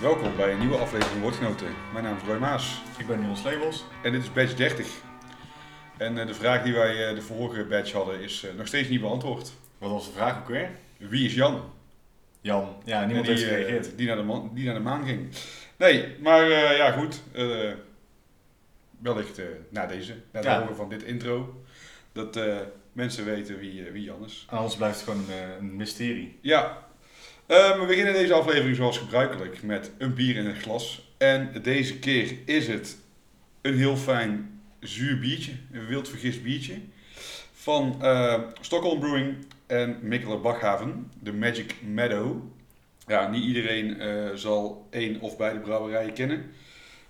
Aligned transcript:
Welkom 0.00 0.36
bij 0.36 0.52
een 0.52 0.58
nieuwe 0.58 0.76
aflevering 0.76 1.20
Woordgenoten. 1.22 1.66
Mijn 1.92 2.04
naam 2.04 2.16
is 2.16 2.22
Roy 2.22 2.38
Maas 2.38 2.82
Ik 2.98 3.06
ben 3.06 3.20
Niels 3.20 3.42
Levels. 3.42 3.84
en 4.02 4.12
dit 4.12 4.22
is 4.22 4.32
badge 4.32 4.54
30. 4.54 5.00
En 5.96 6.18
eh, 6.18 6.26
de 6.26 6.34
vraag 6.34 6.62
die 6.62 6.72
wij 6.74 7.08
eh, 7.08 7.14
de 7.14 7.22
vorige 7.22 7.64
badge 7.64 7.96
hadden 7.96 8.20
is 8.20 8.44
eh, 8.44 8.54
nog 8.54 8.66
steeds 8.66 8.88
niet 8.88 9.00
beantwoord. 9.00 9.52
Wat 9.78 9.90
was 9.90 10.06
de 10.06 10.12
vraag 10.12 10.38
ook 10.38 10.48
weer? 10.48 10.70
Wie 10.96 11.26
is 11.26 11.34
Jan? 11.34 11.62
Jan. 12.40 12.76
Ja, 12.84 13.04
niemand 13.04 13.26
heeft 13.26 13.42
gereageerd. 13.42 13.98
die, 13.98 14.06
naar 14.06 14.16
de 14.16 14.22
man, 14.22 14.50
die 14.54 14.64
naar 14.64 14.74
de 14.74 14.80
maan 14.80 15.04
ging. 15.06 15.28
Nee, 15.76 16.16
maar 16.20 16.48
ja 16.50 16.90
goed. 16.92 17.22
wellicht 18.98 19.40
na 19.68 19.86
deze, 19.86 20.12
na 20.12 20.38
het 20.40 20.44
Ja. 20.44 20.60
horen 20.60 20.76
van 20.76 20.88
dit 20.88 21.02
intro, 21.02 21.62
dat 22.12 22.40
mensen 22.92 23.24
weten 23.24 23.58
wie, 23.58 23.90
wie 23.92 24.02
Jan 24.02 24.24
is. 24.24 24.46
Anders 24.50 24.76
blijft 24.76 25.00
het 25.00 25.08
gewoon 25.08 25.24
een 25.58 25.76
mysterie. 25.76 26.38
Ja, 26.40 26.85
Eh, 27.46 27.80
we 27.80 27.86
beginnen 27.86 28.12
deze 28.12 28.34
aflevering 28.34 28.76
zoals 28.76 28.98
gebruikelijk 28.98 29.62
met 29.62 29.90
een 29.98 30.14
bier 30.14 30.36
in 30.36 30.46
het 30.46 30.58
glas. 30.58 31.14
En 31.18 31.50
deze 31.62 31.98
keer 31.98 32.36
is 32.44 32.68
het 32.68 32.96
een 33.62 33.76
heel 33.76 33.96
fijn 33.96 34.60
zuur 34.80 35.18
biertje, 35.18 35.52
een 35.72 35.86
wild 35.86 36.08
vergist 36.08 36.42
biertje. 36.42 36.74
Van 37.52 38.02
eh, 38.02 38.42
Stockholm 38.60 39.00
Brewing 39.00 39.36
en 39.66 39.98
Mikkeler 40.02 40.40
Bakhaven, 40.40 41.10
de 41.22 41.32
Magic 41.32 41.74
Meadow. 41.82 42.42
Ja, 43.06 43.28
niet 43.28 43.44
iedereen 43.44 44.00
eh, 44.00 44.30
zal 44.34 44.86
één 44.90 45.20
of 45.20 45.36
beide 45.36 45.58
brouwerijen 45.58 46.12
kennen. 46.12 46.50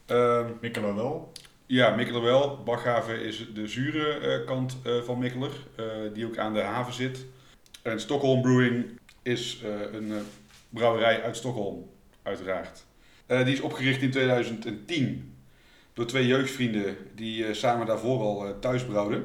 Ehm, 0.07 0.51
Mikkelo 0.61 0.95
wel. 0.95 1.33
ja, 1.67 1.95
Mikkeler 1.95 2.23
wel. 2.23 2.63
Bakhaven 2.63 3.21
is 3.21 3.47
de 3.55 3.67
zure 3.67 4.19
eh, 4.19 4.47
kant 4.47 4.77
eh, 4.85 5.01
van 5.03 5.19
Mikkeler, 5.19 5.53
die 6.13 6.27
ook 6.27 6.39
aan 6.39 6.55
de 6.55 6.61
haven 6.61 6.93
zit. 6.93 7.27
En 7.83 8.01
Stockholm 8.01 8.43
Brewing 8.43 8.99
is 9.27 9.61
eh, 9.65 9.71
een 9.93 10.13
eh, 10.13 10.19
brouwerij 10.69 11.23
uit 11.23 11.37
Stockholm, 11.37 11.91
uiteraard. 12.23 12.85
Eh, 13.27 13.45
die 13.45 13.55
is 13.55 13.61
opgericht 13.61 14.03
in 14.03 14.11
2010 14.11 15.35
door 15.93 16.07
twee 16.07 16.27
jeugdvrienden 16.27 16.97
die 17.15 17.55
samen 17.55 17.87
daarvoor 17.87 18.21
al 18.21 18.59
thuis 18.61 18.85
brouwden. 18.85 19.25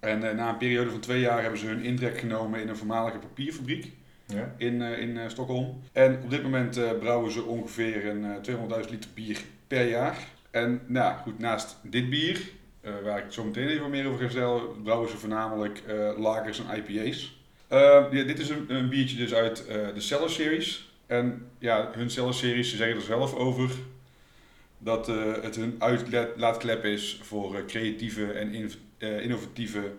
En 0.00 0.18
na 0.36 0.48
een 0.48 0.56
periode 0.56 0.90
van 0.90 1.00
twee 1.00 1.20
jaar 1.20 1.40
hebben 1.42 1.58
ze 1.60 1.66
hun 1.66 1.82
intrek 1.82 2.18
genomen 2.18 2.60
in 2.60 2.68
een 2.68 2.76
voormalige 2.76 3.18
papierfabriek 3.18 3.92
Ja. 4.26 4.54
in, 4.56 4.82
eh, 4.82 4.98
in 4.98 5.30
Stockholm. 5.30 5.80
En 5.92 6.20
op 6.22 6.30
dit 6.30 6.42
moment 6.42 6.98
brouwen 6.98 7.32
ze 7.32 7.42
ongeveer 7.42 8.06
een 8.06 8.24
eh, 8.24 8.36
200.000 8.40 8.90
liter 8.90 9.10
bier 9.14 9.40
per 9.66 9.88
jaar. 9.88 10.18
En 10.50 10.80
nou 10.86 11.18
goed, 11.18 11.38
naast 11.38 11.76
dit 11.82 12.10
bier, 12.10 12.40
waar 13.02 13.18
ik 13.18 13.24
het 13.24 13.34
zo 13.34 13.44
meteen 13.44 13.68
even 13.68 13.90
meer 13.90 14.06
over 14.06 14.18
ga 14.20 14.24
vertellen, 14.30 14.82
brouwen 14.82 15.10
ze 15.10 15.16
voornamelijk 15.16 15.82
lagers 16.16 16.62
en 16.64 16.76
IPA's. 16.76 17.37
Eh, 17.68 17.78
ja, 18.10 18.24
dit 18.24 18.38
is 18.38 18.48
een, 18.48 18.64
een 18.74 18.88
biertje 18.88 19.16
dus 19.16 19.34
uit 19.34 19.66
eh, 19.66 19.76
de 19.94 20.00
Cellar 20.00 20.30
Series. 20.30 20.90
En 21.06 21.50
ja, 21.58 21.90
hun 21.94 22.10
Cellar 22.10 22.34
Series, 22.34 22.70
ze 22.70 22.76
zeggen 22.76 22.96
er 22.96 23.02
zelf 23.02 23.34
over 23.34 23.70
dat 24.78 25.08
eh, 25.08 25.42
het 25.42 25.56
hun 25.56 25.76
uitlaatklep 25.78 26.84
is 26.84 27.20
voor 27.22 27.56
eh, 27.56 27.64
creatieve 27.66 28.32
en 28.32 28.54
in- 28.54 28.72
innovatieve 28.98 29.92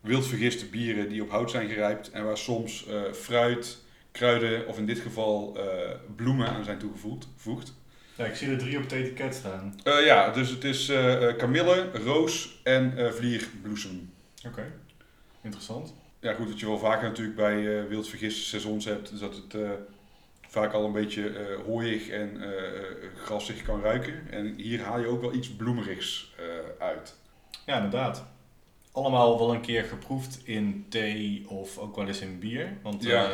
wildvergiste 0.00 0.66
bieren 0.66 1.08
die 1.08 1.22
op 1.22 1.30
hout 1.30 1.50
zijn 1.50 1.68
gerijpt 1.68 2.10
en 2.10 2.24
waar 2.24 2.38
soms 2.38 2.86
fruit, 3.14 3.78
kruiden 4.12 4.66
of 4.66 4.78
in 4.78 4.86
dit 4.86 4.98
geval 4.98 5.58
bloemen 6.16 6.48
aan 6.48 6.64
zijn 6.64 6.78
toegevoegd. 6.78 7.28
voegd. 7.36 7.74
ja, 8.16 8.24
ik 8.24 8.34
zie 8.34 8.48
er 8.50 8.58
drie 8.58 8.76
op 8.76 8.82
het 8.82 8.92
etiket 8.92 9.34
staan. 9.34 9.74
Ja, 9.84 10.30
dus 10.30 10.48
het 10.50 10.64
is 10.64 10.92
kamille, 11.36 11.90
roos 12.04 12.60
en 12.62 13.14
vlierbloesem. 13.14 14.10
Oké. 14.46 14.72
Interessant. 15.42 15.94
Ja, 16.22 16.32
goed, 16.32 16.48
wat 16.48 16.60
je 16.60 16.66
wel 16.66 16.78
vaker 16.78 17.08
natuurlijk 17.08 17.36
bij 17.36 17.80
eh 17.80 17.88
wildvergiste 17.88 18.40
seizoens 18.40 18.84
hebt, 18.84 19.12
is 19.12 19.18
dat 19.18 19.36
het 19.36 19.54
eh, 19.54 19.70
vaak 20.48 20.72
al 20.72 20.84
een 20.84 20.92
beetje 20.92 21.28
eh 21.28 21.64
hooiig 21.66 22.08
en 22.08 22.42
eh, 22.42 22.50
grassig 23.16 23.62
kan 23.62 23.80
ruiken. 23.80 24.30
En 24.30 24.54
hier 24.54 24.82
haal 24.82 25.00
je 25.00 25.06
ook 25.06 25.20
wel 25.20 25.34
iets 25.34 25.50
bloemerigs 25.50 26.34
uit. 26.78 27.16
Ja, 27.66 27.76
inderdaad. 27.76 28.24
Allemaal 28.92 29.38
wel 29.38 29.54
een 29.54 29.60
keer 29.60 29.84
geproefd 29.84 30.40
in 30.44 30.86
thee 30.88 31.44
of 31.48 31.78
ook 31.78 31.96
wel 31.96 32.06
eens 32.06 32.20
in 32.20 32.38
bier. 32.38 32.76
Want 32.82 33.02
Ja. 33.02 33.28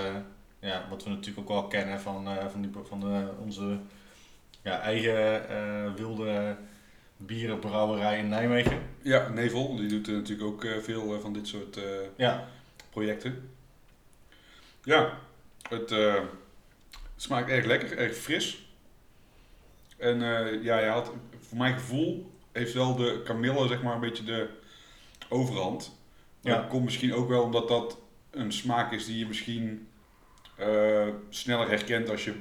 ja, 0.60 0.86
wat 0.90 1.04
we 1.04 1.10
natuurlijk 1.10 1.38
ook 1.38 1.60
wel 1.60 1.66
kennen 1.66 2.00
van, 2.00 2.28
van, 2.50 2.60
die, 2.60 2.70
van 2.82 3.00
de, 3.00 3.28
onze 3.44 3.78
ja, 4.62 4.80
eigen 4.80 5.94
wilde 5.96 6.56
bierenbrouwerij 7.16 8.18
in 8.18 8.28
Nijmegen. 8.28 8.78
Ja, 9.02 9.28
Nevel, 9.28 9.76
die 9.76 9.88
doet 9.88 10.06
natuurlijk 10.06 10.48
ook 10.48 10.66
veel 10.82 11.20
van 11.20 11.32
dit 11.32 11.46
soort 11.46 11.80
Ja, 12.16 12.48
projecten. 12.98 13.50
Ja, 14.84 15.18
het 15.68 15.90
eh, 15.90 16.22
smaakt 17.16 17.50
erg 17.50 17.64
lekker, 17.64 17.98
erg 17.98 18.16
fris. 18.16 18.68
En 19.96 20.22
eh, 20.22 20.62
ja, 20.62 20.78
je 20.78 20.88
had, 20.88 21.12
voor 21.38 21.58
mijn 21.58 21.74
gevoel 21.74 22.32
heeft 22.52 22.72
wel 22.72 22.96
de 22.96 23.22
kamille 23.24 23.68
zeg 23.68 23.82
maar 23.82 23.94
een 23.94 24.00
beetje 24.00 24.24
de 24.24 24.48
overhand. 25.28 25.96
Maar 26.42 26.52
Ja. 26.52 26.58
Dat 26.60 26.68
komt 26.68 26.84
misschien 26.84 27.14
ook 27.14 27.28
wel 27.28 27.42
omdat 27.42 27.68
dat 27.68 27.98
een 28.30 28.52
smaak 28.52 28.92
is 28.92 29.06
die 29.06 29.18
je 29.18 29.26
misschien 29.26 29.88
eh, 30.56 31.08
sneller 31.28 31.68
herkent 31.68 32.10
als 32.10 32.24
je 32.24 32.34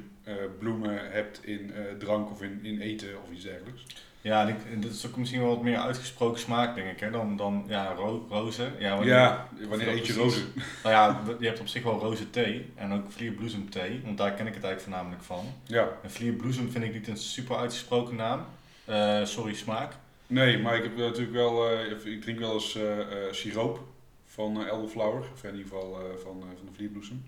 bloemen 0.60 1.12
hebt 1.12 1.46
in 1.46 1.74
drank 1.98 2.30
of 2.30 2.42
in, 2.42 2.66
in 2.66 2.82
eten 2.82 3.22
of 3.24 3.32
iets 3.32 3.44
dergelijks. 3.44 3.86
Ja, 4.22 4.48
en 4.72 4.80
dit 4.80 4.92
is 4.92 5.08
ook 5.08 5.16
misschien 5.18 5.40
wel 5.42 5.50
wat 5.50 5.62
meer 5.62 5.78
uitgesproken 5.78 6.40
smaak, 6.40 6.76
denk 6.76 6.92
ik, 6.92 7.00
hè, 7.00 7.12
dan, 7.12 7.36
dan 7.36 7.66
ja, 7.68 7.94
ro 7.94 8.26
rozen. 8.30 8.74
Ja, 8.80 8.96
wanneer, 8.96 9.14
Ja, 9.14 9.48
wanneer 9.70 9.86
dat 9.86 9.96
eet 9.96 10.08
je 10.08 10.14
rozen? 10.14 10.44
Nou 10.84 10.96
ja, 10.96 11.22
je 11.40 11.46
hebt 11.46 11.60
op 11.60 11.68
zich 11.68 11.84
wel 11.84 12.00
roze 12.00 12.30
thee 12.30 12.72
en 12.76 12.94
ook 12.94 13.12
vlierbloesem 13.12 13.70
thee, 13.70 14.02
want 14.06 14.18
daar 14.18 14.32
ken 14.32 14.48
ik 14.48 14.54
het 14.54 14.64
eigenlijk 14.64 14.82
voornamelijk 14.82 15.24
van. 15.24 15.46
Ja, 15.64 15.88
En 16.04 16.12
vlierbloesem 16.12 16.72
vind 16.72 16.84
ik 16.84 16.94
niet 16.94 17.08
een 17.08 17.18
super 17.18 17.56
uitgesproken 17.56 18.16
naam. 18.16 18.46
Eh, 18.86 19.26
sorry, 19.26 19.54
smaak. 19.54 19.94
Nee, 20.28 20.60
maar 20.60 20.76
ik 20.76 20.84
heb 20.84 20.98
natuurlijk 20.98 21.34
wel, 21.34 21.70
eh, 21.70 22.12
ik 22.14 22.22
drink 22.22 22.40
wel 22.40 22.54
eens 22.54 22.76
eh, 22.76 22.98
siroop 23.32 23.80
van 24.26 24.68
elderflower, 24.68 25.20
of 25.34 25.44
in 25.44 25.56
ieder 25.56 25.68
geval 25.68 26.00
van, 26.24 26.44
van 26.58 26.66
de 26.66 26.74
vlierbloesem. 26.74 27.24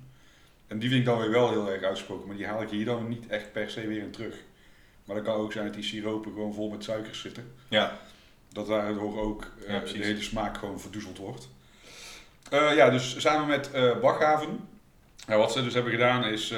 En 0.68 0.80
die 0.80 0.90
vind 0.90 1.02
ik 1.02 1.06
dan 1.06 1.20
weer 1.20 1.32
wel 1.32 1.50
heel 1.50 1.72
erg 1.72 1.84
uitgesproken, 1.84 2.28
maar 2.28 2.36
die 2.36 2.46
haal 2.46 2.62
ik 2.62 2.70
hier 2.70 2.86
dan 2.86 3.08
niet 3.08 3.28
echt 3.28 3.52
per 3.52 3.70
se 3.70 3.88
weer 3.88 4.02
in 4.02 4.12
terug. 4.12 4.36
Maar 5.10 5.18
dat 5.18 5.28
kan 5.28 5.36
ook 5.36 5.52
zijn 5.52 5.66
dat 5.66 5.74
die 5.74 5.84
siropen 5.84 6.32
gewoon 6.32 6.54
vol 6.54 6.70
met 6.70 6.84
suikers 6.84 7.22
zitten. 7.22 7.52
Ja, 7.68 8.00
Dat 8.50 8.68
daardoor 8.68 9.20
ook 9.20 9.52
eh, 9.66 9.74
Ja, 9.74 9.80
de 9.80 10.04
hele 10.04 10.22
smaak 10.22 10.58
gewoon 10.58 10.80
verdoezeld 10.80 11.18
wordt. 11.18 11.50
Eh, 12.50 12.76
ja, 12.76 12.90
dus 12.90 13.22
samen 13.22 13.48
met 13.48 13.72
eh 13.72 14.00
Bakhaven. 14.00 14.68
Nou, 15.28 15.40
wat 15.40 15.52
ze 15.52 15.64
dus 15.64 15.74
hebben 15.74 15.92
gedaan 15.92 16.24
is 16.26 16.52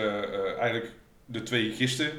eigenlijk 0.59 0.91
de 1.25 1.43
twee 1.43 1.71
gisten 1.71 2.11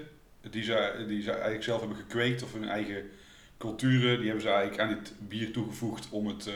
die 0.51 0.63
ze, 0.63 1.05
die 1.09 1.23
ze 1.23 1.31
eigenlijk 1.31 1.65
zelf 1.65 1.81
hebben 1.81 1.99
gekweekt 1.99 2.43
of 2.43 2.53
hun 2.53 2.69
eigen 2.69 3.11
culturen, 3.59 4.17
die 4.17 4.27
hebben 4.27 4.43
ze 4.43 4.49
eigenlijk 4.49 4.81
aan 4.81 4.89
dit 4.89 5.13
bier 5.19 5.53
toegevoegd 5.53 6.09
om, 6.11 6.27
het, 6.27 6.51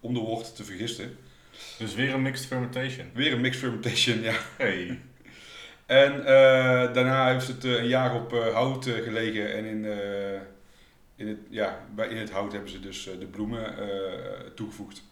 om 0.00 0.14
de 0.14 0.20
wort 0.20 0.56
te 0.56 0.64
vergisten. 0.64 1.16
dus 1.78 1.94
weer 1.94 2.14
een 2.14 2.22
mixed 2.22 2.46
fermentation. 2.46 3.10
Weer 3.14 3.32
een 3.32 3.40
mixed 3.40 3.60
fermentation, 3.60 4.22
ja. 4.22 4.34
Hey. 4.56 5.00
En 5.88 6.24
eh, 6.26 6.94
daarna 6.94 7.32
heeft 7.32 7.46
het 7.46 7.64
eh, 7.64 7.72
een 7.72 7.88
jaar 7.88 8.14
op 8.14 8.32
eh, 8.32 8.52
hout 8.52 8.84
gelegen 8.84 9.54
en 9.54 9.64
in, 9.64 9.84
in, 11.16 11.28
het, 11.28 11.38
ja, 11.50 11.84
bij, 11.94 12.08
in 12.08 12.16
het 12.16 12.30
hout 12.30 12.52
hebben 12.52 12.70
ze 12.70 12.80
dus 12.80 13.04
de 13.18 13.26
bloemen 13.26 13.74
toegevoegd 14.54 15.02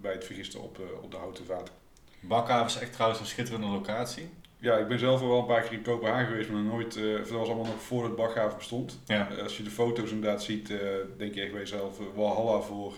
bij 0.00 0.12
het 0.12 0.24
vergisten 0.24 0.62
op, 0.62 0.80
op 1.02 1.10
de 1.10 1.16
houten 1.16 1.44
vaten. 1.44 1.74
Bakhaven 2.20 2.66
is 2.66 2.78
echt 2.78 2.92
trouwens 2.92 3.20
een 3.20 3.26
schitterende 3.26 3.66
locatie. 3.66 4.30
Ja, 4.58 4.76
ik 4.76 4.88
ben 4.88 4.98
zelf 4.98 5.20
wel 5.20 5.38
een 5.38 5.46
paar 5.46 5.62
keer 5.62 5.72
in 5.72 5.82
Kopenhagen 5.82 6.26
geweest, 6.26 6.50
maar 6.50 6.62
nooit, 6.62 6.96
eh, 6.96 7.16
dat 7.16 7.28
was 7.28 7.46
allemaal 7.46 7.64
nog 7.64 7.82
voordat 7.82 8.16
Bakhaven 8.16 8.58
bestond. 8.58 9.00
Ja. 9.06 9.28
Als 9.42 9.56
je 9.56 9.62
de 9.62 9.70
foto's 9.70 10.10
inderdaad 10.10 10.42
ziet, 10.42 10.72
denk 11.16 11.34
je 11.34 11.40
echt 11.40 11.50
bij 11.50 11.60
jezelf, 11.60 12.00
eh, 12.00 12.06
Walhalla 12.14 12.60
voor, 12.60 12.94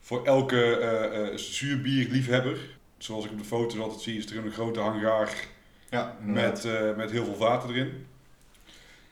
voor 0.00 0.24
elke 0.24 1.32
zuurbierliefhebber. 1.34 2.58
Zoals 2.98 3.24
ik 3.24 3.30
op 3.30 3.38
de 3.38 3.44
foto's 3.44 3.78
altijd 3.80 4.00
zie, 4.00 4.18
is 4.18 4.30
er 4.30 4.44
een 4.44 4.52
grote 4.52 4.80
hangaar 4.80 5.46
Ja, 5.90 6.16
met, 6.20 6.64
eh, 6.64 6.94
met 6.96 7.10
heel 7.10 7.24
veel 7.24 7.34
vaten 7.34 7.68
erin. 7.68 8.06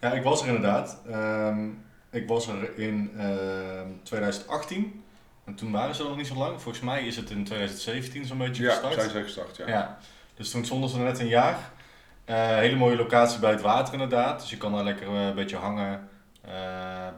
Ja, 0.00 0.12
ik 0.12 0.22
was 0.22 0.42
er 0.42 0.46
inderdaad. 0.46 1.00
Ehm, 1.10 1.68
ik 2.10 2.28
was 2.28 2.48
er 2.48 2.78
in 2.78 3.12
ehm, 3.18 3.88
2018. 4.02 5.02
En 5.44 5.54
toen 5.54 5.72
waren 5.72 5.94
ze 5.94 6.02
er 6.02 6.08
nog 6.08 6.16
niet 6.16 6.26
zo 6.26 6.34
lang. 6.34 6.62
Volgens 6.62 6.84
mij 6.84 7.06
is 7.06 7.16
het 7.16 7.30
in 7.30 7.44
2017 7.44 8.24
zo'n 8.24 8.38
beetje 8.38 8.62
Ja, 8.62 8.70
gestart. 8.70 8.94
zijn 8.94 9.10
zij 9.10 9.22
gestart, 9.22 9.56
ja. 9.56 9.68
Ja. 9.68 9.98
Dus 10.34 10.50
toen 10.50 10.64
stonden 10.64 10.90
ze 10.90 10.98
er 10.98 11.04
net 11.04 11.18
een 11.18 11.26
jaar. 11.26 11.70
Eh, 12.24 12.56
hele 12.56 12.76
mooie 12.76 12.96
locatie 12.96 13.40
bij 13.40 13.50
het 13.50 13.60
water 13.60 13.92
inderdaad. 13.92 14.40
Dus 14.40 14.50
je 14.50 14.56
kan 14.56 14.72
daar 14.72 14.84
lekker 14.84 15.06
eh, 15.06 15.26
een 15.26 15.34
beetje 15.34 15.56
hangen 15.56 16.08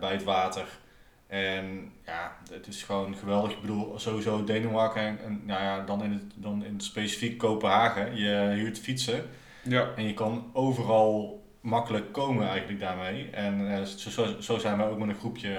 bij 0.01 0.13
het 0.13 0.25
water. 0.25 0.67
En 1.27 1.93
ja, 2.05 2.37
het 2.51 2.67
is 2.67 2.83
gewoon 2.83 3.17
geweldig. 3.17 3.53
Ik 3.53 3.61
bedoel, 3.61 3.99
sowieso 3.99 4.45
Denemarken 4.45 5.03
en, 5.03 5.19
en 5.25 5.41
nou 5.45 5.63
ja, 5.63 5.81
dan, 5.81 6.03
in 6.03 6.13
het, 6.13 6.23
dan 6.35 6.65
in 6.65 6.73
het 6.73 6.83
specifiek 6.83 7.39
Kopenhagen. 7.39 8.17
Je 8.17 8.53
huurt 8.55 8.79
fietsen 8.79 9.25
Ja, 9.69 9.91
en 9.97 10.05
je 10.07 10.15
kan 10.15 10.51
overal 10.53 11.45
makkelijk 11.61 12.13
komen 12.13 12.49
eigenlijk 12.49 12.81
daarmee. 12.81 13.31
En 13.31 13.71
eh, 13.79 13.83
zo, 13.83 14.27
zo, 14.41 14.59
zijn 14.59 14.77
we 14.79 14.85
ook 14.85 14.99
met 14.99 15.09
een 15.09 15.15
groepje 15.15 15.57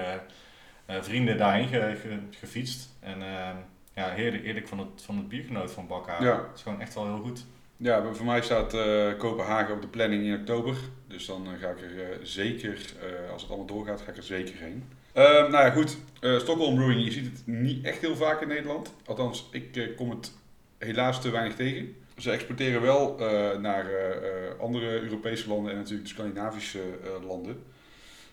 eh, 0.86 0.96
vrienden 1.02 1.38
daarheen 1.38 1.68
ge- 1.68 1.96
ge- 2.02 2.18
gefietst. 2.38 2.96
En 3.00 3.22
eh, 3.22 3.50
ja, 3.94 4.08
heerlijk, 4.10 4.44
heerlijk 4.44 4.68
van 4.68 4.78
het, 4.78 4.88
van 5.02 5.16
het 5.16 5.28
biergenoot 5.28 5.70
van 5.70 5.86
Bakhaven. 5.86 6.26
Ja. 6.26 6.32
Het 6.36 6.56
is 6.56 6.62
gewoon 6.62 6.80
echt 6.80 6.94
wel 6.94 7.04
heel 7.06 7.20
goed. 7.22 7.44
Ja, 7.76 8.12
voor 8.12 8.26
mij 8.26 8.42
staat 8.42 8.74
eh, 8.74 9.06
Kopenhagen 9.18 9.74
op 9.74 9.80
de 9.82 9.88
planning 9.88 10.24
in 10.24 10.34
oktober. 10.40 10.76
Dus 11.08 11.26
dan 11.26 11.46
eh, 11.46 11.60
ga 11.60 11.68
ik 11.68 11.80
er 11.80 12.02
eh, 12.10 12.18
zeker, 12.22 12.80
eh, 13.02 13.32
als 13.32 13.40
het 13.42 13.50
allemaal 13.50 13.66
doorgaat, 13.68 14.00
ga 14.00 14.10
ik 14.10 14.16
er 14.16 14.22
zeker 14.22 14.54
heen. 14.58 14.84
Ehm, 15.12 15.50
nou 15.50 15.64
ja, 15.64 15.70
goed. 15.70 15.96
Eh, 16.20 16.38
Stockholm 16.38 16.74
Brewing, 16.74 17.04
je 17.04 17.10
ziet 17.10 17.24
het 17.24 17.42
niet 17.46 17.84
echt 17.84 18.00
heel 18.00 18.16
vaak 18.16 18.40
in 18.40 18.48
Nederland. 18.48 18.94
Althans, 19.06 19.48
ik 19.52 19.76
eh, 19.76 19.96
kom 19.96 20.10
het 20.10 20.32
helaas 20.78 21.20
te 21.20 21.30
weinig 21.30 21.54
tegen. 21.56 21.96
Ze 22.18 22.30
exporteren 22.30 22.82
wel 22.82 23.18
eh, 23.18 23.58
naar 23.58 23.92
eh, 23.92 24.60
andere 24.60 25.00
Europese 25.00 25.48
landen 25.48 25.72
en 25.72 25.78
natuurlijk 25.78 26.08
de 26.08 26.14
Scandinavische 26.14 26.80
eh, 26.80 27.26
landen. 27.26 27.62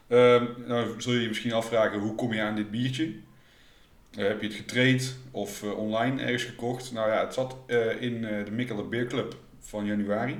Ehm, 0.08 0.46
nou 0.68 1.02
zul 1.02 1.14
je 1.14 1.22
je 1.22 1.28
misschien 1.28 1.54
afvragen, 1.54 2.00
hoe 2.00 2.16
kom 2.16 2.34
je 2.34 2.42
aan 2.42 2.56
dit 2.56 2.72
biertje? 2.72 3.14
Heb 4.16 4.42
je 4.42 4.48
het 4.48 4.56
getraind 4.56 5.18
of 5.32 5.64
online 5.64 6.22
ergens 6.22 6.44
gekocht? 6.44 6.92
Nou 6.92 7.10
ja, 7.10 7.20
het 7.20 7.34
zat 7.34 7.56
in 8.00 8.22
de 8.22 8.52
Mikkelen 8.52 8.90
Beer 8.90 9.06
Club 9.06 9.36
van 9.60 9.86
januari. 9.86 10.40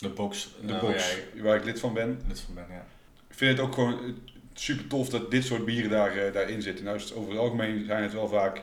De 0.00 0.08
box. 0.08 0.48
De 0.66 0.72
eh, 0.72 0.80
box, 0.80 1.16
waar 1.42 1.56
ik 1.56 1.64
lid 1.64 1.80
van 1.80 1.94
ben. 1.94 2.20
lid 2.28 2.40
van 2.40 2.54
bent, 2.54 2.68
ja. 2.68 2.86
Ik 3.28 3.36
vind 3.36 3.58
het 3.58 3.66
ook 3.66 3.74
gewoon 3.74 4.18
super 4.54 4.86
tof 4.86 5.08
dat 5.08 5.30
dit 5.30 5.44
soort 5.44 5.64
bieren 5.64 5.90
daar, 5.90 6.32
daarin 6.32 6.62
zitten. 6.62 6.84
Nou 6.84 6.98
het 6.98 7.14
over 7.14 7.30
het 7.30 7.38
algemeen 7.38 7.84
zijn 7.84 8.02
het 8.02 8.12
wel 8.12 8.28
vaak 8.28 8.62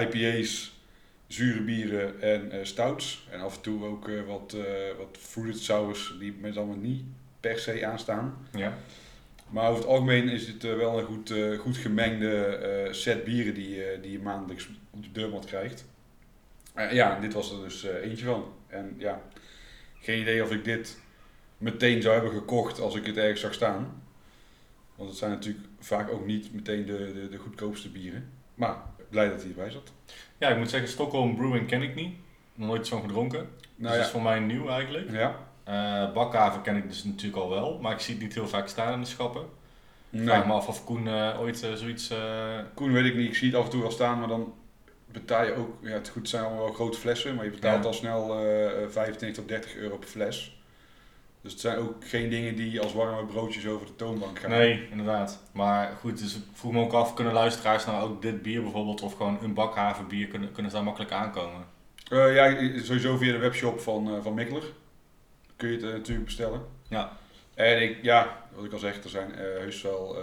IPA's, 0.00 0.73
zure 1.34 1.62
bieren 1.62 2.20
en 2.20 2.50
eh, 2.50 2.58
stouts. 2.62 3.26
En 3.30 3.40
af 3.40 3.56
en 3.56 3.62
toe 3.62 3.84
ook 3.84 4.08
eh, 4.08 4.22
wat, 4.26 4.52
eh 4.52 4.96
wat 4.98 5.18
fruited 5.18 5.62
sours 5.62 6.14
die 6.18 6.34
met 6.40 6.56
allemaal 6.56 6.76
niet 6.76 7.02
per 7.40 7.58
se 7.58 7.86
aanstaan. 7.86 8.46
Ja. 8.52 8.78
Maar 9.48 9.68
over 9.68 9.80
het 9.80 9.90
algemeen 9.90 10.28
is 10.28 10.46
het 10.46 10.62
wel 10.62 10.98
een 10.98 11.04
goed, 11.04 11.34
goed 11.58 11.76
gemengde 11.76 12.88
set 12.90 13.24
bieren 13.24 13.54
die, 13.54 14.00
die 14.00 14.12
je 14.12 14.18
maandelijks 14.18 14.68
op 14.90 15.02
de 15.02 15.12
deurmat 15.12 15.44
krijgt. 15.44 15.84
Ja, 16.74 17.16
en 17.16 17.20
dit 17.20 17.32
was 17.32 17.52
er 17.52 17.62
dus 17.62 17.82
eentje 17.82 18.24
van. 18.24 18.52
En 18.66 18.94
ja, 18.98 19.22
geen 20.00 20.20
idee 20.20 20.42
of 20.42 20.50
ik 20.50 20.64
dit 20.64 21.00
meteen 21.58 22.02
zou 22.02 22.14
hebben 22.14 22.32
gekocht 22.32 22.80
als 22.80 22.94
ik 22.94 23.06
het 23.06 23.16
ergens 23.16 23.40
zag 23.40 23.54
staan. 23.54 24.02
Want 24.96 25.08
het 25.08 25.18
zijn 25.18 25.30
natuurlijk 25.30 25.66
vaak 25.78 26.10
ook 26.10 26.26
niet 26.26 26.52
meteen 26.52 26.86
de, 26.86 27.12
de, 27.14 27.28
de 27.28 27.38
goedkoopste 27.38 27.90
bieren. 27.90 28.30
Maar 28.54 28.76
blij 29.14 29.28
dat 29.28 29.40
hij 29.40 29.48
erbij 29.50 29.70
zat. 29.70 29.92
ja, 30.38 30.48
ik 30.48 30.58
moet 30.58 30.70
zeggen, 30.70 30.88
Stockholm 30.88 31.36
Brewing 31.36 31.66
ken 31.66 31.82
ik 31.82 31.94
niet. 31.94 32.14
Nooit 32.54 32.88
van 32.88 33.00
gedronken. 33.00 33.38
Nou 33.38 33.48
dus 33.76 33.90
dat 33.96 34.00
is 34.04 34.10
voor 34.10 34.22
mij 34.22 34.38
nieuw 34.40 34.68
eigenlijk. 34.68 35.10
ja. 35.10 35.36
Eh 35.64 36.12
Bakhaven 36.12 36.62
ken 36.62 36.76
ik 36.76 36.88
dus 36.88 37.04
natuurlijk 37.04 37.42
al 37.42 37.48
wel, 37.50 37.78
maar 37.82 37.92
ik 37.92 37.98
zie 38.00 38.14
het 38.14 38.22
niet 38.22 38.34
heel 38.34 38.48
vaak 38.48 38.68
staan 38.68 38.92
in 38.92 39.00
de 39.00 39.06
schappen. 39.06 39.42
Ik 39.42 39.48
Nee, 40.20 40.26
vraag 40.26 40.46
me 40.46 40.52
af 40.52 40.68
of 40.68 40.84
Koen 40.84 41.08
eh, 41.08 41.40
ooit 41.40 41.62
eh, 41.62 41.72
zoiets... 41.72 42.12
Koen 42.74 42.92
weet 42.92 43.04
ik 43.04 43.16
niet. 43.16 43.28
Ik 43.28 43.34
zie 43.34 43.48
het 43.48 43.56
af 43.58 43.64
en 43.64 43.70
toe 43.70 43.80
wel 43.80 43.90
staan, 43.90 44.18
maar 44.18 44.28
dan 44.28 44.54
betaal 45.06 45.44
je 45.44 45.54
ook... 45.54 45.70
Ja, 45.80 45.90
het 45.90 46.08
goed 46.08 46.28
zijn 46.28 46.44
allemaal 46.44 46.64
wel 46.64 46.72
grote 46.72 46.98
flessen, 46.98 47.34
maar 47.34 47.44
je 47.44 47.50
betaalt 47.50 47.82
Ja. 47.82 47.86
al 47.88 47.94
snel 47.94 48.38
eh 48.46 48.88
25 48.88 49.34
tot 49.38 49.48
30 49.48 49.76
euro 49.76 49.96
per 49.96 50.08
fles. 50.08 50.53
Dus 51.44 51.52
het 51.52 51.62
zijn 51.62 51.78
ook 51.78 52.04
geen 52.06 52.30
dingen 52.30 52.56
die 52.56 52.80
als 52.80 52.92
warme 52.92 53.26
broodjes 53.26 53.66
over 53.66 53.86
de 53.86 53.96
toonbank 53.96 54.38
gaan. 54.38 54.50
Nee, 54.50 54.88
inderdaad. 54.90 55.42
Maar 55.52 55.96
goed, 56.00 56.18
dus 56.18 56.36
ik 56.36 56.42
vroeg 56.52 56.72
me 56.72 56.80
ook 56.80 56.92
af, 56.92 57.14
kunnen 57.14 57.32
luisteraars 57.32 57.86
nou 57.86 58.10
ook 58.10 58.22
dit 58.22 58.42
bier 58.42 58.62
bijvoorbeeld 58.62 59.02
of 59.02 59.14
gewoon 59.14 59.38
een 59.42 59.54
bakhaven 59.54 60.08
bier, 60.08 60.26
kunnen, 60.26 60.52
kunnen 60.52 60.70
ze 60.70 60.76
daar 60.76 60.86
makkelijk 60.86 61.12
aankomen? 61.12 61.66
Eh, 62.08 62.34
ja, 62.34 62.78
sowieso 62.82 63.16
via 63.16 63.32
de 63.32 63.38
webshop 63.38 63.80
van, 63.80 64.14
eh, 64.14 64.22
van 64.22 64.34
Mikkeler 64.34 64.62
kun 65.56 65.68
je 65.68 65.74
het 65.74 65.84
eh, 65.84 65.92
natuurlijk 65.92 66.24
bestellen. 66.24 66.66
Ja. 66.88 67.18
En 67.54 67.82
ik, 67.82 68.02
ja, 68.02 68.46
wat 68.54 68.64
ik 68.64 68.72
al 68.72 68.78
zeg, 68.78 69.02
er 69.02 69.10
zijn 69.10 69.32
heus 69.34 69.82
wel 69.82 70.16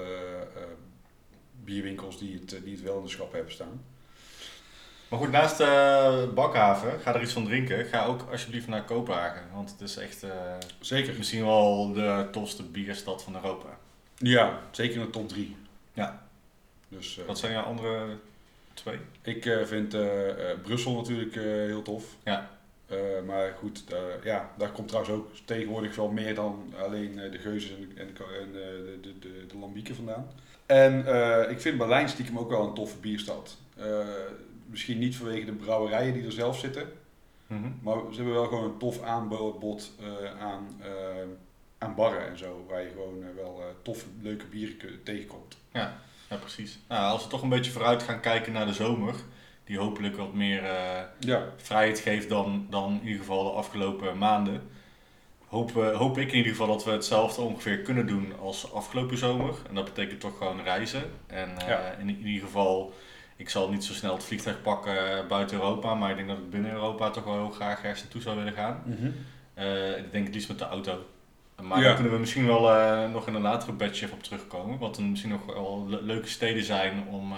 bierwinkels 1.63 2.19
die 2.19 2.33
het, 2.33 2.59
die 2.63 2.73
het 2.73 2.83
wel 2.83 2.97
in 2.97 3.03
de 3.03 3.09
schap 3.09 3.33
hebben 3.33 3.51
staan. 3.51 3.83
Maar 5.11 5.19
goed, 5.19 5.31
naast 5.31 5.59
eh 5.59 6.23
Bakhaven, 6.33 6.99
ga 6.99 7.15
er 7.15 7.21
iets 7.21 7.33
van 7.33 7.45
drinken. 7.45 7.85
Ga 7.85 8.05
ook 8.05 8.21
alsjeblieft 8.31 8.67
naar 8.67 8.83
Kopenhagen, 8.83 9.41
want 9.53 9.71
het 9.71 9.81
is 9.81 9.97
echt 9.97 10.23
eh, 10.23 10.29
Zeker. 10.79 11.13
misschien 11.17 11.45
wel 11.45 11.93
de 11.93 12.27
tofste 12.31 12.63
bierstad 12.63 13.23
van 13.23 13.35
Europa. 13.35 13.67
Ja, 14.17 14.59
zeker 14.71 14.95
in 14.95 15.01
de 15.05 15.09
top 15.09 15.29
3. 15.29 15.55
Ja. 15.93 16.23
Dus 16.87 17.19
eh, 17.19 17.25
Wat 17.25 17.39
zijn 17.39 17.51
jouw 17.51 17.63
andere 17.63 18.17
twee? 18.73 18.97
ik 19.21 19.43
vind 19.63 19.95
Brussel 20.61 20.95
natuurlijk 20.95 21.35
heel 21.35 21.81
tof. 21.81 22.05
Ja. 22.23 22.49
Maar 23.25 23.53
goed, 23.59 23.83
ja, 24.23 24.49
daar 24.57 24.71
komt 24.71 24.87
trouwens 24.87 25.15
ook 25.15 25.29
tegenwoordig 25.45 25.95
wel 25.95 26.09
meer 26.09 26.35
dan 26.35 26.73
alleen 26.83 27.15
de 27.15 27.37
Geuzes 27.37 27.71
en, 27.71 27.89
de, 27.95 28.01
en, 28.01 28.13
de, 28.13 28.23
en, 28.41 28.51
de, 28.51 28.97
de, 29.01 29.19
de, 29.19 29.45
de 29.47 29.57
Lambieken 29.57 29.95
vandaan. 29.95 30.27
En 30.65 30.97
ik 31.49 31.61
vind 31.61 31.77
Berlijn 31.77 32.09
stiekem 32.09 32.37
ook 32.37 32.49
wel 32.49 32.67
een 32.67 32.73
toffe 32.73 32.97
bierstad. 32.97 33.57
Misschien 34.71 34.99
niet 34.99 35.15
vanwege 35.15 35.45
de 35.45 35.51
brouwerijen 35.51 36.13
die 36.13 36.25
er 36.25 36.31
zelf 36.31 36.59
zitten. 36.59 36.91
Mhm. 37.47 37.69
Maar 37.81 37.95
ze 38.09 38.15
hebben 38.15 38.33
wel 38.33 38.47
gewoon 38.47 38.63
een 38.63 38.77
tof 38.77 39.01
aanbod 39.01 39.91
eh, 39.99 40.41
aan, 40.41 40.67
eh, 40.81 40.89
aan 41.77 41.95
barren 41.95 42.27
en 42.27 42.37
zo. 42.37 42.65
Waar 42.69 42.81
je 42.81 42.89
gewoon 42.89 43.23
eh, 43.23 43.35
wel 43.35 43.61
toffe, 43.81 44.05
leuke 44.21 44.45
bieren 44.45 45.03
tegenkomt. 45.03 45.57
Ja, 45.73 45.97
precies. 46.39 46.79
Nou, 46.87 47.11
als 47.11 47.23
we 47.23 47.29
toch 47.29 47.41
een 47.41 47.49
beetje 47.49 47.71
vooruit 47.71 48.03
gaan 48.03 48.19
kijken 48.19 48.53
naar 48.53 48.65
de 48.65 48.73
zomer, 48.73 49.15
die 49.63 49.77
hopelijk 49.77 50.17
wat 50.17 50.33
meer 50.33 50.63
Ja, 51.19 51.45
vrijheid 51.57 51.99
geeft 51.99 52.29
dan, 52.29 52.67
dan 52.69 52.91
in 53.01 53.07
ieder 53.07 53.19
geval 53.19 53.43
de 53.43 53.49
afgelopen 53.49 54.17
maanden. 54.17 54.61
Hoop, 55.47 55.71
hoop 55.73 56.17
ik 56.17 56.31
in 56.31 56.37
ieder 56.37 56.51
geval 56.51 56.67
dat 56.67 56.83
we 56.83 56.91
hetzelfde 56.91 57.41
ongeveer 57.41 57.79
kunnen 57.79 58.07
doen 58.07 58.39
als 58.39 58.73
afgelopen 58.73 59.17
zomer. 59.17 59.55
En 59.69 59.75
dat 59.75 59.85
betekent 59.85 60.19
toch 60.19 60.37
gewoon 60.37 60.61
reizen. 60.63 61.03
En 61.27 61.49
Ja. 61.67 61.91
in, 61.91 62.09
in 62.09 62.27
ieder 62.27 62.45
geval, 62.45 62.93
ik 63.41 63.49
zal 63.49 63.69
niet 63.69 63.83
zo 63.83 63.93
snel 63.93 64.13
het 64.13 64.23
vliegtuig 64.23 64.61
pakken 64.61 65.17
eh, 65.17 65.27
buiten 65.27 65.57
Europa, 65.57 65.95
maar 65.95 66.09
ik 66.09 66.15
denk 66.15 66.27
dat 66.27 66.37
ik 66.37 66.49
binnen 66.49 66.71
Europa 66.71 67.09
toch 67.09 67.23
wel 67.23 67.33
heel 67.33 67.49
graag 67.49 67.81
ergens 67.83 68.01
naartoe 68.01 68.21
zou 68.21 68.37
willen 68.37 68.53
gaan. 68.53 68.83
Eh, 69.53 69.97
ik 69.97 70.11
denk 70.11 70.25
het 70.25 70.33
liefst 70.33 70.49
met 70.49 70.59
de 70.59 70.65
auto. 70.65 71.05
Maar 71.61 71.77
Ja. 71.79 71.83
daar 71.83 71.93
kunnen 71.95 72.13
we 72.13 72.19
misschien 72.19 72.45
wel 72.47 72.69
eh, 72.71 73.11
nog 73.11 73.27
in 73.27 73.33
een 73.35 73.41
latere 73.41 73.71
badge 73.71 74.03
even 74.05 74.17
op 74.17 74.23
terugkomen. 74.23 74.77
Wat 74.79 74.97
er 74.97 75.03
misschien 75.03 75.31
nog 75.31 75.45
wel 75.45 75.85
le- 75.89 76.01
leuke 76.01 76.27
steden 76.27 76.63
zijn 76.63 77.07
om, 77.09 77.33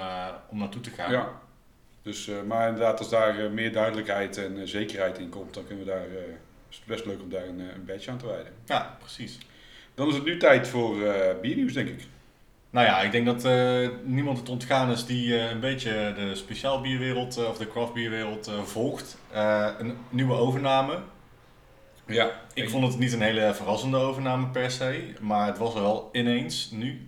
om 0.50 0.58
naartoe 0.58 0.82
te 0.82 0.90
gaan. 0.90 1.12
ja. 1.12 1.42
Dus, 2.02 2.30
maar 2.48 2.68
inderdaad, 2.68 3.00
als 3.00 3.10
daar 3.10 3.52
meer 3.52 3.74
duidelijkheid 3.74 4.38
en 4.38 4.68
zekerheid 4.68 5.18
in 5.18 5.30
komt, 5.30 5.54
dan 5.54 5.66
kunnen 5.68 5.86
we 5.86 5.92
daar, 5.92 6.06
is 6.70 6.76
het 6.78 6.86
best 6.86 7.06
leuk 7.06 7.22
om 7.22 7.30
daar 7.30 7.46
een, 7.48 7.60
een 7.60 7.86
badge 7.86 8.12
aan 8.12 8.18
te 8.18 8.26
wijden. 8.28 8.54
Ja, 8.66 8.98
precies. 9.00 9.38
Dan 9.96 10.08
is 10.08 10.14
het 10.16 10.24
nu 10.24 10.38
tijd 10.38 10.68
voor 10.68 10.96
biernieuws, 11.42 11.74
denk 11.74 11.88
ik. 11.88 12.04
Nou 12.74 12.86
ja, 12.86 13.02
ik 13.02 13.12
denk 13.12 13.26
dat 13.26 13.46
eh, 13.46 13.90
niemand 14.04 14.38
het 14.38 14.50
ontgaan 14.50 14.92
is 14.92 15.06
die 15.06 15.38
eh, 15.40 15.50
een 15.52 15.60
beetje 15.60 16.14
de 16.16 16.36
speciaalbierwereld 16.36 17.38
eh, 17.38 17.48
of 17.50 17.58
de 17.58 17.68
craftbierwereld 17.68 18.52
volgt. 18.64 19.18
Een 19.80 19.98
nieuwe 20.10 20.34
overname. 20.34 21.00
Ja, 22.08 22.32
Ik 22.54 22.70
vond 22.70 22.88
het 22.88 23.00
niet 23.00 23.14
een 23.14 23.22
hele 23.22 23.54
verrassende 23.54 23.98
overname 23.98 24.48
per 24.48 24.72
se, 24.72 25.14
maar 25.22 25.48
het 25.48 25.58
was 25.58 25.76
er 25.76 25.82
wel 25.82 26.10
ineens 26.12 26.72
nu. 26.72 27.08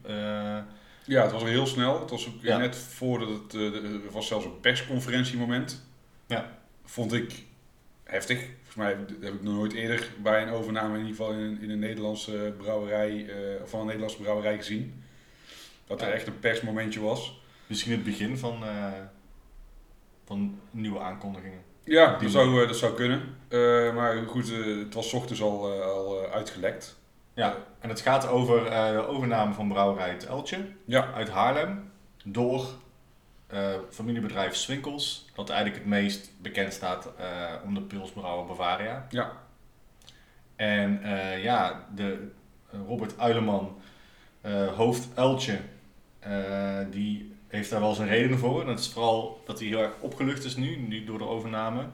Ja, 1.06 1.22
het 1.22 1.32
was 1.32 1.42
al 1.42 1.48
heel 1.48 1.68
snel. 1.68 2.00
Het 2.00 2.10
was 2.10 2.28
ook 2.28 2.34
Ja. 2.42 2.58
net 2.58 2.76
voordat 2.78 3.30
het, 3.30 3.54
er 3.54 4.12
was 4.12 4.28
zelfs 4.28 4.46
een 4.46 4.60
persconferentiemoment. 4.60 5.86
Ja. 6.28 6.50
Vond 6.84 7.14
ik 7.14 7.44
heftig. 8.04 8.40
Volgens 8.40 8.76
mij 8.76 8.90
heb 9.22 9.34
ik 9.34 9.42
nog 9.44 9.54
nooit 9.54 9.74
eerder 9.74 10.10
bij 10.24 10.42
een 10.42 10.50
overname, 10.50 10.94
in 11.00 11.06
ieder 11.06 11.16
geval 11.16 11.32
in 11.32 11.40
een, 11.40 11.62
in 11.62 11.70
een 11.70 11.80
Nederlandse 11.80 12.54
brouwerij, 12.58 13.26
of 13.64 13.70
van 13.70 13.80
een 13.80 13.86
Nederlandse 13.86 14.22
brouwerij 14.22 14.56
gezien. 14.58 15.04
Dat 15.88 16.02
er 16.02 16.12
echt 16.12 16.28
een 16.28 16.40
persmomentje 16.40 17.00
was. 17.02 17.42
misschien 17.68 17.92
het 17.92 18.04
begin 18.04 18.38
van, 18.38 18.64
eh, 18.66 18.92
van 20.26 20.60
nieuwe 20.72 21.00
aankondigingen. 21.00 21.62
Ja, 21.84 22.18
dat 22.18 22.32
zou, 22.32 22.62
eh, 22.62 22.68
dat 22.68 22.78
zou 22.78 22.94
kunnen. 22.94 23.22
Eh, 23.48 23.94
maar 23.94 24.18
goed, 24.28 24.52
het 24.80 24.94
was 24.94 25.10
's 25.10 25.14
ochtends 25.14 25.42
al, 25.42 25.82
al 25.82 26.26
uitgelekt. 26.26 26.98
Ja, 27.34 27.56
en 27.80 27.90
het 27.90 28.02
gaat 28.02 28.28
over 28.28 28.64
de 28.64 29.06
overname 29.08 29.54
van 29.54 29.68
brouwerij 29.68 30.10
Het 30.10 30.26
Eltje 30.26 30.58
Ja, 30.86 31.14
uit 31.14 31.30
Haarlem 31.30 31.92
door 32.24 32.66
familiebedrijf 33.90 34.56
Swinkels, 34.56 35.30
dat 35.36 35.50
eigenlijk 35.50 35.80
het 35.80 35.90
meest 35.90 36.32
bekend 36.42 36.74
staat 36.74 37.10
om 37.66 37.74
de 37.74 37.82
pilsbrouwer 37.82 38.46
Bavaria. 38.46 39.06
ja, 39.10 39.32
En 40.56 41.04
eh, 41.04 41.44
ja, 41.44 41.86
de, 41.96 42.32
Robert 42.88 43.20
Uileman, 43.20 43.78
hoofd 44.76 45.08
Eltje, 45.14 45.60
die 46.92 47.34
heeft 47.48 47.70
daar 47.70 47.80
wel 47.80 47.94
zijn 47.94 48.08
redenen 48.08 48.38
voor. 48.38 48.62
En 48.62 48.68
dat 48.68 48.80
is 48.80 48.90
vooral 48.90 49.42
dat 49.46 49.60
hij 49.60 49.68
heel 49.68 49.80
erg 49.80 49.94
opgelucht 50.00 50.44
is 50.44 50.56
nu, 50.56 50.76
nu 50.78 51.04
door 51.04 51.18
de 51.18 51.28
overname. 51.28 51.86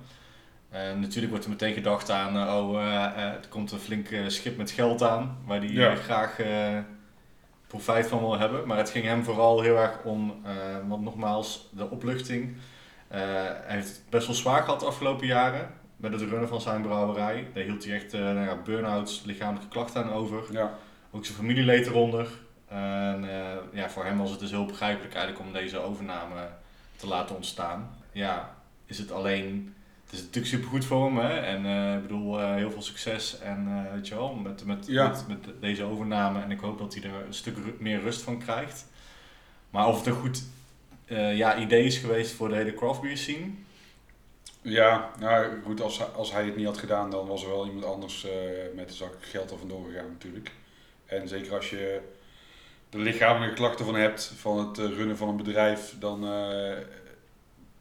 En 0.69 0.99
natuurlijk 0.99 1.29
wordt 1.29 1.45
er 1.45 1.51
meteen 1.51 1.73
gedacht 1.73 2.09
aan, 2.09 2.35
eh, 2.47 2.57
oh, 2.57 2.81
eh, 2.81 3.05
eh, 3.05 3.17
er 3.23 3.47
komt 3.49 3.71
een 3.71 3.79
flink 3.79 4.09
eh, 4.09 4.27
schip 4.27 4.57
met 4.57 4.71
geld 4.71 5.03
aan, 5.03 5.37
waar 5.45 5.65
Ja. 5.65 5.91
eh, 5.91 5.97
graag 5.97 6.39
eh, 6.39 6.77
profijt 7.67 8.07
van 8.07 8.19
wil 8.19 8.39
hebben. 8.39 8.67
Maar 8.67 8.77
het 8.77 8.89
ging 8.89 9.05
hem 9.05 9.23
vooral 9.23 9.61
heel 9.61 9.77
erg 9.77 10.03
om, 10.03 10.39
eh, 10.43 10.51
want 10.87 11.03
nogmaals, 11.03 11.69
de 11.71 11.89
opluchting. 11.89 12.55
Eh, 13.07 13.19
hij 13.43 13.75
heeft 13.75 13.87
het 13.87 14.01
best 14.09 14.27
wel 14.27 14.35
zwaar 14.35 14.63
gehad 14.63 14.79
de 14.79 14.85
afgelopen 14.85 15.27
jaren 15.27 15.69
met 15.97 16.11
het 16.13 16.21
runnen 16.21 16.47
van 16.47 16.61
zijn 16.61 16.81
brouwerij. 16.81 17.47
Daar 17.53 17.63
hield 17.63 17.85
hij 17.85 17.95
echt 17.95 18.13
eh, 18.13 18.19
nou 18.21 18.39
ja, 18.39 18.57
burn-outs, 18.63 19.23
lichamelijke 19.25 19.67
klachten 19.69 20.03
aan 20.03 20.11
over. 20.11 20.43
ja. 20.51 20.73
Ook 21.11 21.25
zijn 21.25 21.37
familieleden 21.37 21.91
eronder. 21.91 22.27
En 22.71 23.23
eh, 23.29 23.57
ja, 23.73 23.89
voor 23.89 24.05
hem 24.05 24.17
was 24.17 24.29
het 24.31 24.39
dus 24.39 24.49
heel 24.51 24.65
begrijpelijk 24.65 25.13
eigenlijk 25.13 25.45
om 25.45 25.53
deze 25.53 25.77
overname 25.79 26.47
te 26.95 27.07
laten 27.07 27.35
ontstaan. 27.35 27.97
Ja, 28.11 28.55
is 28.85 28.97
het 28.97 29.11
alleen 29.11 29.75
het 30.05 30.13
is 30.19 30.25
natuurlijk 30.25 30.53
super 30.53 30.69
goed 30.69 30.85
voor 30.85 31.05
hem. 31.05 31.17
Hè? 31.17 31.39
En 31.39 31.65
eh, 31.65 31.95
ik 31.95 32.01
bedoel, 32.01 32.39
eh, 32.39 32.53
heel 32.55 32.71
veel 32.71 32.81
succes. 32.81 33.39
En 33.39 33.67
eh, 33.67 33.93
weet 33.93 34.07
je 34.07 34.15
wel, 34.15 34.33
met, 34.33 34.65
met, 34.65 34.85
Ja. 34.87 35.07
met, 35.07 35.27
met 35.27 35.61
deze 35.61 35.83
overname. 35.83 36.41
En 36.41 36.51
ik 36.51 36.59
hoop 36.59 36.77
dat 36.77 36.93
hij 36.93 37.03
er 37.03 37.25
een 37.25 37.33
stuk 37.33 37.55
ru- 37.57 37.75
meer 37.79 38.01
rust 38.01 38.21
van 38.21 38.39
krijgt. 38.39 38.85
Maar 39.69 39.87
of 39.87 39.97
het 39.97 40.05
een 40.05 40.13
goed 40.21 40.43
ja, 41.33 41.57
idee 41.57 41.83
is 41.85 41.97
geweest 41.97 42.31
voor 42.31 42.49
de 42.49 42.55
hele 42.55 42.73
craft 42.73 43.01
beer 43.01 43.17
scene. 43.17 43.47
Ja, 44.61 45.09
nou 45.19 45.61
goed, 45.63 45.81
als, 45.81 45.97
hij- 45.97 46.07
als 46.07 46.31
hij 46.31 46.45
het 46.45 46.55
niet 46.55 46.65
had 46.65 46.77
gedaan, 46.77 47.09
dan 47.11 47.27
was 47.27 47.43
er 47.43 47.49
wel 47.49 47.65
iemand 47.65 47.85
anders 47.85 48.27
met 48.75 48.87
de 48.89 48.95
zak 48.95 49.13
geld 49.19 49.51
er 49.51 49.57
vandoor 49.57 49.85
gegaan 49.85 50.09
natuurlijk. 50.11 50.51
En 51.05 51.27
zeker 51.27 51.55
als 51.55 51.69
je 51.69 51.99
de 52.91 52.97
lichamelijke 52.97 53.55
klachten 53.55 53.85
van 53.85 53.95
hebt, 53.95 54.33
van 54.37 54.67
het 54.67 54.77
eh, 54.77 54.85
runnen 54.85 55.17
van 55.17 55.29
een 55.29 55.37
bedrijf, 55.37 55.95
dan 55.99 56.25
eh, 56.27 56.77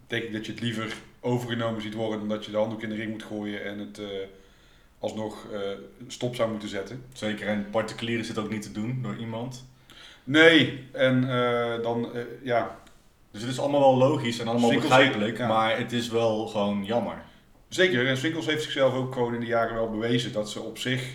denk 0.07 0.23
ik 0.23 0.33
dat 0.33 0.47
je 0.47 0.53
het 0.53 0.61
liever 0.61 0.95
overgenomen 1.21 1.83
ziet 1.83 1.95
worden 1.95 2.19
dan 2.19 2.29
dat 2.29 2.45
je 2.45 2.51
de 2.51 2.57
handdoek 2.57 2.83
in 2.83 2.89
de 2.89 2.95
ring 2.95 3.11
moet 3.11 3.23
gooien 3.23 3.65
en 3.65 3.79
het 3.79 3.99
eh, 3.99 4.07
alsnog 4.99 5.47
stop 6.07 6.35
zou 6.35 6.51
moeten 6.51 6.69
zetten. 6.69 7.05
Zeker 7.13 7.49
in 7.49 7.71
particulier 7.71 8.19
is 8.19 8.29
het 8.29 8.39
ook 8.39 8.51
niet 8.51 8.63
te 8.63 8.73
doen 8.73 8.99
door 9.03 9.17
iemand. 9.17 9.65
Nee, 10.25 10.89
en 10.93 11.21
dan, 11.83 12.09
ja, 12.43 12.79
Dus 13.31 13.41
het 13.43 13.51
is 13.51 13.61
allemaal 13.61 13.81
wel 13.81 13.97
logisch 13.97 14.39
en 14.39 14.49
allemaal 14.49 14.69
Swinkels- 14.69 14.91
begrijpelijk. 14.93 15.39
ja. 15.39 15.47
Maar 15.49 15.79
het 15.79 15.93
is 15.93 16.09
wel 16.09 16.47
gewoon 16.47 16.85
jammer. 16.85 17.23
Zeker, 17.69 18.07
en 18.07 18.17
Swinkels 18.17 18.47
heeft 18.47 18.63
zichzelf 18.63 18.95
ook 18.95 19.13
gewoon 19.13 19.35
in 19.35 19.41
de 19.41 19.47
jaren 19.47 19.75
wel 19.75 19.91
bewezen 19.91 20.33
dat 20.33 20.51
ze 20.51 20.61
op 20.61 20.79
zich, 20.79 21.15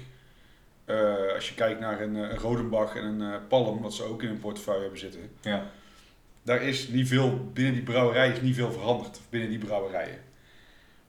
eh, 0.85 1.33
als 1.33 1.49
je 1.49 1.55
kijkt 1.55 1.79
naar 1.79 2.01
een, 2.01 2.15
eh, 2.15 2.21
een 2.21 2.37
Rodenbach 2.37 2.95
en 2.95 3.03
een 3.03 3.33
eh, 3.33 3.39
Palm, 3.47 3.81
wat 3.81 3.93
ze 3.93 4.03
ook 4.03 4.21
in 4.21 4.27
hun 4.27 4.39
portefeuille 4.39 4.81
hebben 4.81 4.99
zitten, 4.99 5.31
Ja. 5.41 5.71
daar 6.43 6.61
is 6.61 6.87
niet 6.87 7.07
veel, 7.07 7.49
binnen 7.53 7.73
die 7.73 7.83
brouwerij 7.83 8.29
is 8.29 8.41
niet 8.41 8.55
veel 8.55 8.71
veranderd, 8.71 9.19
binnen 9.29 9.49
die 9.49 9.57
brouwerijen. 9.59 10.21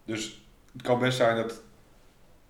Dus 0.04 0.46
het 0.72 0.82
kan 0.82 0.98
best 0.98 1.16
zijn 1.16 1.36
dat 1.36 1.62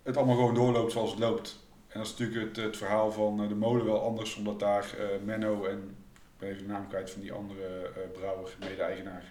het 0.03 0.17
allemaal 0.17 0.35
gewoon 0.35 0.53
doorloopt 0.53 0.91
zoals 0.91 1.09
het 1.09 1.19
loopt. 1.19 1.65
En 1.87 1.99
dat 1.99 2.07
is 2.07 2.17
natuurlijk 2.17 2.55
het, 2.55 2.65
het 2.65 2.77
verhaal 2.77 3.11
van 3.11 3.47
de 3.47 3.55
molen 3.55 3.85
wel 3.85 4.01
anders, 4.01 4.35
omdat 4.35 4.59
daar 4.59 4.95
Menno 5.23 5.65
en, 5.65 5.95
ik 6.13 6.39
ben 6.39 6.49
even 6.49 6.61
de 6.63 6.69
naam 6.69 6.87
kwijt 6.87 7.11
van 7.11 7.21
die 7.21 7.31
andere 7.31 7.91
brouwer, 8.13 8.55
mede-eigenaar, 8.59 9.23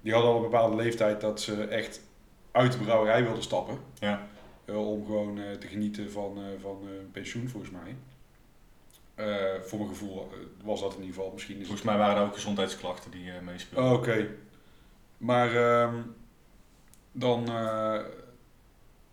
die 0.00 0.12
hadden 0.12 0.30
al 0.30 0.36
een 0.36 0.42
bepaalde 0.42 0.76
leeftijd 0.76 1.20
dat 1.20 1.40
ze 1.40 1.64
echt 1.64 2.00
uit 2.52 2.72
de 2.72 2.78
brouwerij 2.78 3.22
wilden 3.22 3.42
stappen. 3.42 3.78
Ja. 3.98 4.26
Eh, 4.64 4.88
om 4.90 5.04
gewoon 5.06 5.38
eh, 5.38 5.50
te 5.52 5.66
genieten 5.66 6.10
van, 6.12 6.36
eh, 6.38 6.60
van 6.60 6.76
een 7.00 7.10
pensioen, 7.12 7.48
volgens 7.48 7.72
mij. 7.72 7.96
Voor 9.64 9.78
mijn 9.78 9.90
gevoel 9.90 10.28
was 10.62 10.80
dat 10.80 10.94
in 10.94 11.00
ieder 11.00 11.14
geval. 11.14 11.30
Misschien 11.32 11.56
Volgens 11.60 11.82
mij 11.82 11.96
waren 11.96 12.16
er 12.16 12.22
ook 12.26 12.34
gezondheidsklachten 12.34 13.10
die 13.10 13.30
eh 13.30 13.40
meespeelden. 13.40 13.90
Oh, 13.90 13.96
Oké. 13.98 14.28
Maar 15.18 15.54
ehm, 15.56 15.94
dan, 17.12 17.44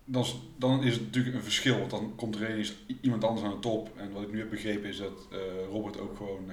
dan, 0.06 0.22
is- 0.24 0.40
dan 0.58 0.84
is 0.84 0.94
het 0.94 1.04
natuurlijk 1.04 1.36
een 1.36 1.44
verschil. 1.44 1.78
Want 1.80 1.92
dan 1.92 2.14
komt 2.16 2.36
er 2.36 2.50
ineens 2.50 2.74
iemand 3.02 3.24
anders 3.24 3.46
aan 3.46 3.54
de 3.54 3.60
top. 3.60 3.90
En 3.96 4.12
wat 4.12 4.22
ik 4.22 4.32
nu 4.32 4.40
heb 4.40 4.50
begrepen 4.50 4.90
is 4.90 4.98
dat 4.98 5.28
Robert 5.70 6.00
ook 6.00 6.18
gewoon 6.18 6.52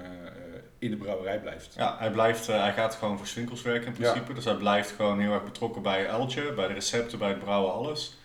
in 0.79 0.91
de 0.91 0.97
brouwerij 0.97 1.41
blijft. 1.41 1.75
Ja, 1.75 1.97
hij, 1.99 2.11
blijft, 2.11 2.47
hij 2.47 2.73
gaat 2.73 2.95
gewoon 2.95 3.17
voor 3.17 3.27
Swinkels 3.27 3.63
werken 3.63 3.87
in 3.87 3.95
Ja. 4.03 4.11
principe. 4.11 4.35
Dus 4.35 4.45
hij 4.45 4.57
blijft 4.57 4.91
gewoon 4.91 5.21
heel 5.21 5.33
erg 5.33 5.45
betrokken 5.45 5.83
bij 5.83 6.07
Eltje, 6.07 6.53
bij 6.53 6.67
de 6.69 6.75
recepten, 6.75 7.19
bij 7.19 7.29
het 7.29 7.39
brouwen, 7.39 7.73
alles. 7.73 8.17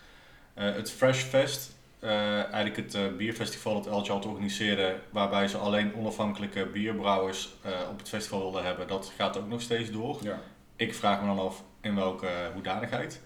Eh, 0.54 0.74
het 0.74 0.92
Fresh 0.92 1.24
Fest, 1.24 1.76
eh, 2.00 2.44
eigenlijk 2.44 2.76
het 2.76 2.96
eh, 2.96 3.02
bierfestival 3.18 3.74
dat 3.82 3.94
altijd 3.94 4.26
organiseerde, 4.26 4.96
waarbij 5.10 5.48
ze 5.48 5.58
alleen 5.58 5.96
onafhankelijke 5.96 6.66
bierbrouwers 6.66 7.56
op 7.92 7.98
het 7.98 8.10
festival 8.10 8.40
wilden 8.40 8.64
hebben, 8.64 8.88
dat 8.88 9.14
gaat 9.18 9.38
ook 9.38 9.48
nog 9.48 9.62
steeds 9.62 9.92
door. 9.92 10.18
Ja. 10.22 10.40
Ik 10.76 10.94
vraag 10.94 11.22
me 11.22 11.28
dan 11.28 11.40
af 11.40 11.64
in 11.82 11.96
welke 11.96 12.28
hoedanigheid. 12.54 13.22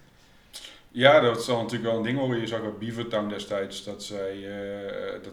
Ja, 0.90 1.20
dat 1.20 1.44
zal 1.44 1.56
natuurlijk 1.56 1.90
wel 1.90 1.96
een 1.96 2.02
ding 2.02 2.18
worden. 2.18 2.40
Je 2.40 2.46
zag 2.46 2.60
bij 2.60 2.72
Beavertown 2.78 3.28
destijds 3.28 3.84
dat 3.84 4.04
zij, 4.04 4.48
dat, 5.22 5.32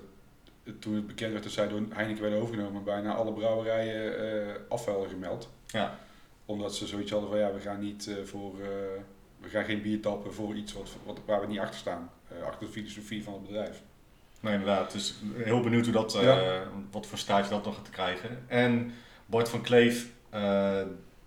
toen 0.80 0.96
het 0.96 1.08
bekend 1.08 1.32
werd 1.32 1.44
dat 1.44 1.52
zij 1.52 1.68
door 1.68 1.82
Heineken 1.90 2.22
werden 2.22 2.42
overgenomen, 2.42 2.84
bijna 2.84 3.14
alle 3.14 3.34
brouwerijen 3.34 4.14
hadden 4.70 5.10
gemeld. 5.10 5.50
Ja. 5.68 6.00
Omdat 6.46 6.76
ze 6.76 6.88
zoiets 6.88 7.12
hadden 7.12 7.30
van 7.30 7.40
ja, 7.40 7.54
we 7.54 7.60
gaan 7.60 7.80
niet 7.80 8.10
voor, 8.24 8.56
we 9.46 9.52
gaan 9.52 9.66
geen 9.66 9.82
bier 9.82 10.02
tappen 10.02 10.34
voor 10.34 10.56
iets 10.56 10.74
wat, 10.74 10.90
wat, 11.04 11.20
waar 11.26 11.42
we 11.42 11.48
niet 11.48 11.60
achter 11.60 11.80
staan. 11.80 12.10
Eh, 12.28 12.46
achter 12.46 12.66
de 12.66 12.72
filosofie 12.72 13.24
van 13.24 13.34
het 13.34 13.42
bedrijf. 13.42 13.82
Nee, 14.40 14.54
inderdaad. 14.54 14.92
Dus 14.92 15.16
heel 15.36 15.60
benieuwd 15.62 15.84
hoe 15.84 15.94
dat, 15.94 16.16
eh, 16.16 16.24
Ja. 16.24 16.64
wat 16.92 17.06
voor 17.08 17.18
staartje 17.18 17.50
dat 17.50 17.66
nog 17.66 17.76
gaat 17.76 17.90
krijgen. 17.90 18.44
En 18.48 18.94
Bart 19.26 19.50
van 19.50 19.62
Kleef, 19.62 20.10
eh 20.30 20.82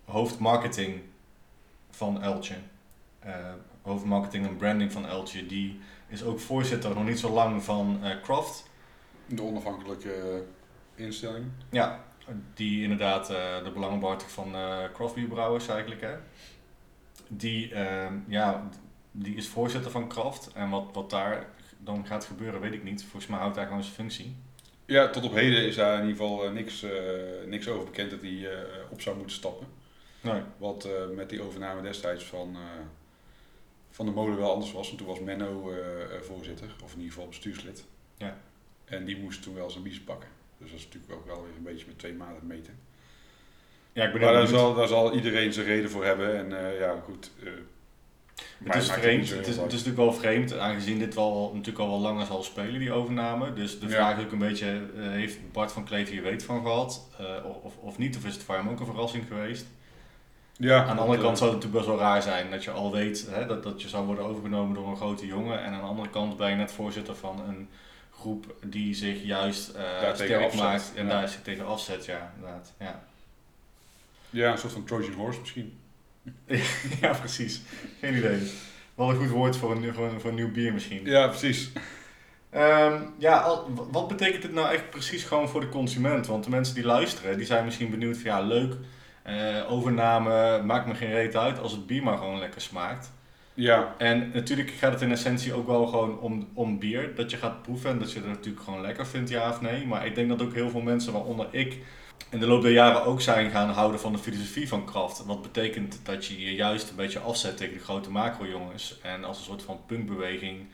hoofdmarketing 0.05 1.01
van 1.91 2.23
Eltje. 2.23 2.55
Hoofdmarketing 3.83 4.47
en 4.47 4.57
branding 4.57 4.93
van 4.93 5.07
Eltje. 5.07 5.47
Die 5.47 5.81
is 6.09 6.23
ook 6.23 6.41
voorzitter, 6.41 6.95
nog 6.95 7.05
niet 7.05 7.19
zo 7.19 7.31
lang, 7.31 7.63
van 7.63 8.01
Croft. 8.23 8.71
De 9.27 9.43
onafhankelijke 9.43 10.45
instelling. 10.95 11.47
Ja, 11.71 12.05
die 12.55 12.83
inderdaad 12.83 13.31
eh, 13.31 13.65
de 13.65 13.71
belangen 13.71 14.21
van 14.21 14.55
eh 14.55 14.79
craftbierbrouwers 14.93 15.69
eigenlijk. 15.69 16.01
Hè. 16.01 16.15
Die, 17.29 17.75
eh, 17.75 18.13
ja, 18.27 18.69
die 19.13 19.35
is 19.35 19.49
voorzitter 19.49 19.91
van 19.91 20.09
Kraft. 20.09 20.53
En 20.53 20.71
wat, 20.71 20.89
wat 20.93 21.11
daar 21.11 21.47
dan 21.79 22.07
gaat 22.07 22.25
gebeuren, 22.25 22.61
weet 22.61 22.73
ik 22.73 22.85
niet. 22.85 23.03
Volgens 23.03 23.27
mij 23.27 23.39
houdt 23.39 23.57
hij 23.57 23.67
gewoon 23.67 23.83
zijn 23.83 23.95
functie. 23.95 24.37
Ja, 24.89 25.11
tot 25.11 25.25
op 25.25 25.33
heden 25.33 25.67
is 25.67 25.77
daar 25.77 25.95
in 25.95 26.09
ieder 26.09 26.17
geval 26.17 26.45
eh, 26.45 26.53
niks, 26.53 26.83
eh, 26.83 26.91
niks 27.47 27.69
over 27.69 27.85
bekend 27.85 28.11
dat 28.11 28.21
hij 28.21 28.51
eh, 28.51 28.91
op 28.91 29.01
zou 29.01 29.17
moeten 29.17 29.37
stappen. 29.37 29.67
Nee. 30.21 30.43
Wat 30.57 30.89
met 31.15 31.29
die 31.29 31.43
overname 31.43 31.83
destijds 31.83 32.25
van, 32.25 32.57
van 33.91 34.07
de 34.07 34.13
molen 34.13 34.37
wel 34.37 34.53
anders 34.53 34.73
was. 34.73 34.91
En 34.91 34.97
toen 34.97 35.07
was 35.07 35.21
Menno 35.21 35.73
voorzitter, 36.21 36.75
of 36.85 36.93
in 36.93 36.99
ieder 36.99 37.13
geval 37.13 37.29
bestuurslid. 37.29 37.85
Ja. 38.17 38.39
En 38.85 39.05
die 39.05 39.19
moest 39.19 39.43
toen 39.43 39.55
wel 39.55 39.71
zijn 39.71 39.83
biezen 39.83 40.05
pakken. 40.05 40.29
Dus 40.59 40.71
dat 40.71 40.79
is 40.79 40.85
natuurlijk 40.85 41.13
ook 41.13 41.27
wel 41.27 41.43
weer 41.43 41.57
een 41.57 41.63
beetje 41.63 41.87
met 41.87 41.99
twee 41.99 42.15
maanden 42.15 42.47
meten. 42.47 42.79
Ja, 43.93 44.05
ik 44.05 44.13
ben 44.13 44.21
Maar 44.21 44.33
daar 44.33 44.43
benieuwd. 44.43 44.61
zal, 44.61 44.75
daar 44.75 44.89
zal 44.89 45.13
iedereen 45.15 45.53
zijn 45.53 45.67
reden 45.67 45.91
voor 45.91 46.05
hebben. 46.05 46.37
En 46.37 46.73
eh, 46.73 46.79
ja, 46.81 46.95
goed. 47.05 47.31
eh, 47.45 47.51
Het 48.65 48.75
is 48.83 48.91
vreemd. 48.93 49.31
Het 49.31 49.47
is, 49.47 49.57
het 49.57 49.73
is 49.73 49.83
natuurlijk 49.85 49.97
wel 49.97 50.13
vreemd, 50.13 50.59
aangezien 50.59 50.99
dit 50.99 51.15
wel, 51.15 51.51
natuurlijk 51.55 51.79
al 51.85 51.89
wel 51.91 52.01
langer 52.01 52.27
zal 52.27 52.43
spelen, 52.43 52.79
die 52.81 52.93
overname. 52.93 53.53
Dus 53.53 53.81
de 53.81 53.89
vraag 53.89 54.19
is 54.19 54.25
ook 54.25 54.33
een 54.33 54.39
beetje, 54.39 54.67
eh, 54.97 55.09
heeft 55.11 55.53
Bart 55.53 55.73
van 55.73 55.85
Kleef 55.85 56.09
hier 56.11 56.23
weet 56.23 56.43
van 56.45 56.63
gehad? 56.63 57.09
eh, 57.19 57.27
of, 57.63 57.77
of 57.77 57.99
niet? 57.99 58.17
Of 58.17 58.25
is 58.25 58.35
het 58.35 58.43
voor 58.43 58.55
hem 58.55 58.69
ook 58.69 58.81
een 58.81 58.87
verrassing 58.87 59.25
geweest? 59.29 59.67
Ja, 60.57 60.85
aan 60.85 60.97
de 60.97 61.03
andere 61.03 61.21
kant 61.23 61.39
zou 61.39 61.51
het 61.51 61.59
natuurlijk 61.63 61.87
best 61.87 61.99
wel 61.99 62.07
raar 62.09 62.23
zijn 62.23 62.51
dat 62.51 62.65
je 62.65 62.71
al 62.71 62.93
weet 62.93 63.27
hè, 63.31 63.47
dat, 63.47 63.63
dat 63.63 63.83
je 63.83 63.89
zou 63.89 64.07
worden 64.07 64.25
overgenomen 64.25 64.75
door 64.75 64.89
een 64.89 64.97
grote 64.97 65.27
jongen. 65.27 65.63
En 65.65 65.73
aan 65.73 65.81
de 65.81 65.87
andere 65.87 66.11
kant 66.11 66.37
ben 66.37 66.51
je 66.51 66.57
net 66.57 66.73
voorzitter 66.73 67.17
van 67.17 67.41
een 67.49 67.69
groep 68.11 68.55
die 68.65 68.95
zich 68.95 69.23
juist 69.23 69.73
tegen 70.01 70.15
sterk 70.15 70.55
maakt 70.55 70.93
en 70.95 71.05
ja. 71.07 71.11
daar 71.11 71.29
zich 71.29 71.43
tegen 71.43 71.67
afzet. 71.67 72.05
Ja, 72.05 72.33
inderdaad. 72.37 72.73
Ja. 72.79 73.03
Ja, 74.31 74.53
een 74.53 74.59
soort 74.59 74.73
van 74.73 74.85
Trojan 74.85 75.13
Horse 75.13 75.41
misschien. 75.41 75.79
ja, 77.01 77.13
precies. 77.13 77.63
Geen 78.01 78.17
idee. 78.17 78.39
Wel 78.95 79.11
een 79.11 79.17
goed 79.17 79.29
woord 79.29 79.57
voor 79.57 79.71
een, 79.77 79.95
voor 79.95 80.07
een, 80.07 80.21
voor 80.21 80.31
een 80.31 80.37
nieuw 80.37 80.53
bier 80.53 80.73
misschien. 80.73 81.05
Ja, 81.05 81.27
precies. 81.29 81.73
Ehm, 82.51 83.03
ja, 83.19 83.39
al- 83.39 83.89
wat 83.91 84.09
betekent 84.09 84.43
dit 84.43 84.53
nou 84.53 84.73
echt 84.73 84.91
precies 84.91 85.25
gewoon 85.25 85.49
voor 85.49 85.61
de 85.61 85.69
consument? 85.69 86.27
Want 86.27 86.45
de 86.45 86.51
mensen 86.51 86.75
die 86.75 86.85
luisteren, 86.85 87.37
die 87.37 87.47
zijn 87.47 87.65
misschien 87.65 87.91
benieuwd 87.91 88.17
van 88.17 88.25
ja, 88.31 88.41
leuk, 88.41 88.75
eh, 89.23 89.71
overname, 89.73 90.63
maakt 90.63 90.87
me 90.87 90.95
geen 90.95 91.11
reet 91.11 91.37
uit 91.37 91.59
als 91.59 91.73
het 91.73 91.87
bier 91.87 92.03
maar 92.03 92.17
gewoon 92.19 92.39
lekker 92.39 92.61
smaakt. 92.61 93.13
Ja, 93.55 93.95
En 93.99 94.31
natuurlijk 94.35 94.71
gaat 94.71 94.93
het 94.93 95.01
in 95.03 95.11
essentie 95.11 95.53
ook 95.55 95.67
wel 95.67 95.87
gewoon 95.87 96.19
om, 96.19 96.49
om 96.55 96.79
bier, 96.79 97.15
dat 97.15 97.31
je 97.31 97.37
gaat 97.37 97.63
proeven 97.63 97.91
en 97.91 97.99
dat 97.99 98.13
je 98.13 98.19
het 98.19 98.29
natuurlijk 98.29 98.65
gewoon 98.65 98.81
lekker 98.81 99.07
vindt, 99.07 99.31
ja 99.31 99.49
of 99.51 99.61
nee. 99.61 99.87
Maar 99.87 100.07
ik 100.07 100.15
denk 100.15 100.29
dat 100.29 100.43
ook 100.43 100.55
heel 100.55 100.71
veel 100.71 100.81
mensen, 100.81 101.13
waaronder 101.13 101.47
ik, 101.51 101.79
in 102.31 102.39
de 102.39 102.47
loop 102.47 102.63
der 102.63 102.71
jaren 102.71 103.05
ook 103.05 103.21
zijn 103.21 103.51
gaan 103.51 103.71
houden 103.71 104.01
van 104.01 104.13
de 104.13 104.19
filosofie 104.19 104.69
van 104.69 104.85
Kraft. 104.85 105.25
Wat 105.25 105.43
betekent 105.43 106.01
dat 106.03 106.27
je 106.27 106.41
je 106.41 106.55
juist 106.55 106.91
een 106.91 106.97
beetje 106.97 107.19
afzet 107.19 107.57
tegen 107.57 107.75
de 107.75 107.85
grote 107.85 108.11
macro-jongens 108.11 108.99
en 109.03 109.25
als 109.25 109.39
een 109.39 109.45
soort 109.45 109.63
van 109.63 109.81
punkbeweging 109.87 110.67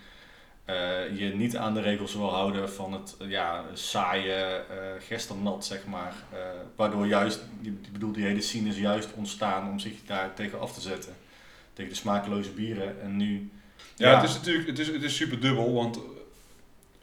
eh, 0.65 1.19
je 1.19 1.35
niet 1.35 1.57
aan 1.57 1.75
de 1.75 1.81
regels 1.81 2.15
wil 2.15 2.33
houden 2.33 2.73
van 2.73 2.93
het 2.93 3.17
eh, 3.21 3.31
ja, 3.31 3.65
saaie 3.73 4.33
eh 4.33 4.65
gesternat, 5.09 5.65
zeg 5.65 5.87
maar. 5.87 6.15
Waardoor 6.77 7.07
juist, 7.07 7.41
die, 7.61 7.81
die 7.81 7.93
bedoel, 7.93 8.13
die 8.13 8.25
hele 8.25 8.41
scene 8.41 8.69
is 8.69 8.79
juist 8.79 9.09
ontstaan 9.15 9.69
om 9.69 9.79
zich 9.79 9.93
daar 10.07 10.35
tegen 10.35 10.61
af 10.61 10.73
te 10.73 10.81
zetten. 10.81 11.13
Tegen 11.73 11.91
de 11.91 11.97
smakeloze 11.97 12.51
bieren. 12.51 13.01
En 13.03 13.17
nu... 13.17 13.51
Ja, 13.97 14.21
het 14.21 14.29
is 14.29 14.35
natuurlijk 14.35 14.69
het 14.69 14.79
is, 14.79 14.87
het 14.87 15.03
is 15.03 15.17
super 15.17 15.41
dubbel, 15.41 15.73
want 15.73 15.99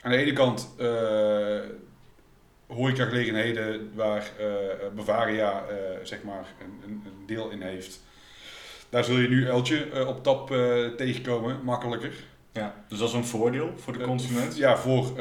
aan 0.02 0.12
de 0.12 0.18
ene 0.18 0.34
kant 0.34 0.70
horecagelegenheden 2.74 3.92
waar 3.94 4.32
eh 4.40 4.46
Bavaria 4.96 5.64
eh, 5.70 5.76
zeg 6.04 6.24
maar 6.24 6.46
een, 6.62 6.82
een, 6.86 7.04
een 7.06 7.26
deel 7.26 7.50
in 7.50 7.62
heeft, 7.62 8.02
daar 8.90 9.04
zul 9.04 9.18
je 9.18 9.28
nu 9.28 9.48
Eltje 9.48 9.90
eh, 9.90 10.08
op 10.08 10.24
tap 10.24 10.48
tegenkomen, 10.98 11.60
makkelijker. 11.64 12.14
Ja, 12.54 12.84
dus 12.88 13.00
dat 13.00 13.08
is 13.08 13.14
een 13.14 13.26
voordeel 13.26 13.72
voor 13.78 13.94
de 13.98 14.04
consument. 14.04 14.58
Ja, 14.58 14.78
voor, 14.78 15.14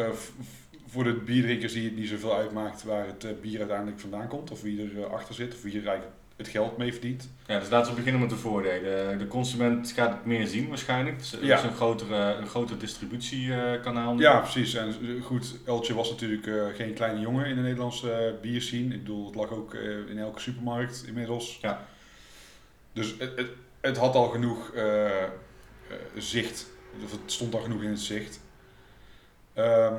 voor 0.91 1.05
de 1.05 1.13
bierdrinkers 1.13 1.73
die 1.73 1.85
het 1.85 1.97
niet 1.97 2.09
zoveel 2.09 2.37
uitmaakt 2.37 2.83
waar 2.83 3.07
het 3.07 3.41
bier 3.41 3.59
uiteindelijk 3.59 4.01
vandaan 4.01 4.29
komt, 4.29 4.51
of 4.51 4.63
wie 4.63 4.83
er 4.83 5.03
eh, 5.03 5.11
achter 5.11 5.35
zit, 5.35 5.55
of 5.55 5.63
wie 5.63 5.81
er 5.81 5.87
eigenlijk 5.87 6.17
het 6.41 6.49
geld 6.49 6.77
mee 6.77 6.93
verdient. 6.93 7.29
Ja, 7.47 7.59
dus 7.59 7.69
laten 7.69 7.91
we 7.91 7.97
beginnen 7.97 8.21
met 8.21 8.31
de 8.31 8.37
voordelen. 8.37 9.19
De 9.19 9.27
consument 9.27 9.93
gaat 9.93 10.11
het 10.11 10.25
meer 10.25 10.47
zien 10.47 10.69
waarschijnlijk. 10.69 11.19
Dus 11.19 11.37
Ja. 11.41 11.57
is 11.57 11.63
een 11.63 11.73
grotere, 11.75 12.35
een 12.35 12.47
groter 12.47 12.79
distributiekanaal. 12.79 14.15
nu. 14.15 14.23
Ja, 14.23 14.39
precies. 14.39 14.75
En 14.75 14.95
goed, 15.23 15.55
Eltje 15.67 15.95
was 15.95 16.11
natuurlijk 16.11 16.47
eh, 16.47 16.55
geen 16.77 16.95
kleine 16.95 17.21
jongen 17.21 17.47
in 17.47 17.55
de 17.57 17.63
Nederlandse 17.63 18.13
eh, 18.13 18.41
bierscene. 18.41 18.95
Ik 18.95 19.01
bedoel, 19.03 19.27
het 19.27 19.35
lag 19.35 19.51
ook 19.51 19.75
eh, 19.75 20.09
in 20.09 20.19
elke 20.19 20.41
supermarkt 20.41 21.05
inmiddels. 21.07 21.59
Ja. 21.63 21.87
Dus 22.93 23.15
het, 23.19 23.37
het, 23.37 23.49
het 23.81 23.97
had 23.97 24.15
al 24.15 24.29
genoeg 24.29 24.73
zicht. 26.17 26.67
Of 27.05 27.11
het 27.11 27.21
stond 27.27 27.55
al 27.55 27.61
genoeg 27.61 27.83
in 27.83 27.91
het 27.91 28.01
zicht. 28.01 28.41
Ehm, 29.55 29.95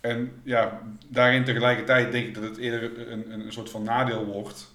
en 0.00 0.40
ja, 0.42 0.82
daarin 1.08 1.44
tegelijkertijd 1.44 2.12
denk 2.12 2.26
ik 2.26 2.34
dat 2.34 2.42
het 2.42 2.56
eerder 2.56 3.10
een, 3.12 3.30
een 3.30 3.52
soort 3.52 3.70
van 3.70 3.82
nadeel 3.82 4.24
wordt 4.24 4.74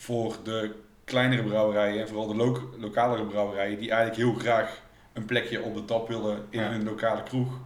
voor 0.00 0.36
de 0.44 0.70
kleinere 1.04 1.42
brouwerijen 1.42 2.00
en 2.00 2.08
vooral 2.08 2.26
de 2.26 2.34
lo 2.34 2.70
lokalere 2.78 3.24
brouwerijen 3.24 3.78
die 3.78 3.90
eigenlijk 3.90 4.20
heel 4.20 4.34
graag 4.34 4.82
een 5.12 5.24
plekje 5.24 5.62
op 5.62 5.74
de 5.74 5.84
tap 5.84 6.08
willen 6.08 6.46
in 6.50 6.60
Ja. 6.60 6.70
hun 6.70 6.84
lokale 6.84 7.22
kroeg. 7.22 7.58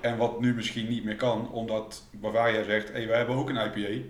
En 0.00 0.16
wat 0.16 0.40
nu 0.40 0.54
misschien 0.54 0.88
niet 0.88 1.04
meer 1.04 1.16
kan, 1.16 1.50
omdat 1.50 2.02
Bavaria 2.10 2.62
zegt, 2.62 2.92
hey, 2.92 3.06
wij 3.06 3.16
hebben 3.16 3.36
ook 3.36 3.48
een 3.48 3.56
IPA 3.74 4.04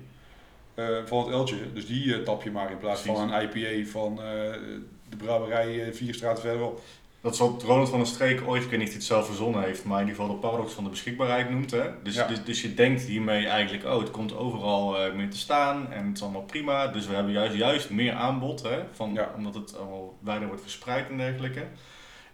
eh, 0.75 0.87
van 1.04 1.18
het 1.25 1.32
Eltje, 1.32 1.73
dus 1.73 1.87
die 1.87 2.14
eh, 2.14 2.23
tap 2.23 2.42
je 2.42 2.50
maar 2.50 2.70
in 2.70 2.78
plaats 2.78 3.02
Precies. 3.02 3.20
van 3.20 3.32
een 3.32 3.42
IPA 3.42 3.90
van 3.90 4.12
eh, 4.23 4.25
de 5.09 5.16
brouwerij 5.16 5.94
vier 5.94 6.14
straten 6.14 6.42
verderop. 6.42 6.80
Dat 7.22 7.32
is 7.32 7.38
wat 7.38 7.62
Ronald 7.62 7.88
van 7.88 7.98
der 7.98 8.08
Streek 8.08 8.42
ooit, 8.46 8.62
ik 8.62 8.70
weet 8.70 8.78
niet 8.78 8.88
of 8.88 8.94
hij 8.94 9.02
het 9.02 9.08
zelf 9.12 9.26
verzonnen 9.26 9.62
heeft, 9.62 9.84
maar 9.84 10.00
in 10.00 10.06
ieder 10.06 10.20
geval 10.20 10.34
de 10.34 10.40
paradox 10.40 10.72
van 10.72 10.84
de 10.84 10.90
beschikbaarheid 10.90 11.50
noemt. 11.50 11.70
Hè? 11.70 11.82
Dus, 12.02 12.14
Ja. 12.14 12.26
dus, 12.26 12.44
dus 12.44 12.62
je 12.62 12.74
denkt 12.74 13.02
hiermee 13.02 13.46
eigenlijk, 13.46 13.84
oh 13.84 13.98
het 13.98 14.10
komt 14.10 14.36
overal 14.36 14.98
eh, 14.98 15.14
meer 15.14 15.30
te 15.30 15.38
staan 15.38 15.92
en 15.92 16.06
het 16.06 16.16
is 16.16 16.22
allemaal 16.22 16.42
prima. 16.42 16.86
Dus 16.86 17.06
we 17.06 17.14
hebben 17.14 17.32
juist, 17.32 17.54
juist 17.56 17.90
meer 17.90 18.12
aanbod, 18.12 18.62
hè? 18.62 18.78
Van, 18.92 19.12
Ja. 19.12 19.32
omdat 19.36 19.54
het 19.54 19.78
allemaal 19.78 20.18
wijder 20.20 20.46
wordt 20.46 20.62
verspreid 20.62 21.08
en 21.08 21.16
dergelijke. 21.16 21.66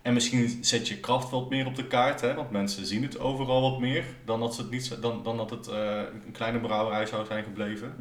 En 0.02 0.12
misschien 0.14 0.58
zet 0.64 0.88
je 0.88 0.96
kracht 1.00 1.30
wat 1.30 1.50
meer 1.50 1.66
op 1.66 1.74
de 1.74 1.86
kaart, 1.86 2.20
hè? 2.20 2.34
want 2.34 2.50
mensen 2.50 2.86
zien 2.86 3.02
het 3.02 3.18
overal 3.18 3.70
wat 3.70 3.80
meer 3.80 4.04
dan 4.24 4.40
dat, 4.40 4.54
ze 4.54 4.60
het, 4.60 4.70
niet, 4.70 5.02
dan, 5.02 5.22
dan 5.22 5.36
dat 5.36 5.50
het 5.50 5.66
eh, 5.68 6.00
een 6.26 6.32
kleine 6.32 6.58
brouwerij 6.58 7.06
zou 7.06 7.26
zijn 7.26 7.44
gebleven. 7.44 7.94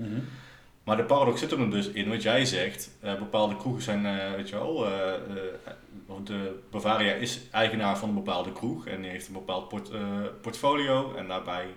Maar 0.86 0.98
de 0.98 1.04
paradox 1.04 1.40
zit 1.40 1.52
er 1.52 1.58
dan 1.58 1.70
dus 1.70 1.88
in 1.88 2.10
wat 2.10 2.22
jij 2.22 2.46
zegt. 2.46 2.90
eh, 3.02 3.16
bepaalde 3.16 3.58
kroegen 3.58 3.84
zijn, 3.84 4.06
eh, 4.06 4.32
weet 4.36 4.50
je 4.50 4.56
wel, 4.56 4.86
eh, 4.86 5.14
de 6.24 6.60
Bavaria 6.72 7.14
is 7.14 7.42
eigenaar 7.52 7.98
van 7.98 8.10
een 8.10 8.16
bepaalde 8.16 8.52
kroeg 8.52 8.88
en 8.88 9.02
die 9.02 9.10
heeft 9.10 9.28
een 9.28 9.34
bepaald 9.34 9.68
port, 9.68 9.92
portfolio. 10.42 11.16
En 11.16 11.28
daarbij 11.28 11.68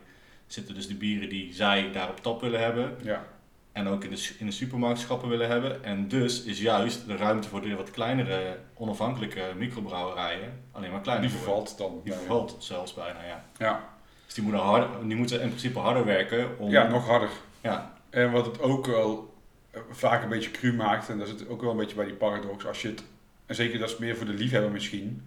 zitten 0.46 0.74
dus 0.74 0.88
de 0.88 0.94
bieren 0.94 1.28
die 1.28 1.54
zij 1.54 1.92
daar 1.92 2.08
op 2.08 2.22
tap 2.22 2.40
willen 2.40 2.60
hebben 2.60 2.96
Ja, 3.02 3.26
en 3.72 3.86
ook 3.86 4.04
in 4.04 4.10
de, 4.10 4.30
in 4.38 4.46
de 4.46 4.52
supermarktschappen 4.52 5.28
willen 5.28 5.48
hebben. 5.48 5.84
En 5.84 6.08
dus 6.08 6.42
is 6.42 6.60
juist 6.60 7.06
de 7.06 7.16
ruimte 7.16 7.48
voor 7.48 7.60
de 7.60 7.76
wat 7.76 7.90
kleinere, 7.90 8.58
onafhankelijke 8.74 9.42
microbrouwerijen 9.56 10.62
alleen 10.72 10.90
maar 10.90 11.00
kleiner 11.00 11.28
die 11.28 11.36
vervalt 11.36 11.78
dan. 11.78 12.00
Die 12.04 12.12
vervalt 12.12 12.56
zelfs 12.58 12.94
bijna, 12.94 13.24
ja. 13.24 13.44
Ja. 13.58 13.88
Dus 14.24 14.34
die 14.34 14.44
moeten, 14.44 14.62
harder, 14.62 14.88
die 15.06 15.16
moeten 15.16 15.40
in 15.40 15.48
principe 15.48 15.78
harder 15.78 16.04
werken 16.04 16.58
om... 16.58 16.70
ja, 16.70 16.88
nog 16.88 17.06
harder. 17.06 17.30
Ja, 17.60 17.97
En 18.10 18.30
wat 18.30 18.46
het 18.46 18.60
ook 18.60 18.86
wel 18.86 19.34
eh, 19.70 19.80
vaak 19.90 20.22
een 20.22 20.28
beetje 20.28 20.50
cru 20.50 20.72
maakt, 20.72 21.08
en 21.08 21.18
dat 21.18 21.28
zit 21.28 21.48
ook 21.48 21.60
wel 21.60 21.70
een 21.70 21.76
beetje 21.76 21.96
bij 21.96 22.04
die 22.04 22.14
paradox, 22.14 22.66
als 22.66 22.82
je 22.82 22.88
het, 22.88 23.04
en 23.46 23.54
zeker 23.54 23.78
dat 23.78 23.90
is 23.90 23.98
meer 23.98 24.16
voor 24.16 24.26
de 24.26 24.32
liefhebber 24.32 24.70
misschien, 24.70 25.22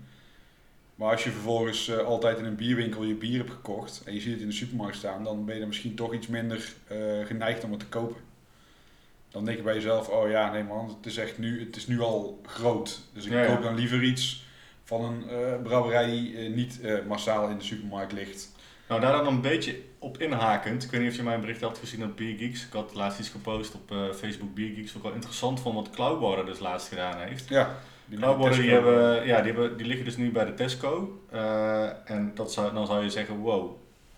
maar 0.96 1.12
als 1.12 1.24
je 1.24 1.32
vervolgens 1.32 1.88
eh, 1.88 1.98
altijd 1.98 2.38
in 2.40 2.46
een 2.46 2.56
bierwinkel 2.56 3.04
je 3.04 3.16
bier 3.16 3.38
hebt 3.38 3.52
gekocht 3.52 4.02
en 4.06 4.14
je 4.14 4.22
ziet 4.22 4.32
het 4.32 4.42
in 4.42 4.48
de 4.48 4.54
supermarkt 4.54 4.96
staan, 4.96 5.24
dan 5.24 5.46
ben 5.46 5.56
je 5.56 5.62
er 5.62 5.68
misschien 5.68 5.96
toch 5.96 6.14
iets 6.14 6.28
minder 6.28 6.74
eh, 6.88 6.98
geneigd 7.26 7.64
om 7.64 7.72
het 7.72 7.80
te 7.80 7.88
kopen. 7.88 8.22
Dan 9.30 9.46
denk 9.46 9.58
je 9.58 9.64
bij 9.64 9.74
jezelf, 9.74 10.10
oh 10.10 10.30
ja, 10.30 10.52
nee 10.52 10.64
man, 10.64 10.88
het 10.88 11.06
is 11.06 11.18
echt 11.18 11.38
nu, 11.38 11.66
het 11.66 11.76
is 11.76 11.88
nu 11.88 12.00
al 12.00 12.42
groot. 12.46 13.02
Dus 13.14 13.26
ik 13.26 13.32
Ja, 13.32 13.46
koop 13.46 13.62
dan 13.62 13.76
liever 13.76 14.04
iets 14.04 14.46
van 14.84 15.04
een 15.04 15.62
brouwerij 15.62 16.10
die 16.10 16.50
niet 16.50 16.80
massaal 17.08 17.50
in 17.50 17.58
de 17.58 17.64
supermarkt 17.64 18.12
ligt. 18.12 18.52
Nou, 18.92 19.04
daar 19.04 19.12
dan 19.24 19.28
een 19.28 19.42
beetje 19.42 19.76
op 20.00 20.18
inhakend. 20.18 20.84
Ik 20.84 20.92
weet 20.92 21.02
niet 21.02 21.10
of 21.10 21.16
je 21.16 21.24
mijn 21.24 21.40
bericht 21.42 21.62
had 21.62 21.78
gezien 21.78 22.04
op 22.04 22.18
Beer 22.18 22.38
Geeks. 22.38 22.66
Ik 22.66 22.74
had 22.74 22.94
laatst 22.94 23.20
iets 23.20 23.30
gepost 23.30 23.74
op 23.76 23.92
eh, 23.92 23.98
Facebook 24.16 24.54
Beer 24.56 24.74
Geeks. 24.76 24.88
Wat 24.88 24.96
ik 24.96 25.04
wel 25.04 25.14
interessant 25.14 25.60
vond 25.60 25.76
wat 25.76 25.90
Cloudwater 25.90 26.46
dus 26.46 26.60
laatst 26.60 26.88
gedaan 26.88 27.18
heeft. 27.18 27.50
Ja, 27.50 27.76
die 28.06 28.18
Cloudwater 28.18 28.62
die, 28.62 28.72
hebben, 28.72 29.26
ja, 29.26 29.42
die, 29.42 29.52
hebben, 29.52 29.78
die 29.78 29.86
liggen 29.86 30.06
dus 30.06 30.18
nu 30.18 30.32
bij 30.32 30.46
de 30.46 30.54
Tesco. 30.54 31.22
Eh, 31.32 32.10
en 32.12 32.32
dat 32.36 32.54
zou, 32.54 32.74
dan 32.74 32.86
zou 32.86 33.04
je 33.04 33.10
zeggen, 33.10 33.38
wow, 33.38 33.72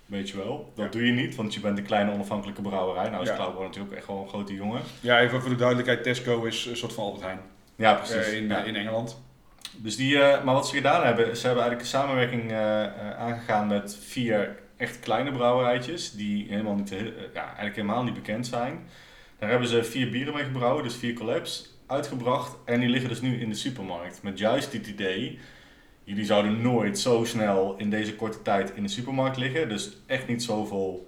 weet 0.06 0.30
je 0.30 0.38
wel. 0.38 0.72
Dat 0.76 0.86
Ja. 0.86 0.92
doe 0.92 1.06
je 1.06 1.12
niet, 1.12 1.36
want 1.36 1.54
je 1.54 1.60
bent 1.60 1.78
een 1.78 1.86
kleine 1.86 2.12
onafhankelijke 2.12 2.62
brouwerij. 2.62 3.10
Nou 3.10 3.22
is 3.24 3.30
Ja. 3.30 3.36
Cloudwater 3.36 3.66
natuurlijk 3.66 3.92
ook 3.92 3.98
echt 3.98 4.08
wel 4.08 4.22
een 4.22 4.28
grote 4.30 4.54
jongen. 4.54 4.82
Ja, 5.00 5.20
even 5.20 5.42
voor 5.42 5.50
de 5.50 5.56
duidelijkheid, 5.56 6.04
Tesco 6.04 6.44
is 6.44 6.66
een 6.66 6.78
soort 6.78 6.94
van 6.94 7.04
Albert 7.04 7.24
Heijn 7.24 7.40
Ja, 7.76 7.94
precies. 7.94 8.16
eh, 8.16 8.34
in, 8.38 8.48
Ja. 8.48 8.64
in 8.64 8.76
Engeland. 8.76 9.22
Dus 9.78 9.96
die, 9.96 10.18
maar 10.18 10.44
wat 10.54 10.68
ze 10.68 10.76
gedaan 10.76 11.06
hebben, 11.06 11.38
ze 11.38 11.46
hebben 11.46 11.64
eigenlijk 11.64 11.80
een 11.82 12.00
samenwerking 12.00 12.54
aangegaan 13.18 13.68
met 13.68 13.98
vier 14.02 14.62
echt 14.84 15.00
kleine 15.00 15.32
brouwerijtjes, 15.32 16.12
die 16.12 16.46
helemaal 16.50 16.76
niet, 16.76 16.92
eh, 16.92 17.00
ja, 17.34 17.46
eigenlijk 17.46 17.76
helemaal 17.76 18.04
niet 18.04 18.14
bekend 18.14 18.48
zijn. 18.48 18.80
Daar 19.40 19.50
hebben 19.50 19.68
ze 19.68 19.84
vier 19.84 20.10
bieren 20.10 20.34
mee 20.34 20.44
gebrouwen, 20.44 20.84
dus 20.84 20.96
vier 20.96 21.14
collabs, 21.14 21.78
uitgebracht. 21.88 22.56
En 22.66 22.80
die 22.80 22.90
liggen 22.90 23.10
dus 23.10 23.22
nu 23.22 23.40
in 23.42 23.50
de 23.50 23.56
supermarkt. 23.56 24.24
Met 24.24 24.40
juist 24.40 24.72
dit 24.72 24.88
idee, 24.88 25.40
jullie 26.04 26.26
zouden 26.26 26.62
nooit 26.62 27.00
zo 27.00 27.24
snel 27.24 27.76
in 27.78 27.90
deze 27.90 28.16
korte 28.16 28.42
tijd 28.42 28.74
in 28.76 28.84
de 28.84 28.90
supermarkt 28.90 29.38
liggen. 29.38 29.70
Dus 29.70 29.98
echt 30.06 30.28
niet 30.28 30.44
zoveel, 30.44 31.08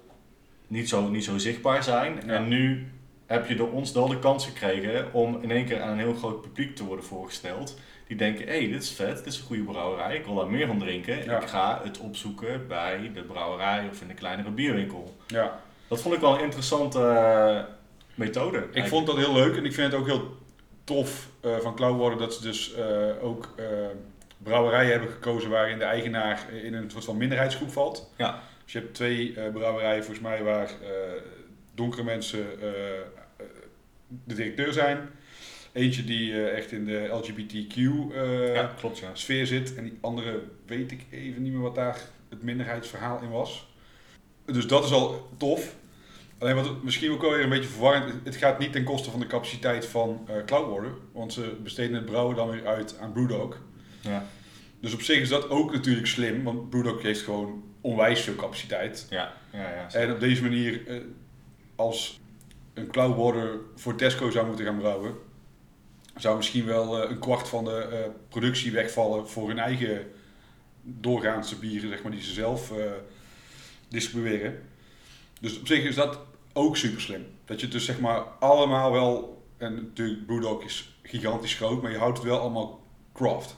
niet 0.66 0.88
zo, 0.88 1.08
niet 1.08 1.24
zo 1.24 1.38
zichtbaar 1.38 1.82
zijn. 1.82 2.14
Ja. 2.26 2.34
En 2.34 2.48
nu 2.48 2.86
heb 3.26 3.48
je 3.48 3.54
door 3.54 3.72
ons 3.72 3.92
wel 3.92 4.08
de 4.08 4.18
kans 4.18 4.44
gekregen 4.44 5.12
om 5.12 5.38
in 5.42 5.50
één 5.50 5.64
keer 5.64 5.80
aan 5.80 5.90
een 5.90 5.98
heel 5.98 6.14
groot 6.14 6.42
publiek 6.42 6.76
te 6.76 6.84
worden 6.84 7.04
voorgesteld. 7.04 7.78
Die 8.06 8.16
denken, 8.16 8.46
hé, 8.46 8.58
hey, 8.58 8.68
dit 8.68 8.82
is 8.82 8.90
vet, 8.90 9.16
dit 9.16 9.26
is 9.26 9.38
een 9.38 9.44
goede 9.44 9.62
brouwerij, 9.62 10.16
ik 10.16 10.24
wil 10.24 10.34
daar 10.34 10.50
meer 10.50 10.66
van 10.66 10.78
drinken. 10.78 11.24
Ja. 11.24 11.40
Ik 11.40 11.48
ga 11.48 11.80
het 11.84 11.98
opzoeken 11.98 12.66
bij 12.66 13.10
de 13.14 13.22
brouwerij 13.22 13.88
of 13.90 14.00
in 14.00 14.08
de 14.08 14.14
kleinere 14.14 14.50
bierwinkel. 14.50 15.16
Ja. 15.26 15.60
Dat 15.88 16.00
vond 16.00 16.14
ik 16.14 16.20
wel 16.20 16.34
een 16.34 16.44
interessante 16.44 17.00
eh, 17.00 17.62
methode. 18.14 18.66
Ik 18.72 18.86
vond 18.86 19.06
dat 19.06 19.16
heel 19.16 19.32
leuk 19.32 19.56
en 19.56 19.64
ik 19.64 19.74
vind 19.74 19.92
het 19.92 20.00
ook 20.00 20.06
heel 20.06 20.36
tof 20.84 21.28
eh, 21.40 21.56
van 21.56 21.74
Cloudwater 21.74 22.18
dat 22.18 22.34
ze 22.34 22.42
dus 22.42 22.74
eh, 22.74 22.84
ook 23.22 23.54
brouwerijen 24.38 24.90
hebben 24.90 25.10
gekozen 25.10 25.50
waarin 25.50 25.78
de 25.78 25.84
eigenaar 25.84 26.52
in 26.52 26.74
een 26.74 26.90
soort 26.90 27.04
van 27.04 27.16
minderheidsgroep 27.16 27.72
valt. 27.72 28.12
Ja. 28.16 28.42
Dus 28.64 28.72
je 28.72 28.78
hebt 28.78 28.94
twee 28.94 29.32
brouwerijen 29.52 30.04
volgens 30.04 30.26
mij 30.26 30.42
waar 30.42 30.70
donkere 31.76 32.02
mensen 32.02 32.60
eh, 32.60 33.00
eh, 33.00 33.46
de 34.24 34.34
directeur 34.34 34.72
zijn. 34.72 35.08
Eentje 35.76 36.04
die 36.04 36.32
eh, 36.32 36.56
echt 36.56 36.72
in 36.72 36.84
de 36.84 37.08
LGBTQ 37.12 37.76
eh, 37.76 38.54
ja, 38.54 38.72
klopt 38.78 38.98
ja. 38.98 39.10
sfeer 39.12 39.46
zit. 39.46 39.74
En 39.74 39.84
die 39.84 39.98
andere 40.00 40.42
weet 40.66 40.92
ik 40.92 41.06
even 41.10 41.42
niet 41.42 41.52
meer 41.52 41.62
wat 41.62 41.74
daar 41.74 42.00
het 42.28 42.42
minderheidsverhaal 42.42 43.20
in 43.22 43.30
was. 43.30 43.68
Dus 44.44 44.66
dat 44.66 44.84
is 44.84 44.92
al 44.92 45.28
tof. 45.36 45.74
Alleen 46.38 46.54
wat 46.54 46.64
het 46.64 46.82
misschien 46.82 47.10
ook 47.12 47.20
wel 47.20 47.30
weer 47.30 47.42
een 47.42 47.48
beetje 47.48 47.68
verwarrend 47.68 48.24
het 48.24 48.36
gaat 48.36 48.58
niet 48.58 48.72
ten 48.72 48.84
koste 48.84 49.10
van 49.10 49.20
de 49.20 49.26
capaciteit 49.26 49.86
van 49.86 50.26
eh 50.28 50.44
Cloudwater. 50.44 50.92
Want 51.12 51.32
ze 51.32 51.56
besteden 51.62 51.94
het 51.94 52.06
brouwen 52.06 52.36
dan 52.36 52.50
weer 52.50 52.66
uit 52.66 52.98
aan 53.00 53.12
Brewdog. 53.12 53.60
Ja, 54.00 54.26
Dus 54.80 54.94
op 54.94 55.00
zich 55.00 55.20
is 55.20 55.28
dat 55.28 55.48
ook 55.48 55.72
natuurlijk 55.72 56.06
slim, 56.06 56.44
want 56.44 56.70
Brewdog 56.70 57.02
heeft 57.02 57.22
gewoon 57.22 57.64
onwijs 57.80 58.20
veel 58.20 58.34
capaciteit. 58.34 59.06
ja, 59.10 59.32
ja. 59.52 59.58
ja 59.60 59.88
En 59.92 60.12
op 60.12 60.20
deze 60.20 60.42
manier, 60.42 60.80
als 61.76 62.20
een 62.74 62.90
Cloudwater 62.90 63.58
voor 63.74 63.94
Tesco 63.94 64.30
zou 64.30 64.46
moeten 64.46 64.64
gaan 64.64 64.78
brouwen, 64.78 65.14
zou 66.16 66.36
misschien 66.36 66.64
wel 66.64 67.02
eh, 67.02 67.10
een 67.10 67.18
kwart 67.18 67.48
van 67.48 67.64
de 67.64 67.78
eh, 67.78 68.10
productie 68.28 68.72
wegvallen 68.72 69.28
voor 69.28 69.48
hun 69.48 69.58
eigen 69.58 70.10
doorgaanse 70.82 71.56
bieren, 71.56 71.88
zeg 71.88 72.02
maar, 72.02 72.12
die 72.12 72.22
ze 72.22 72.32
zelf 72.32 72.78
eh, 72.78 72.90
distribueren. 73.88 74.62
Dus 75.40 75.58
op 75.58 75.66
zich 75.66 75.84
is 75.84 75.94
dat 75.94 76.18
ook 76.52 76.76
super 76.76 77.00
slim. 77.00 77.26
Dat 77.44 77.58
je 77.58 77.64
het 77.64 77.74
dus 77.74 77.84
zeg 77.84 78.00
maar 78.00 78.20
allemaal 78.20 78.92
wel, 78.92 79.42
en 79.56 79.74
natuurlijk 79.74 80.26
Brewdog 80.26 80.64
is 80.64 80.98
gigantisch 81.02 81.54
groot, 81.54 81.82
maar 81.82 81.90
je 81.90 81.98
houdt 81.98 82.18
het 82.18 82.26
wel 82.26 82.40
allemaal 82.40 82.80
craft. 83.12 83.56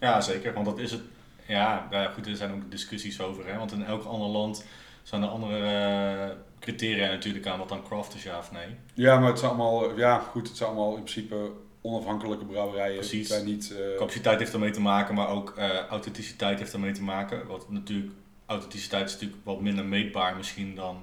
Ja, 0.00 0.20
zeker. 0.20 0.52
Want 0.52 0.66
dat 0.66 0.78
is 0.78 0.90
het. 0.90 1.00
Ja, 1.46 1.88
ja, 1.90 2.08
goed, 2.08 2.26
er 2.26 2.36
zijn 2.36 2.52
ook 2.52 2.70
discussies 2.70 3.20
over. 3.20 3.46
Hè? 3.46 3.58
Want 3.58 3.72
in 3.72 3.84
elk 3.84 4.04
ander 4.04 4.28
land 4.28 4.64
zijn 5.08 5.22
er 5.22 5.28
andere 5.28 5.58
eh, 5.58 6.36
criteria 6.58 7.10
natuurlijk 7.10 7.46
aan 7.46 7.58
wat 7.58 7.68
dan 7.68 7.82
craft 7.82 8.14
is, 8.14 8.22
ja 8.22 8.38
of 8.38 8.52
nee. 8.52 8.66
Ja, 8.94 9.18
maar 9.18 9.28
het 9.28 9.38
zijn 9.38 9.50
allemaal, 9.50 9.96
ja 9.98 10.18
goed, 10.18 10.48
het 10.48 10.56
zijn 10.56 10.68
allemaal 10.68 10.96
in 10.96 11.02
principe 11.02 11.50
onafhankelijke 11.80 12.44
brouwerijen. 12.44 12.94
Precies. 12.98 13.28
Zijn 13.28 13.44
niet... 13.44 13.72
eh, 13.72 13.96
Capaciteit 13.96 14.38
heeft 14.38 14.52
ermee 14.52 14.70
te 14.70 14.80
maken, 14.80 15.14
maar 15.14 15.28
ook 15.28 15.54
eh, 15.56 15.86
authenticiteit 15.86 16.58
heeft 16.58 16.72
ermee 16.72 16.92
te 16.92 17.02
maken. 17.02 17.46
Wat 17.46 17.70
natuurlijk, 17.70 18.12
authenticiteit 18.46 19.06
is 19.06 19.12
natuurlijk 19.12 19.40
wat 19.44 19.60
minder 19.60 19.84
meetbaar 19.84 20.36
misschien 20.36 20.74
dan 20.74 21.02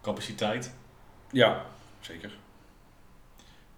capaciteit. 0.00 0.72
ja, 1.30 1.64
zeker. 2.00 2.32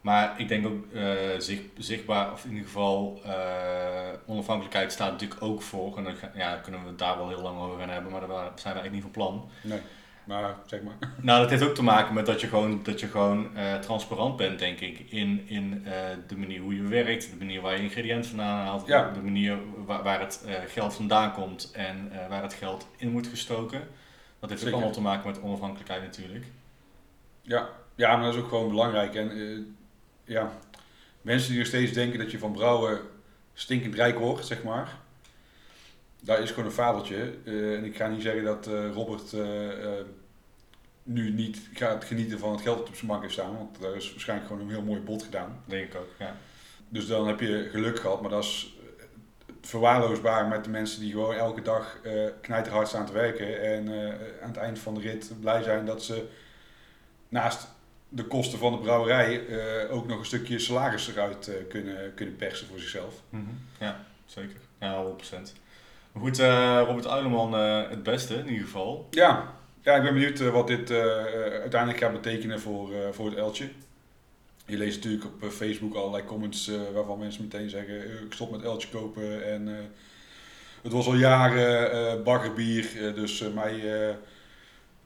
Maar 0.02 0.40
ik 0.40 0.48
denk 0.48 0.66
ook 0.66 0.92
eh, 0.92 1.04
zicht, 1.38 1.62
zichtbaar, 1.76 2.32
of 2.32 2.44
in 2.44 2.50
ieder 2.50 2.66
geval 2.66 3.20
eh, 3.24 3.32
onafhankelijkheid 4.26 4.92
staat 4.92 5.10
natuurlijk 5.10 5.42
ook 5.42 5.62
voor. 5.62 5.96
En 5.96 6.04
dan 6.04 6.14
ja, 6.34 6.56
kunnen 6.56 6.82
we 6.82 6.88
het 6.88 6.98
daar 6.98 7.16
wel 7.16 7.28
heel 7.28 7.42
lang 7.42 7.58
over 7.60 7.78
gaan 7.78 7.88
hebben, 7.88 8.12
maar 8.12 8.20
daar 8.20 8.28
zijn 8.28 8.74
we 8.74 8.80
eigenlijk 8.80 8.92
niet 8.92 9.02
van 9.02 9.10
plan. 9.10 9.48
Nee. 9.62 9.80
Maar 10.24 10.54
zeg 10.66 10.82
maar. 10.82 10.94
Nou, 11.20 11.40
dat 11.40 11.50
heeft 11.50 11.62
ook 11.62 11.74
te 11.74 11.82
maken 11.82 12.14
met 12.14 12.26
dat 12.26 12.40
je 12.40 12.46
gewoon, 12.46 12.80
dat 12.82 13.00
je 13.00 13.06
gewoon 13.06 13.56
eh, 13.56 13.74
transparant 13.74 14.36
bent, 14.36 14.58
denk 14.58 14.80
ik, 14.80 14.98
in, 14.98 15.42
in 15.46 15.84
de 16.26 16.36
manier 16.36 16.60
hoe 16.60 16.76
je 16.76 16.82
werkt, 16.82 17.30
de 17.30 17.36
manier 17.38 17.60
waar 17.60 17.76
je 17.76 17.82
ingrediënten 17.82 18.30
vandaan 18.30 18.66
haalt, 18.66 18.86
Ja. 18.86 19.10
de 19.10 19.20
manier 19.22 19.58
waar, 19.86 20.02
waar 20.02 20.20
het 20.20 20.44
geld 20.66 20.94
vandaan 20.94 21.32
komt 21.32 21.70
en 21.74 22.12
waar 22.28 22.42
het 22.42 22.54
geld 22.54 22.88
in 22.96 23.12
wordt 23.12 23.26
gestoken. 23.26 23.88
Dat 24.40 24.50
heeft 24.50 24.66
ook 24.66 24.72
allemaal 24.72 24.90
te 24.92 25.00
maken 25.00 25.26
met 25.26 25.42
onafhankelijkheid 25.42 26.02
natuurlijk. 26.02 26.44
Ja, 27.42 27.68
ja, 27.94 28.16
maar 28.16 28.24
dat 28.24 28.34
is 28.34 28.40
ook 28.40 28.48
gewoon 28.48 28.68
belangrijk. 28.68 29.14
En 29.14 29.30
ja, 30.32 30.58
mensen 31.20 31.48
die 31.48 31.58
nog 31.58 31.66
steeds 31.66 31.92
denken 31.92 32.18
dat 32.18 32.30
je 32.30 32.38
van 32.38 32.52
brouwen 32.52 33.00
stinkend 33.54 33.94
rijk 33.94 34.18
wordt, 34.18 34.46
zeg 34.46 34.62
maar. 34.62 35.00
Dat 36.20 36.38
is 36.38 36.50
gewoon 36.50 36.64
een 36.64 36.72
fabeltje. 36.72 37.34
Eh, 37.44 37.74
en 37.76 37.84
ik 37.84 37.96
ga 37.96 38.06
niet 38.06 38.22
zeggen 38.22 38.44
dat 38.44 38.66
eh, 38.66 38.92
Robert 38.92 39.32
eh, 39.32 40.04
nu 41.02 41.30
niet 41.30 41.68
gaat 41.74 42.04
genieten 42.04 42.38
van 42.38 42.52
het 42.52 42.60
geld 42.60 42.78
dat 42.78 42.88
op 42.88 42.94
zijn 42.94 43.06
bank 43.06 43.22
heeft 43.22 43.32
staan. 43.32 43.56
Want 43.56 43.80
daar 43.80 43.96
is 43.96 44.10
waarschijnlijk 44.10 44.48
gewoon 44.48 44.62
een 44.62 44.72
heel 44.72 44.82
mooi 44.82 45.00
bod 45.00 45.22
gedaan. 45.22 45.62
Denk 45.66 45.86
ik 45.86 46.00
ook, 46.00 46.10
ja. 46.18 46.36
Dus 46.88 47.06
dan 47.06 47.26
heb 47.26 47.40
je 47.40 47.68
geluk 47.70 48.00
gehad. 48.00 48.20
Maar 48.20 48.30
dat 48.30 48.44
is 48.44 48.76
verwaarloosbaar 49.60 50.48
met 50.48 50.64
de 50.64 50.70
mensen 50.70 51.00
die 51.00 51.10
gewoon 51.10 51.34
elke 51.34 51.62
dag 51.62 51.98
eh 52.02 52.26
knijterhard 52.40 52.88
staan 52.88 53.06
te 53.06 53.12
werken. 53.12 53.62
En 53.62 53.88
aan 54.42 54.48
het 54.48 54.56
eind 54.56 54.78
van 54.78 54.94
de 54.94 55.00
rit 55.00 55.32
blij 55.40 55.62
zijn 55.62 55.86
dat 55.86 56.02
ze 56.02 56.28
naast 57.28 57.68
de 58.14 58.24
kosten 58.24 58.58
van 58.58 58.72
de 58.72 58.78
brouwerij 58.78 59.46
eh, 59.46 59.94
ook 59.94 60.06
nog 60.06 60.18
een 60.18 60.24
stukje 60.24 60.58
salaris 60.58 61.08
eruit 61.08 61.48
eh, 61.48 61.54
kunnen, 61.68 62.14
kunnen 62.14 62.36
persen 62.36 62.66
voor 62.66 62.78
zichzelf. 62.78 63.14
Mhm. 63.28 63.42
Ja, 63.78 64.04
zeker. 64.26 64.56
Ja, 64.80 65.04
100%. 65.04 65.52
Maar 66.12 66.22
goed, 66.22 66.38
eh, 66.38 66.82
Robert 66.86 67.06
Uileman 67.06 67.52
het 67.90 68.02
beste 68.02 68.34
in 68.34 68.48
ieder 68.48 68.64
geval. 68.64 69.06
Ja, 69.10 69.54
ja 69.80 69.96
ik 69.96 70.02
ben 70.02 70.12
benieuwd 70.12 70.38
wat 70.38 70.66
dit 70.66 70.90
uiteindelijk 70.90 71.98
gaat 71.98 72.12
betekenen 72.12 72.60
voor, 72.60 72.88
voor 73.12 73.26
het 73.26 73.34
Eltje. 73.34 73.68
Je 74.66 74.76
leest 74.76 74.96
natuurlijk 74.96 75.24
op 75.24 75.50
Facebook 75.50 75.94
allerlei 75.94 76.24
comments 76.24 76.70
waarvan 76.94 77.18
mensen 77.18 77.42
meteen 77.42 77.70
zeggen: 77.70 78.24
ik 78.24 78.32
stop 78.32 78.50
met 78.50 78.62
Eltje 78.62 78.88
kopen. 78.88 79.52
En 79.52 79.90
het 80.82 80.92
was 80.92 81.06
al 81.06 81.14
jaren 81.14 82.22
baggerbier, 82.22 83.12
dus 83.14 83.44
mij, 83.54 84.16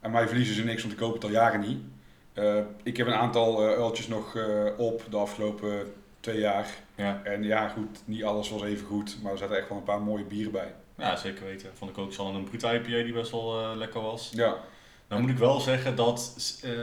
aan 0.01 0.11
mij 0.11 0.27
verliezen 0.27 0.55
ze 0.55 0.65
niks, 0.65 0.81
want 0.81 0.93
ik 0.93 1.01
koop 1.01 1.15
het 1.15 1.25
al 1.25 1.31
jaren 1.31 1.61
niet. 1.61 1.79
Eh, 2.37 2.59
ik 2.83 2.97
heb 2.97 3.07
een 3.07 3.15
aantal 3.15 3.63
eh 3.69 3.75
Eltjes 3.77 4.09
nog 4.09 4.37
eh, 4.37 4.65
op 4.77 5.03
de 5.11 5.17
afgelopen 5.17 5.93
twee 6.21 6.39
jaar. 6.39 6.67
Ja. 6.95 7.21
En 7.25 7.43
ja, 7.43 7.69
goed, 7.69 8.03
niet 8.05 8.25
alles 8.25 8.51
was 8.51 8.63
even 8.63 8.87
goed, 8.87 9.19
maar 9.23 9.33
er 9.33 9.39
zaten 9.39 9.57
echt 9.57 9.69
wel 9.69 9.79
een 9.79 9.85
paar 9.85 10.01
mooie 10.03 10.25
bieren 10.25 10.53
bij. 10.53 10.75
ja, 10.97 11.17
zeker 11.17 11.45
weten. 11.45 11.71
Vond 11.75 11.91
ik 11.91 11.99
ook 11.99 12.13
zo 12.13 12.27
een 12.35 12.45
brute 12.45 12.67
IPA 12.75 12.89
die 13.05 13.13
best 13.13 13.31
wel 13.31 13.77
lekker 13.77 14.01
was. 14.03 14.31
Ja, 14.35 14.55
Nou 15.09 15.21
moet 15.21 15.31
ik 15.31 15.39
wel 15.39 15.61
zeggen 15.61 15.97
dat, 15.97 16.35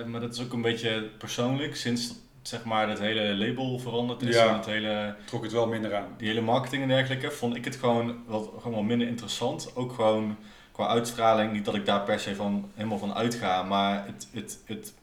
maar 0.07 0.21
dat 0.21 0.33
is 0.33 0.41
ook 0.43 0.53
een 0.53 0.61
beetje 0.61 1.09
persoonlijk, 1.17 1.75
sinds 1.75 2.13
zeg 2.41 2.63
maar 2.63 2.89
het 2.89 2.99
hele 2.99 3.35
label 3.35 3.79
veranderd 3.79 4.21
is 4.21 4.35
Ja. 4.35 4.47
en 4.47 4.55
het 4.55 4.65
hele, 4.65 5.15
trok 5.25 5.43
het 5.43 5.51
wel 5.51 5.67
minder 5.67 5.95
aan. 5.95 6.07
die 6.17 6.27
hele 6.27 6.41
marketing 6.41 6.81
en 6.81 6.87
dergelijke, 6.87 7.31
vond 7.31 7.55
ik 7.55 7.65
het 7.65 7.75
gewoon 7.75 8.23
wat 8.25 8.49
gewoon 8.61 8.85
minder 8.85 9.07
interessant. 9.07 9.71
Ook 9.75 9.93
gewoon 9.93 10.37
qua 10.71 10.87
uitstraling, 10.87 11.51
niet 11.51 11.65
dat 11.65 11.75
ik 11.75 11.85
daar 11.85 12.01
per 12.01 12.19
se 12.19 12.35
van 12.35 12.71
helemaal 12.75 12.97
van 12.97 13.13
uitga, 13.13 13.63
maar 13.63 14.05
het, 14.05 14.27
het, 14.33 14.59
het 14.65 14.93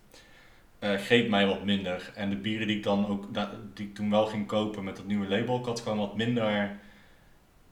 eh, 0.80 0.94
greep 0.94 1.28
mij 1.28 1.46
wat 1.46 1.64
minder. 1.64 2.12
En 2.14 2.30
de 2.30 2.36
bieren 2.36 2.66
die 2.66 2.76
ik 2.76 2.82
dan 2.82 3.06
ook, 3.06 3.26
die 3.74 3.86
ik 3.86 3.94
toen 3.94 4.10
wel 4.10 4.26
ging 4.26 4.46
kopen 4.46 4.84
met 4.84 4.96
dat 4.96 5.06
nieuwe 5.06 5.28
label, 5.28 5.58
ik 5.58 5.64
had 5.64 5.80
gewoon 5.80 5.98
wat 5.98 6.16
minder, 6.16 6.78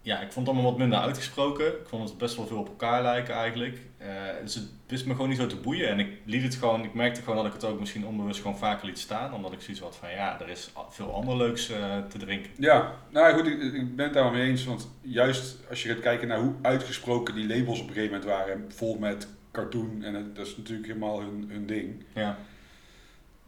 ja, 0.03 0.21
ik 0.21 0.33
vond 0.33 0.47
het 0.47 0.55
allemaal 0.55 0.71
wat 0.71 0.81
minder 0.81 0.99
uitgesproken. 0.99 1.67
Ik 1.67 1.87
vond 1.89 2.09
het 2.09 2.19
best 2.19 2.37
wel 2.37 2.47
veel 2.47 2.59
op 2.59 2.69
elkaar 2.69 3.03
lijken 3.03 3.35
eigenlijk. 3.35 3.79
Eh, 3.99 4.09
dus 4.43 4.55
het 4.55 4.69
wist 4.87 5.07
me 5.07 5.13
gewoon 5.13 5.29
niet 5.29 5.39
zo 5.39 5.47
te 5.47 5.57
boeien. 5.57 5.89
En 5.89 5.99
ik 5.99 6.09
liet 6.25 6.43
het 6.43 6.55
gewoon, 6.55 6.85
ik 6.85 6.95
merkte 6.95 7.21
gewoon 7.23 7.37
dat 7.37 7.47
ik 7.47 7.53
het 7.53 7.65
ook 7.65 7.81
misschien 7.81 8.07
onbewust 8.07 8.41
gewoon 8.41 8.59
vaker 8.59 8.87
liet 8.87 8.99
staan. 8.99 9.35
Omdat 9.35 9.53
ik 9.53 9.61
zoiets 9.61 9.83
had 9.83 9.97
van, 9.97 10.11
ja, 10.11 10.41
er 10.41 10.49
is 10.49 10.71
veel 10.89 11.15
ander 11.15 11.37
leuks 11.37 11.71
eh, 11.71 11.97
te 12.09 12.19
drinken. 12.19 12.51
Ja, 12.59 12.93
nou 13.11 13.35
goed, 13.35 13.47
ik, 13.47 13.61
ik 13.63 13.97
ben 13.97 14.05
het 14.05 14.15
daar 14.15 14.23
wel 14.23 14.33
mee 14.33 14.49
eens. 14.51 14.65
Want 14.65 14.89
juist 15.01 15.57
als 15.69 15.83
je 15.83 15.89
gaat 15.89 16.01
kijken 16.01 16.29
naar 16.29 16.41
hoe 16.41 16.55
uitgesproken 16.63 17.35
die 17.35 17.47
labels 17.47 17.81
op 17.81 17.89
een 17.89 17.93
gegeven 17.95 18.15
moment 18.19 18.31
waren, 18.31 18.65
vol 18.69 18.99
met 18.99 19.29
cartoon, 19.53 20.03
en 20.03 20.15
het- 20.15 20.37
dat 20.37 20.47
is 20.47 20.57
natuurlijk 20.57 20.87
helemaal 20.89 21.21
hun, 21.21 21.47
hun 21.49 21.67
ding, 21.67 22.05
Ja, 22.15 22.39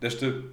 des 0.00 0.18
te 0.18 0.48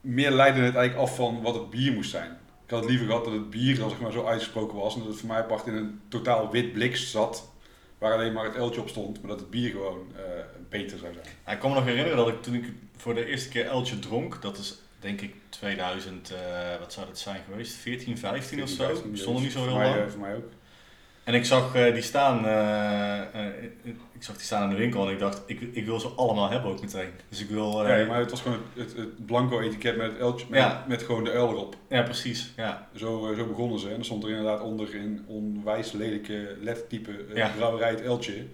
meer 0.00 0.30
leidde 0.30 0.60
het 0.60 0.74
eigenlijk 0.74 1.08
af 1.08 1.16
van 1.16 1.42
wat 1.42 1.54
het 1.54 1.70
bier 1.70 1.92
moest 1.92 2.10
zijn. 2.10 2.30
Ik 2.64 2.70
had 2.70 2.80
het 2.80 2.88
liever 2.88 3.06
gehad 3.06 3.24
dat 3.24 3.32
het 3.32 3.50
bier 3.50 3.78
dan 3.78 3.90
zeg 3.90 4.00
maar 4.00 4.12
zo 4.12 4.24
uitgesproken 4.26 4.78
was 4.78 4.94
en 4.94 5.00
dat 5.00 5.08
het 5.08 5.18
voor 5.18 5.28
mij 5.28 5.38
apart 5.38 5.66
in 5.66 5.74
een 5.74 6.00
totaal 6.08 6.50
wit 6.50 6.72
blik 6.72 6.96
zat, 6.96 7.50
waar 7.98 8.12
alleen 8.12 8.32
maar 8.32 8.44
het 8.44 8.54
eltje 8.54 8.80
op 8.80 8.88
stond, 8.88 9.20
maar 9.20 9.30
dat 9.30 9.40
het 9.40 9.50
bier 9.50 9.70
gewoon 9.70 10.06
eh, 10.16 10.22
beter 10.68 10.98
zou 10.98 11.12
zijn. 11.12 11.26
Ik 11.54 11.60
kan 11.60 11.70
me 11.70 11.76
nog 11.76 11.84
herinneren 11.84 12.16
dat 12.16 12.28
ik 12.28 12.42
toen 12.42 12.54
ik 12.54 12.64
voor 12.96 13.14
de 13.14 13.24
eerste 13.26 13.48
keer 13.48 13.66
Eltje 13.66 13.98
dronk, 13.98 14.42
dat 14.42 14.58
is 14.58 14.78
denk 15.00 15.20
ik 15.20 15.34
2000, 15.48 16.30
eh, 16.32 16.38
wat 16.78 16.92
zou 16.92 17.06
dat 17.06 17.18
zijn 17.18 17.40
geweest, 17.50 17.74
14, 17.74 18.18
15 18.18 18.62
of 18.62 18.68
zo. 18.68 18.84
15, 18.84 19.10
Die 19.12 19.20
stonden 19.20 19.42
niet 19.42 19.52
zo 19.52 19.62
heel 19.62 19.72
lang. 19.72 19.96
eh, 19.96 20.08
voor 20.08 20.20
mij 20.20 20.34
ook. 20.36 20.50
En 21.24 21.34
ik 21.34 21.44
zag 21.44 21.74
eh, 21.74 21.92
die 21.92 22.02
staan, 22.02 22.46
eh, 22.46 23.48
ik 24.12 24.22
zag 24.22 24.36
die 24.36 24.44
staan 24.44 24.62
in 24.62 24.68
de 24.70 24.76
winkel 24.76 25.06
en 25.06 25.12
ik 25.12 25.18
dacht, 25.18 25.42
ik, 25.46 25.60
ik 25.60 25.84
wil 25.86 26.00
ze 26.00 26.08
allemaal 26.08 26.50
hebben 26.50 26.70
ook 26.70 26.80
meteen. 26.80 27.10
Dus 27.28 27.40
ik 27.40 27.48
wil, 27.48 27.78
Nee, 27.82 28.06
maar 28.06 28.18
het 28.18 28.30
was 28.30 28.40
gewoon 28.40 28.58
het, 28.74 28.86
het, 28.88 28.96
het 28.96 29.26
blanco 29.26 29.60
etiket 29.60 29.96
met 29.96 30.10
het 30.10 30.20
eltje, 30.20 30.46
met, 30.50 30.58
Ja. 30.60 30.84
met 30.88 31.02
gewoon 31.02 31.24
de 31.24 31.30
uil 31.30 31.48
erop. 31.50 31.76
ja 31.88 32.02
precies, 32.02 32.52
ja. 32.56 32.88
Zo, 32.94 33.34
zo 33.36 33.46
begonnen 33.46 33.78
ze. 33.78 33.90
En 33.90 33.98
er 33.98 34.04
stond 34.04 34.22
er 34.24 34.28
inderdaad 34.30 34.60
onder 34.60 34.94
in 34.94 35.24
onwijs 35.26 35.92
lelijke 35.92 36.56
lettertype 36.60 37.24
Ja. 37.34 37.50
brouwerij 37.56 37.90
het 37.90 38.00
Eltje. 38.02 38.46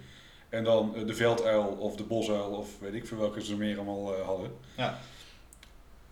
En 0.49 0.65
dan 0.65 0.95
de 1.07 1.15
velduil 1.15 1.65
of 1.65 1.97
de 1.97 2.03
bosuil 2.05 2.45
of 2.51 2.69
weet 2.81 2.95
ik 2.95 3.07
veel 3.07 3.19
welke 3.19 3.45
ze 3.45 3.53
er 3.53 3.59
meer 3.59 3.77
allemaal 3.77 4.15
hadden. 4.25 4.51
Ja. 4.77 4.99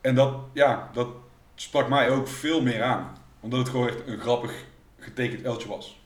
En 0.01 0.15
dat, 0.15 0.35
ja, 0.53 0.91
dat 0.93 1.09
sprak 1.55 1.89
mij 1.89 2.11
ook 2.11 2.29
veel 2.29 2.63
meer 2.63 2.83
aan. 2.83 3.17
Omdat 3.41 3.59
het 3.59 3.69
gewoon 3.69 3.89
echt 3.89 4.07
een 4.07 4.19
grappig 4.19 4.65
getekend 4.99 5.43
Eltje 5.43 5.69
was. 5.69 6.01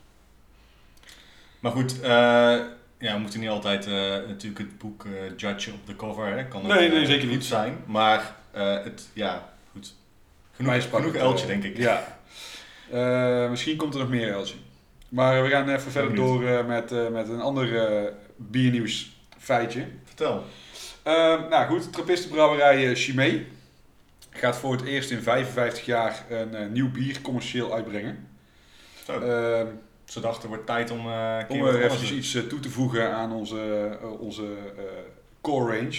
Maar 1.61 1.73
goed, 1.73 2.01
eh, 2.01 2.09
ja, 2.99 3.13
we 3.15 3.19
moeten 3.19 3.41
niet 3.41 3.49
altijd 3.49 3.87
eh, 3.87 3.93
natuurlijk 4.29 4.59
het 4.59 4.79
boek 4.79 5.05
eh 5.05 5.11
judgen 5.37 5.73
op 5.73 5.87
de 5.87 5.97
cover, 5.97 6.27
hè. 6.27 6.45
Kan 6.49 6.63
ook, 6.63 6.67
Nee, 6.69 6.89
nee, 6.89 7.07
zeker 7.07 7.29
niet. 7.29 7.45
zijn. 7.45 7.77
Maar 7.87 8.35
eh, 8.51 8.83
het, 8.85 9.09
ja, 9.13 9.53
goed. 9.73 9.95
Genoeg, 10.53 10.89
genoeg 10.91 11.15
Eltje, 11.15 11.47
denk 11.47 11.65
ik. 11.65 11.77
Ja. 11.77 12.19
Eh, 12.91 13.51
misschien 13.51 13.77
komt 13.77 13.95
er 13.95 14.01
nog 14.01 14.09
meer 14.09 14.33
Eltje. 14.33 14.55
Maar 15.09 15.43
we 15.43 15.49
gaan 15.49 15.69
even 15.69 15.93
verder 15.93 16.15
door 16.15 16.47
eh, 16.47 16.67
met, 16.67 16.93
eh, 16.93 17.09
met 17.09 17.29
een 17.29 17.41
ander 17.41 18.13
biernieuws 18.37 19.17
feitje. 19.39 19.87
Vertel. 20.05 20.45
Ehm, 21.03 21.49
nou 21.49 21.67
goed, 21.67 21.93
Trappistenbrouwerij 21.93 22.95
Chimay 22.97 23.47
gaat 24.31 24.57
voor 24.57 24.73
het 24.73 24.85
eerst 24.85 25.11
in 25.11 25.23
55 25.23 25.85
jaar 25.85 26.25
een 26.31 26.55
eh, 26.55 26.67
nieuw 26.67 26.91
bier 26.91 27.21
commercieel 27.21 27.75
uitbrengen. 27.75 28.29
Zo. 29.05 29.21
Ze 30.11 30.21
dachten, 30.21 30.41
het 30.41 30.51
wordt 30.51 30.67
tijd 30.67 30.91
om, 30.91 31.03
keer 31.03 31.47
om 31.49 31.67
er 31.67 31.83
even 31.85 32.17
iets 32.17 32.35
eh, 32.35 32.43
toe 32.43 32.61
te 32.61 32.71
voegen 32.71 33.13
aan 33.15 33.33
onze, 33.33 33.99
eh, 34.03 34.21
onze 34.21 34.45
core 35.41 35.77
range. 35.77 35.99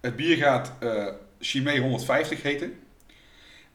Het 0.00 0.16
bier 0.16 0.36
gaat 0.36 0.72
eh 0.78 1.06
Chimay 1.40 1.78
150 1.78 2.42
heten. 2.42 2.78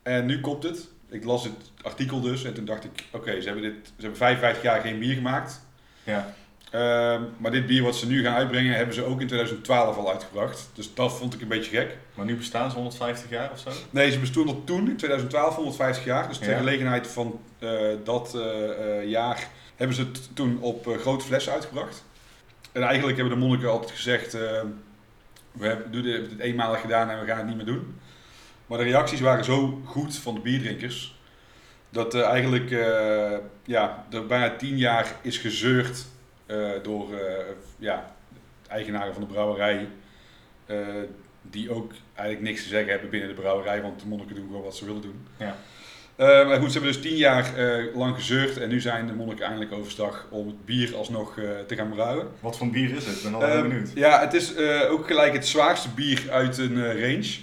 En 0.03 0.25
nu 0.25 0.39
komt 0.39 0.63
het. 0.63 0.87
Ik 1.09 1.23
las 1.23 1.43
het 1.43 1.71
artikel 1.81 2.21
dus 2.21 2.43
en 2.43 2.53
toen 2.53 2.65
dacht 2.65 2.83
ik, 2.83 3.03
oké, 3.11 3.41
ze 3.41 3.45
hebben 3.45 3.63
dit, 3.63 3.85
ze 3.85 4.01
hebben 4.01 4.17
55 4.17 4.63
jaar 4.63 4.81
geen 4.81 4.99
bier 4.99 5.15
gemaakt. 5.15 5.61
Ja. 6.03 6.33
Ehm, 6.71 7.21
maar 7.37 7.51
dit 7.51 7.65
bier 7.65 7.83
wat 7.83 7.95
ze 7.95 8.07
nu 8.07 8.23
gaan 8.23 8.35
uitbrengen, 8.35 8.75
hebben 8.75 8.95
ze 8.95 9.03
ook 9.03 9.21
in 9.21 9.27
2012 9.27 9.97
al 9.97 10.11
uitgebracht. 10.11 10.69
Dus 10.73 10.93
dat 10.93 11.13
vond 11.17 11.33
ik 11.33 11.41
een 11.41 11.47
beetje 11.47 11.77
gek. 11.77 11.97
Maar 12.13 12.25
nu 12.25 12.35
bestaan 12.35 12.69
ze 12.69 12.75
150 12.75 13.29
jaar 13.29 13.51
of 13.51 13.59
zo? 13.59 13.69
Nee, 13.89 14.11
ze 14.11 14.19
bestonden 14.19 14.63
toen, 14.63 14.89
in 14.89 14.97
2012, 14.97 15.55
150 15.55 16.05
jaar. 16.05 16.27
Dus 16.27 16.37
ter 16.37 16.49
Ja. 16.51 16.57
gelegenheid 16.57 17.07
van 17.07 17.39
dat 18.03 18.37
jaar 19.05 19.49
hebben 19.75 19.95
ze 19.95 20.03
het 20.03 20.35
toen 20.35 20.59
op 20.61 20.87
eh, 20.87 20.97
grote 20.97 21.25
flessen 21.25 21.53
uitgebracht. 21.53 22.03
En 22.71 22.81
eigenlijk 22.81 23.17
hebben 23.17 23.39
de 23.39 23.45
monniken 23.45 23.69
altijd 23.69 23.91
gezegd, 23.91 24.33
eh, 24.33 24.61
we 25.51 25.67
hebben 25.67 26.03
dit 26.03 26.39
eenmalig 26.39 26.81
gedaan 26.81 27.09
en 27.09 27.19
we 27.19 27.25
gaan 27.25 27.37
het 27.37 27.47
niet 27.47 27.55
meer 27.55 27.65
doen. 27.65 27.99
Maar 28.67 28.77
de 28.77 28.83
reacties 28.83 29.19
waren 29.19 29.45
zo 29.45 29.81
goed 29.85 30.17
van 30.17 30.33
de 30.33 30.39
bierdrinkers, 30.39 31.19
dat 31.89 32.13
eh, 32.13 32.21
eigenlijk 32.21 32.69
ja, 33.63 34.05
er 34.11 34.25
bijna 34.25 34.55
tien 34.55 34.77
jaar 34.77 35.15
is 35.21 35.37
gezeurd 35.37 36.05
door 36.83 37.09
ja, 37.77 38.15
eigenaren 38.67 39.13
van 39.13 39.21
de 39.21 39.27
brouwerij. 39.27 39.87
die 41.41 41.71
ook 41.71 41.91
eigenlijk 42.13 42.49
niks 42.49 42.63
te 42.63 42.69
zeggen 42.69 42.91
hebben 42.91 43.09
binnen 43.09 43.29
de 43.29 43.35
brouwerij, 43.35 43.81
want 43.81 43.99
de 43.99 44.07
monniken 44.07 44.35
doen 44.35 44.45
gewoon 44.45 44.63
wat 44.63 44.75
ze 44.75 44.85
willen 44.85 45.01
doen. 45.01 45.27
Ja. 45.37 45.55
Maar 46.17 46.59
goed, 46.59 46.71
ze 46.71 46.79
hebben 46.79 46.93
dus 46.93 47.01
tien 47.01 47.17
jaar 47.17 47.55
eh, 47.57 47.95
lang 47.95 48.15
gezeurd 48.15 48.57
en 48.57 48.69
nu 48.69 48.79
zijn 48.81 49.07
de 49.07 49.13
monniken 49.13 49.45
eindelijk 49.45 49.71
overstag 49.73 50.27
om 50.29 50.47
het 50.47 50.65
bier 50.65 50.95
alsnog 50.95 51.37
eh, 51.37 51.43
te 51.67 51.75
gaan 51.75 51.89
brouwen. 51.89 52.27
Wat 52.39 52.57
voor 52.57 52.69
bier 52.69 52.95
is 52.95 53.05
het? 53.05 53.15
Ik 53.17 53.23
ben 53.23 53.33
al 53.33 53.41
heel 53.41 53.49
Ehm, 53.49 53.67
benieuwd. 53.69 53.91
ja, 53.95 54.19
het 54.19 54.33
is 54.33 54.57
ook 54.89 55.07
gelijk 55.07 55.33
het 55.33 55.47
zwaarste 55.47 55.89
bier 55.89 56.23
uit 56.31 56.57
een 56.57 57.01
range. 57.01 57.37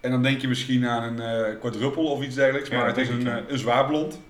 En 0.00 0.10
dan 0.10 0.22
denk 0.22 0.40
je 0.40 0.48
misschien 0.48 0.86
aan 0.86 1.20
een 1.20 1.58
quadruppel 1.58 2.04
of 2.04 2.22
iets 2.22 2.34
dergelijks, 2.34 2.70
maar 2.70 2.86
het 2.86 2.96
is 2.96 3.08
een, 3.08 3.26
een 3.52 3.58
zwaar 3.58 3.86
blond. 3.86 4.20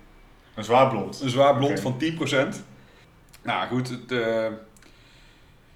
Een 0.54 0.64
zwaar 0.64 0.88
blond. 0.88 1.20
Een 1.20 1.30
zwaar 1.30 1.56
blond 1.56 1.80
van 1.80 1.96
10%. 1.98 2.64
Nou 3.42 3.66
goed, 3.68 3.88
het, 3.88 4.02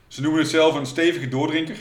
Ze 0.08 0.20
noemen 0.22 0.40
het 0.40 0.50
zelf 0.50 0.74
een 0.74 0.86
stevige 0.86 1.28
doordrinker. 1.28 1.76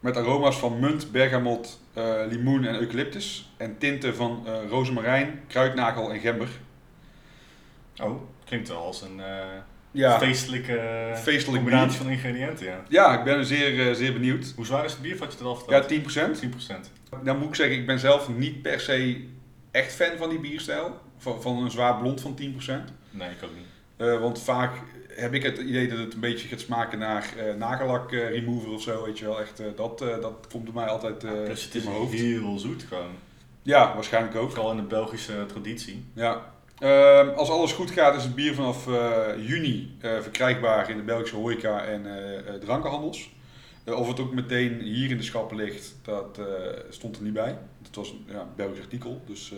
Met 0.00 0.16
aroma's 0.16 0.56
van 0.58 0.80
munt, 0.80 1.12
bergamot, 1.12 1.80
limoen 2.28 2.64
en 2.64 2.80
eucalyptus. 2.80 3.52
En 3.56 3.78
tinten 3.78 4.16
van 4.16 4.42
eh 4.46 4.54
rozemarijn, 4.68 5.40
kruidnagel 5.46 6.12
en 6.12 6.20
gember. 6.20 6.48
Oh, 8.02 8.22
klinkt 8.44 8.68
wel 8.68 8.78
als 8.78 9.02
een 9.02 9.20
eh, 9.20 9.46
Ja, 9.90 10.18
feestelijke 10.18 11.12
feestelijk 11.14 11.62
combinatie 11.62 11.98
van 11.98 12.10
ingrediënten, 12.10 12.66
ja. 12.66 12.82
ja 12.88 13.18
ik 13.18 13.24
ben 13.24 13.44
zeer, 13.44 13.88
eh, 13.88 13.94
zeer 13.94 14.12
benieuwd. 14.12 14.52
Hoe 14.56 14.66
zwaar 14.66 14.84
is 14.84 14.92
het 14.92 15.02
bier? 15.02 15.16
Wat 15.16 15.36
je 15.38 15.44
al 15.44 15.62
Ja, 15.68 15.82
verteld? 15.82 15.88
10%. 15.88 16.38
10%. 16.40 16.90
Dan 17.22 17.38
moet 17.38 17.48
ik 17.48 17.54
zeggen, 17.54 17.76
ik 17.76 17.86
ben 17.86 17.98
zelf 17.98 18.28
niet 18.28 18.62
per 18.62 18.80
se 18.80 19.24
echt 19.70 19.92
fan 19.94 20.16
van 20.16 20.28
die 20.28 20.40
bierstijl. 20.40 21.00
Van, 21.18 21.42
van 21.42 21.62
een 21.62 21.70
zwaar 21.70 21.96
blond 21.98 22.20
van 22.20 22.38
10%. 22.40 22.44
Nee, 23.10 23.30
ik 23.30 23.42
ook 23.44 23.54
niet. 23.56 23.66
Eh, 23.96 24.20
want 24.20 24.42
vaak 24.42 24.72
heb 25.16 25.34
ik 25.34 25.42
het 25.42 25.58
idee 25.58 25.88
dat 25.88 25.98
het 25.98 26.14
een 26.14 26.20
beetje 26.20 26.48
gaat 26.48 26.60
smaken 26.60 26.98
naar 26.98 27.34
eh 27.36 27.54
nagellak 27.54 28.12
eh, 28.12 28.30
remover 28.30 28.70
of 28.70 28.82
zo, 28.82 29.04
weet 29.04 29.18
je 29.18 29.24
wel. 29.24 29.40
Echt, 29.40 29.60
eh, 29.60 29.66
dat, 29.76 29.98
dat 29.98 30.46
komt 30.50 30.64
bij 30.64 30.72
mij 30.72 30.86
altijd 30.86 31.18
Plus 31.18 31.64
het 31.64 31.74
in 31.74 31.84
mijn 31.84 31.96
hoofd. 31.96 32.12
heel 32.12 32.58
zoet 32.58 32.82
gewoon. 32.82 33.10
Ja, 33.62 33.94
waarschijnlijk 33.94 34.36
ook. 34.36 34.50
Vooral 34.50 34.70
in 34.70 34.76
de 34.76 34.82
Belgische 34.82 35.46
traditie. 35.46 36.04
Ja. 36.12 36.54
Ehm, 36.78 37.28
als 37.28 37.50
alles 37.50 37.72
goed 37.72 37.90
gaat 37.90 38.16
is 38.16 38.22
het 38.22 38.34
bier 38.34 38.54
vanaf 38.54 38.86
juni 39.46 39.96
verkrijgbaar 40.00 40.90
in 40.90 40.96
de 40.96 41.02
Belgische 41.02 41.36
horeca 41.36 41.84
en 41.84 42.06
drankenhandels. 42.60 43.34
Of 43.84 44.08
het 44.08 44.20
ook 44.20 44.32
meteen 44.32 44.80
hier 44.80 45.10
in 45.10 45.16
de 45.16 45.22
schappen 45.22 45.56
ligt, 45.56 45.94
dat 46.02 46.40
stond 46.88 47.16
er 47.16 47.22
niet 47.22 47.32
bij. 47.32 47.58
Het 47.82 47.96
was 47.96 48.10
een 48.10 48.24
ja, 48.28 48.48
Belgisch 48.56 48.80
artikel, 48.80 49.22
dus, 49.26 49.52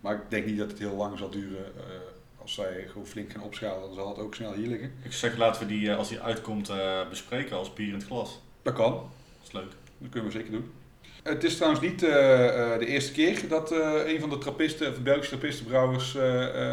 maar 0.00 0.14
ik 0.14 0.20
denk 0.28 0.46
niet 0.46 0.58
dat 0.58 0.70
het 0.70 0.78
heel 0.78 0.96
lang 0.96 1.18
zal 1.18 1.30
duren. 1.30 1.64
Als 2.42 2.54
zij 2.54 2.84
gewoon 2.88 3.06
flink 3.06 3.32
gaan 3.32 3.42
opschalen, 3.42 3.80
dan 3.80 3.94
zal 3.94 4.08
het 4.08 4.18
ook 4.18 4.34
snel 4.34 4.52
hier 4.52 4.68
liggen. 4.68 4.92
Ik 5.02 5.12
zeg, 5.12 5.36
laten 5.36 5.60
we 5.62 5.66
die, 5.68 5.90
eh, 5.90 5.96
als 5.96 6.08
die 6.08 6.20
uitkomt, 6.20 6.68
eh, 6.68 7.08
bespreken 7.08 7.56
als 7.56 7.72
bier 7.72 7.88
in 7.88 7.94
het 7.94 8.04
glas. 8.04 8.40
Dat 8.62 8.74
kan, 8.74 8.92
Dat 8.92 9.46
is 9.46 9.52
leuk. 9.52 9.70
dat 9.98 10.10
kunnen 10.10 10.30
we 10.30 10.36
zeker 10.36 10.52
doen. 10.52 10.72
Het 11.22 11.44
is 11.44 11.54
trouwens 11.56 11.82
niet 11.82 12.02
eh, 12.02 12.08
de 12.78 12.86
eerste 12.86 13.12
keer 13.12 13.48
dat 13.48 13.72
eh, 13.72 14.12
een 14.12 14.20
van 14.20 14.30
de 14.30 14.38
trappisten, 14.38 14.88
of 14.88 14.94
de 14.94 15.00
Belgische 15.00 15.28
trappistenbrouwers 15.30 16.16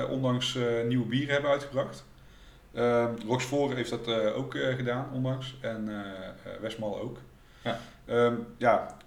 onlangs 0.09 0.55
eh, 0.55 0.63
nieuwe 0.87 1.05
bieren 1.05 1.33
hebben 1.33 1.51
uitgebracht. 1.51 2.05
Ehm 2.73 3.13
Roxfort 3.27 3.75
heeft 3.75 3.89
dat 3.89 4.07
ook 4.33 4.53
gedaan 4.57 5.09
onlangs 5.13 5.55
en 5.61 5.89
Westmal 6.61 6.99
ook. 6.99 7.17
Ja. 7.63 7.79
Ehm, 8.05 8.35
ja, 8.57 8.97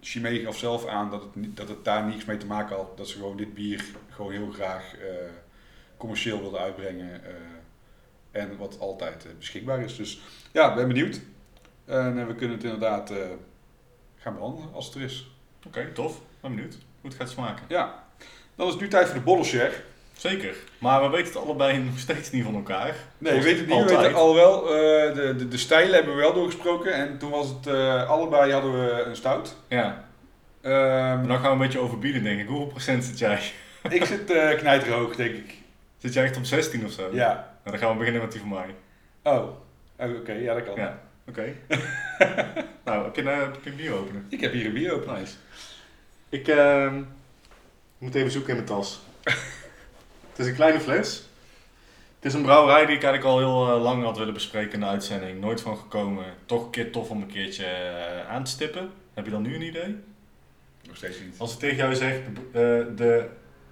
Chimay 0.00 0.38
gaf 0.38 0.58
zelf 0.58 0.86
aan 0.86 1.10
dat 1.10 1.22
het, 1.22 1.56
dat 1.56 1.68
het 1.68 1.84
daar 1.84 2.04
niets 2.06 2.24
mee 2.24 2.36
te 2.36 2.46
maken 2.46 2.76
had. 2.76 2.96
Dat 2.96 3.08
ze 3.08 3.16
gewoon 3.16 3.36
dit 3.36 3.54
bier 3.54 3.84
gewoon 4.10 4.32
heel 4.32 4.50
graag 4.50 4.94
commercieel 5.96 6.40
wilden 6.40 6.60
uitbrengen. 6.60 7.24
eh, 7.24 7.30
en 8.42 8.56
wat 8.56 8.76
altijd 8.80 9.24
eh, 9.24 9.30
beschikbaar 9.38 9.80
is. 9.80 9.96
Dus 9.96 10.20
ja, 10.52 10.74
ben 10.74 10.88
benieuwd. 10.88 11.20
En 11.84 12.18
eh, 12.18 12.26
we 12.26 12.34
kunnen 12.34 12.56
het 12.56 12.64
inderdaad 12.64 13.12
gaan 14.16 14.34
behandelen 14.34 14.72
als 14.72 14.86
het 14.86 14.94
er 14.94 15.00
is. 15.00 15.30
Oké, 15.66 15.92
tof. 15.92 16.20
Ben 16.40 16.54
benieuwd 16.54 16.78
hoe 17.00 17.10
het 17.10 17.18
gaat 17.18 17.30
smaken. 17.30 17.64
Ja, 17.68 18.04
dan 18.54 18.66
is 18.66 18.72
het 18.72 18.82
nu 18.82 18.88
tijd 18.88 19.06
voor 19.06 19.14
de 19.14 19.24
bollenshare. 19.24 19.72
Zeker. 20.12 20.56
Maar 20.78 21.02
we 21.02 21.08
weten 21.08 21.32
het 21.32 21.42
allebei 21.42 21.78
nog 21.84 21.98
steeds 21.98 22.30
niet 22.30 22.44
van 22.44 22.54
elkaar. 22.54 22.94
Nee, 23.18 23.32
we 23.32 23.42
weten 23.42 23.58
het 23.58 23.66
niet. 23.66 23.76
We 23.76 23.82
altijd. 23.82 24.00
weten 24.00 24.16
al 24.16 24.34
wel, 24.34 24.62
de, 24.62 25.34
de, 25.36 25.48
de 25.48 25.58
stijlen 25.58 25.94
hebben 25.94 26.14
we 26.14 26.20
wel 26.20 26.32
doorgesproken. 26.34 26.94
En 26.94 27.18
toen 27.18 27.30
was 27.30 27.48
het, 27.48 27.66
allebei 28.06 28.52
hadden 28.52 28.72
we 28.72 29.02
een 29.02 29.16
stout. 29.16 29.56
Ja. 29.68 30.04
En 30.60 31.26
dan 31.26 31.38
gaan 31.38 31.42
we 31.42 31.48
een 31.48 31.58
beetje 31.58 31.78
overbieden, 31.78 32.22
denk 32.22 32.40
ik. 32.40 32.46
Hoeveel 32.46 32.66
procent 32.66 33.04
zit 33.04 33.18
jij? 33.18 33.40
ik 33.88 34.04
zit 34.04 34.30
eh 34.30 34.58
knijterhoog, 34.58 35.16
denk 35.16 35.34
ik. 35.34 35.54
Zit 36.06 36.14
jij 36.14 36.24
echt 36.24 36.36
op 36.36 36.44
16 36.44 36.84
of 36.84 36.92
zo? 36.92 37.08
Ja. 37.12 37.28
Nou, 37.34 37.46
dan 37.64 37.78
gaan 37.78 37.90
we 37.90 37.98
beginnen 37.98 38.22
met 38.22 38.32
die 38.32 38.40
van 38.40 38.48
mij. 38.48 38.74
Oh, 39.22 39.48
Oh, 39.98 40.16
oké, 40.16 40.32
ja 40.32 40.54
dat 40.54 40.64
kan. 40.64 40.74
Ja. 40.74 41.00
Oké. 41.28 41.54
nou, 42.84 43.04
heb 43.04 43.16
je, 43.16 43.22
een, 43.22 43.38
heb 43.38 43.64
je 43.64 43.70
een 43.70 43.76
bier 43.76 43.92
openen? 43.92 44.26
Ik 44.28 44.40
heb 44.40 44.52
hier 44.52 44.66
een 44.66 44.72
bier 44.72 44.92
open. 44.92 45.14
Nice. 45.14 45.34
Ik 46.28 46.48
ehm, 46.48 47.02
moet 47.98 48.14
even 48.14 48.30
zoeken 48.30 48.50
in 48.50 48.56
mijn 48.56 48.66
tas. 48.68 49.00
het 50.30 50.38
is 50.38 50.46
een 50.46 50.54
kleine 50.54 50.80
fles. 50.80 51.28
Het 52.16 52.24
is 52.24 52.34
een 52.34 52.42
brouwerij 52.42 52.86
die 52.86 52.96
ik 52.96 53.02
eigenlijk 53.02 53.24
al 53.24 53.38
heel 53.38 53.74
eh, 53.74 53.82
lang 53.82 54.02
had 54.02 54.18
willen 54.18 54.34
bespreken 54.34 54.72
in 54.72 54.80
de 54.80 54.86
uitzending. 54.86 55.40
Nooit 55.40 55.60
van 55.60 55.76
gekomen. 55.76 56.24
Toch 56.46 56.64
een 56.64 56.70
keer 56.70 56.92
tof 56.92 57.10
om 57.10 57.20
een 57.20 57.32
keertje 57.32 57.64
eh, 57.64 58.28
aan 58.28 58.44
te 58.44 58.50
stippen. 58.50 58.90
Heb 59.14 59.24
je 59.24 59.30
dan 59.30 59.42
nu 59.42 59.54
een 59.54 59.62
idee? 59.62 59.96
Nog 60.86 60.96
steeds 60.96 61.20
niet. 61.20 61.38
Als 61.38 61.52
ik 61.52 61.58
tegen 61.58 61.76
jou 61.76 61.94
zeg, 61.94 62.20
de, 62.52 62.86
eh, 62.90 62.96
de 62.96 63.28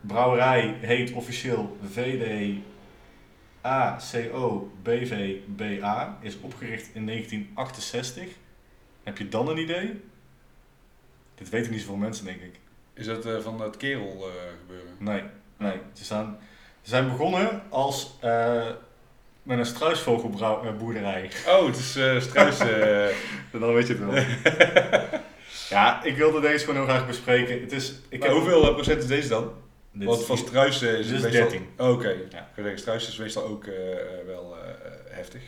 brouwerij 0.06 0.76
heet 0.80 1.12
officieel 1.12 1.76
VD 1.92 2.56
ACO 3.60 4.72
BVBA, 4.82 6.18
is 6.20 6.40
opgericht 6.40 6.90
in 6.92 7.06
1968. 7.06 8.28
Heb 9.02 9.18
je 9.18 9.28
dan 9.28 9.48
een 9.48 9.58
idee? 9.58 10.00
Dit 11.34 11.48
weten 11.48 11.70
niet 11.70 11.80
zoveel 11.80 11.96
mensen, 11.96 12.24
denk 12.24 12.40
ik. 12.40 12.58
Is 12.94 13.06
dat 13.06 13.26
eh, 13.26 13.40
van 13.40 13.58
dat 13.58 13.76
kerel 13.76 14.28
eh, 14.28 14.32
gebeuren? 14.60 14.92
Nee, 14.98 15.22
nee. 15.56 15.80
Ze, 15.92 16.04
staan, 16.04 16.38
ze 16.82 16.90
zijn 16.90 17.08
begonnen 17.08 17.62
als 17.68 18.16
eh, 18.20 18.70
met 19.42 19.58
een 19.58 19.66
struisvogelboerderij. 19.66 21.30
Oh, 21.46 21.66
het 21.66 21.76
is 21.76 21.90
struis. 22.24 22.58
Dan 23.52 23.74
weet 23.74 23.86
je 23.86 23.94
het 23.94 24.04
wel. 24.04 24.14
ja, 25.78 26.02
ik 26.02 26.16
wilde 26.16 26.40
deze 26.40 26.64
gewoon 26.64 26.84
heel 26.84 26.94
graag 26.94 27.06
bespreken. 27.06 27.60
Het 27.60 27.72
is, 27.72 27.94
ik 28.08 28.18
maar 28.18 28.28
heb, 28.28 28.38
hoeveel 28.38 28.72
procent 28.72 29.02
is 29.02 29.08
deze 29.08 29.28
dan? 29.28 29.52
Dit 29.96 30.08
Want 30.08 30.24
van 30.24 30.38
struis 30.38 30.82
eh, 30.82 30.98
is 30.98 31.06
dit 31.06 31.06
het 31.06 31.16
is 31.16 31.22
meestal... 31.22 31.48
13. 31.48 31.68
Oh, 31.78 31.90
Oké, 31.90 32.08
Ja. 32.08 32.16
ik 32.38 32.54
wil 32.54 32.64
zeggen, 32.64 32.78
struis 32.78 33.08
is 33.08 33.16
meestal 33.16 33.44
ook 33.44 33.64
eh, 33.64 33.92
eh, 33.92 33.98
wel 34.26 34.56
eh, 34.56 34.70
heftig. 35.08 35.42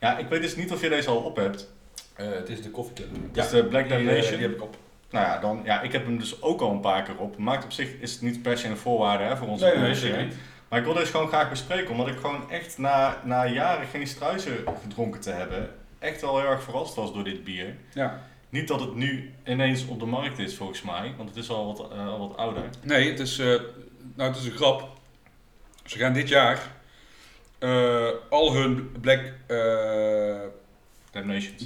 Ja, 0.00 0.18
ik 0.18 0.28
weet 0.28 0.42
dus 0.42 0.56
niet 0.56 0.72
of 0.72 0.80
je 0.80 0.88
deze 0.88 1.08
al 1.08 1.16
op 1.16 1.36
hebt. 1.36 1.68
het 2.14 2.48
is 2.48 2.62
de 2.62 2.70
koffie. 2.70 3.04
Het 3.32 3.44
is 3.44 3.50
de 3.50 3.64
Black 3.64 3.88
die, 3.88 3.96
Damnation. 3.96 4.38
die 4.38 4.46
heb 4.46 4.54
ik 4.54 4.62
op. 4.62 4.76
Nou 5.10 5.26
ja, 5.26 5.38
dan, 5.40 5.60
ja, 5.64 5.80
ik 5.80 5.92
heb 5.92 6.04
hem 6.04 6.18
dus 6.18 6.42
ook 6.42 6.60
al 6.60 6.70
een 6.70 6.80
paar 6.80 7.02
keer 7.02 7.16
op. 7.18 7.36
Maakt 7.38 7.64
op 7.64 7.72
zich 7.72 7.88
is 8.00 8.12
het 8.12 8.22
niet 8.22 8.42
per 8.42 8.58
se 8.58 8.68
een 8.68 8.76
voorwaarde 8.76 9.24
hè, 9.24 9.36
voor 9.36 9.48
onze 9.48 9.64
Nee, 9.64 10.12
nee. 10.12 10.28
Maar 10.68 10.78
ik 10.78 10.84
wil 10.84 10.94
deze 10.94 11.10
gewoon 11.10 11.28
graag 11.28 11.50
bespreken, 11.50 11.90
omdat 11.90 12.08
ik 12.08 12.16
gewoon 12.16 12.50
echt 12.50 12.78
na, 12.78 13.20
na 13.24 13.46
jaren 13.46 13.86
geen 13.86 14.06
struisen 14.06 14.56
gedronken 14.82 15.20
te 15.20 15.30
hebben, 15.30 15.70
echt 15.98 16.20
wel 16.20 16.38
heel 16.38 16.48
erg 16.48 16.62
verrast 16.62 16.94
was 16.94 17.12
door 17.12 17.24
dit 17.24 17.44
bier. 17.44 17.76
Ja. 17.94 18.20
Niet 18.48 18.68
dat 18.68 18.80
het 18.80 18.94
nu 18.94 19.32
ineens 19.44 19.86
op 19.86 19.98
de 20.00 20.06
markt 20.06 20.38
is 20.38 20.56
volgens 20.56 20.82
mij, 20.82 21.14
want 21.16 21.28
het 21.28 21.38
is 21.38 21.50
al 21.50 21.66
wat, 21.66 21.92
eh, 21.92 22.08
al 22.08 22.18
wat 22.28 22.36
ouder. 22.36 22.62
Nee, 22.82 23.10
het 23.10 23.20
is, 23.20 23.38
eh, 23.38 23.54
nou, 24.20 24.32
het 24.32 24.40
is 24.40 24.46
een 24.46 24.56
grap. 24.56 24.88
Ze 25.84 25.98
gaan 25.98 26.12
dit 26.12 26.28
jaar 26.28 26.72
eh, 27.58 28.08
al 28.30 28.54
hun 28.54 28.92
Black 29.00 29.20
eh, 29.46 30.40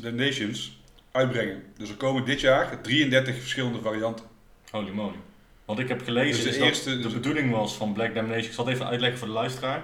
Damnations. 0.02 0.78
Uitbrengen. 1.12 1.62
Dus 1.76 1.88
er 1.90 1.96
komen 1.96 2.24
dit 2.24 2.40
jaar 2.40 2.80
33 2.82 3.34
verschillende 3.40 3.80
varianten. 3.80 4.26
Holy 4.70 4.90
moly. 4.90 5.16
Wat 5.64 5.78
ik 5.78 5.88
heb 5.88 6.02
gelezen 6.04 6.44
Dus 6.44 6.52
de 6.52 6.58
is 6.60 6.66
eerste- 6.66 6.88
dat 6.90 6.96
de 6.98 7.02
dus- 7.04 7.12
bedoeling 7.12 7.50
was 7.50 7.74
van 7.76 7.92
Black 7.92 8.14
Damnation. 8.14 8.44
Ik 8.44 8.52
zal 8.52 8.64
het 8.64 8.74
even 8.74 8.86
uitleggen 8.86 9.18
voor 9.18 9.28
de 9.28 9.34
luisteraar. 9.34 9.82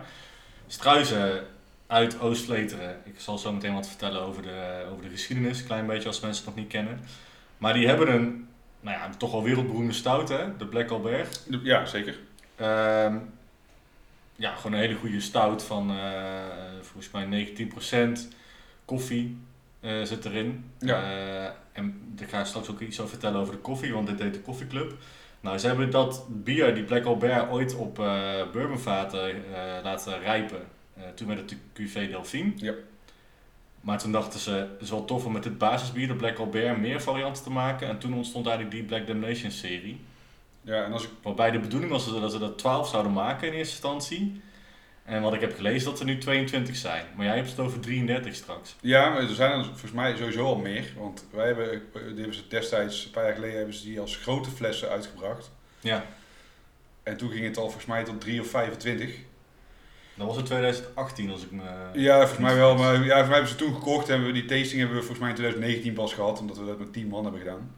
Struizen 0.66 1.44
uit 1.87 2.20
Oost-Vleteren. 2.20 3.00
Ik 3.04 3.14
zal 3.16 3.38
zo 3.38 3.52
meteen 3.52 3.74
wat 3.74 3.88
vertellen 3.88 4.20
over 4.22 4.42
de, 4.42 4.85
over 4.92 5.02
de 5.04 5.11
geschiedenis. 5.11 5.59
Een 5.61 5.66
klein 5.66 5.87
beetje 5.87 6.09
als 6.09 6.20
mensen 6.20 6.44
het 6.44 6.54
nog 6.54 6.64
niet 6.64 6.72
kennen. 6.72 7.00
Maar 7.59 7.74
die 7.74 7.87
hebben 7.87 8.12
een, 8.12 8.48
nou 8.80 8.96
ja, 8.98 9.11
toch 9.18 9.33
wel 9.33 9.42
wereldberoemde 9.42 9.92
stout 9.92 10.28
hè. 10.28 10.56
De 10.56 10.66
Black 10.66 10.90
Albert. 10.90 11.46
Ja, 11.62 11.87
zeker. 11.87 12.18
Ehm, 12.61 13.16
ja, 14.37 14.55
gewoon 14.55 14.73
een 14.73 14.79
hele 14.79 14.94
goede 14.94 15.20
stout 15.20 15.64
van 15.64 15.90
eh, 15.90 15.96
volgens 16.81 17.11
mij 17.11 17.27
19% 17.27 18.29
koffie 18.85 19.38
eh, 19.81 20.03
zit 20.03 20.25
erin. 20.25 20.64
Ja. 20.79 21.03
Eh, 21.03 21.51
en 21.73 22.14
ik 22.18 22.29
ga 22.29 22.44
straks 22.44 22.70
ook 22.70 22.81
iets 22.81 22.99
over 22.99 23.11
vertellen 23.11 23.40
over 23.40 23.55
de 23.55 23.61
koffie, 23.61 23.92
want 23.92 24.07
dit 24.07 24.18
heet 24.18 24.35
de 24.35 24.40
koffieclub. 24.40 24.92
Nou, 25.40 25.59
ze 25.59 25.66
hebben 25.66 25.90
dat 25.90 26.27
bier, 26.29 26.75
die 26.75 26.85
Black 26.85 27.05
Albert, 27.05 27.51
ooit 27.51 27.75
op 27.75 27.94
bourbonvaten 28.53 29.35
laten 29.83 30.20
rijpen. 30.20 30.61
Toen 31.14 31.27
werd 31.27 31.40
het 31.40 31.49
de 31.49 31.57
Cuvée 31.73 32.09
Delphine. 32.09 32.53
Ja. 32.57 32.75
Maar 33.81 33.99
toen 33.99 34.12
dachten 34.12 34.40
ze, 34.40 34.51
het 34.51 34.81
is 34.81 34.90
wel 34.90 35.05
tof 35.05 35.25
om 35.25 35.33
met 35.33 35.42
dit 35.42 35.59
basisbier, 35.59 36.09
de 36.09 36.14
Black 36.14 36.38
Albert, 36.38 36.79
meer 36.79 37.01
varianten 37.01 37.42
te 37.42 37.51
maken. 37.51 37.88
En 37.88 37.99
toen 37.99 38.14
ontstond 38.14 38.46
eigenlijk 38.46 38.77
die 38.77 38.85
Black 38.85 39.07
Damnation 39.07 39.51
serie. 39.51 40.01
Ja, 40.62 40.85
en 40.85 40.92
als 40.92 41.05
ik, 41.05 41.11
Waarbij 41.23 41.51
de 41.51 41.59
bedoeling 41.59 41.90
was 41.90 42.20
dat 42.20 42.33
ze 42.33 42.40
er 42.44 42.57
12 42.57 42.88
zouden 42.88 43.12
maken 43.12 43.49
in 43.49 43.55
eerste 43.55 43.73
instantie. 43.73 44.42
En 45.05 45.23
wat 45.23 45.35
ik 45.35 45.40
heb 45.40 45.57
gelezen, 45.57 45.90
dat 45.90 45.99
er 45.99 46.05
nu 46.05 46.18
22 46.18 46.77
zijn. 46.77 47.07
Maar 47.16 47.27
jij 47.27 47.37
hebt 47.37 47.51
het 47.51 47.59
over 47.59 47.81
33 47.81 48.35
straks. 48.35 48.77
ja, 48.81 49.09
maar 49.09 49.23
er 49.23 49.35
zijn 49.35 49.59
er 49.59 49.64
volgens 49.64 49.92
mij 49.92 50.16
sowieso 50.16 50.44
al 50.44 50.57
meer. 50.57 50.92
Want 50.96 51.25
wij 51.31 51.46
hebben, 51.46 51.83
die 51.92 52.03
hebben 52.03 52.35
ze 52.35 52.46
destijds, 52.49 53.05
een 53.05 53.11
paar 53.11 53.25
jaar 53.25 53.35
geleden, 53.35 53.57
hebben 53.57 53.75
ze 53.75 53.85
die 53.85 54.01
als 54.01 54.16
grote 54.16 54.51
flessen 54.51 54.88
uitgebracht. 54.88 55.51
Ja. 55.81 56.05
En 57.03 57.16
toen 57.16 57.31
ging 57.31 57.44
het 57.44 57.57
al 57.57 57.62
volgens 57.62 57.87
mij 57.87 58.05
tot 58.05 58.20
3 58.20 58.40
of 58.40 58.46
25. 58.46 59.14
Dat 60.14 60.27
was 60.27 60.37
in 60.37 60.44
2018 60.44 61.31
als 61.31 61.42
ik 61.42 61.51
me... 61.51 61.62
Ja, 61.92 62.18
volgens 62.18 62.38
mij 62.38 62.55
wel. 62.55 62.77
Maar 62.77 62.92
ja, 62.92 62.99
volgens 62.99 63.27
mij 63.27 63.35
hebben 63.35 63.49
ze 63.49 63.57
toen 63.57 63.75
gekocht. 63.75 64.09
En 64.09 64.25
we, 64.27 64.33
die 64.33 64.44
tasting 64.44 64.79
hebben 64.79 64.96
we 64.96 65.03
volgens 65.03 65.18
mij 65.18 65.29
in 65.29 65.35
2019 65.35 65.92
pas 65.92 66.14
gehad. 66.14 66.40
Omdat 66.40 66.59
we 66.59 66.66
dat 66.66 66.79
met 66.79 66.92
10 66.92 67.09
man 67.09 67.23
hebben 67.23 67.40
gedaan. 67.40 67.75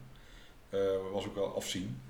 Eh 0.69 0.79
was 1.11 1.25
ook 1.25 1.35
wel 1.35 1.55
afzien. 1.55 2.01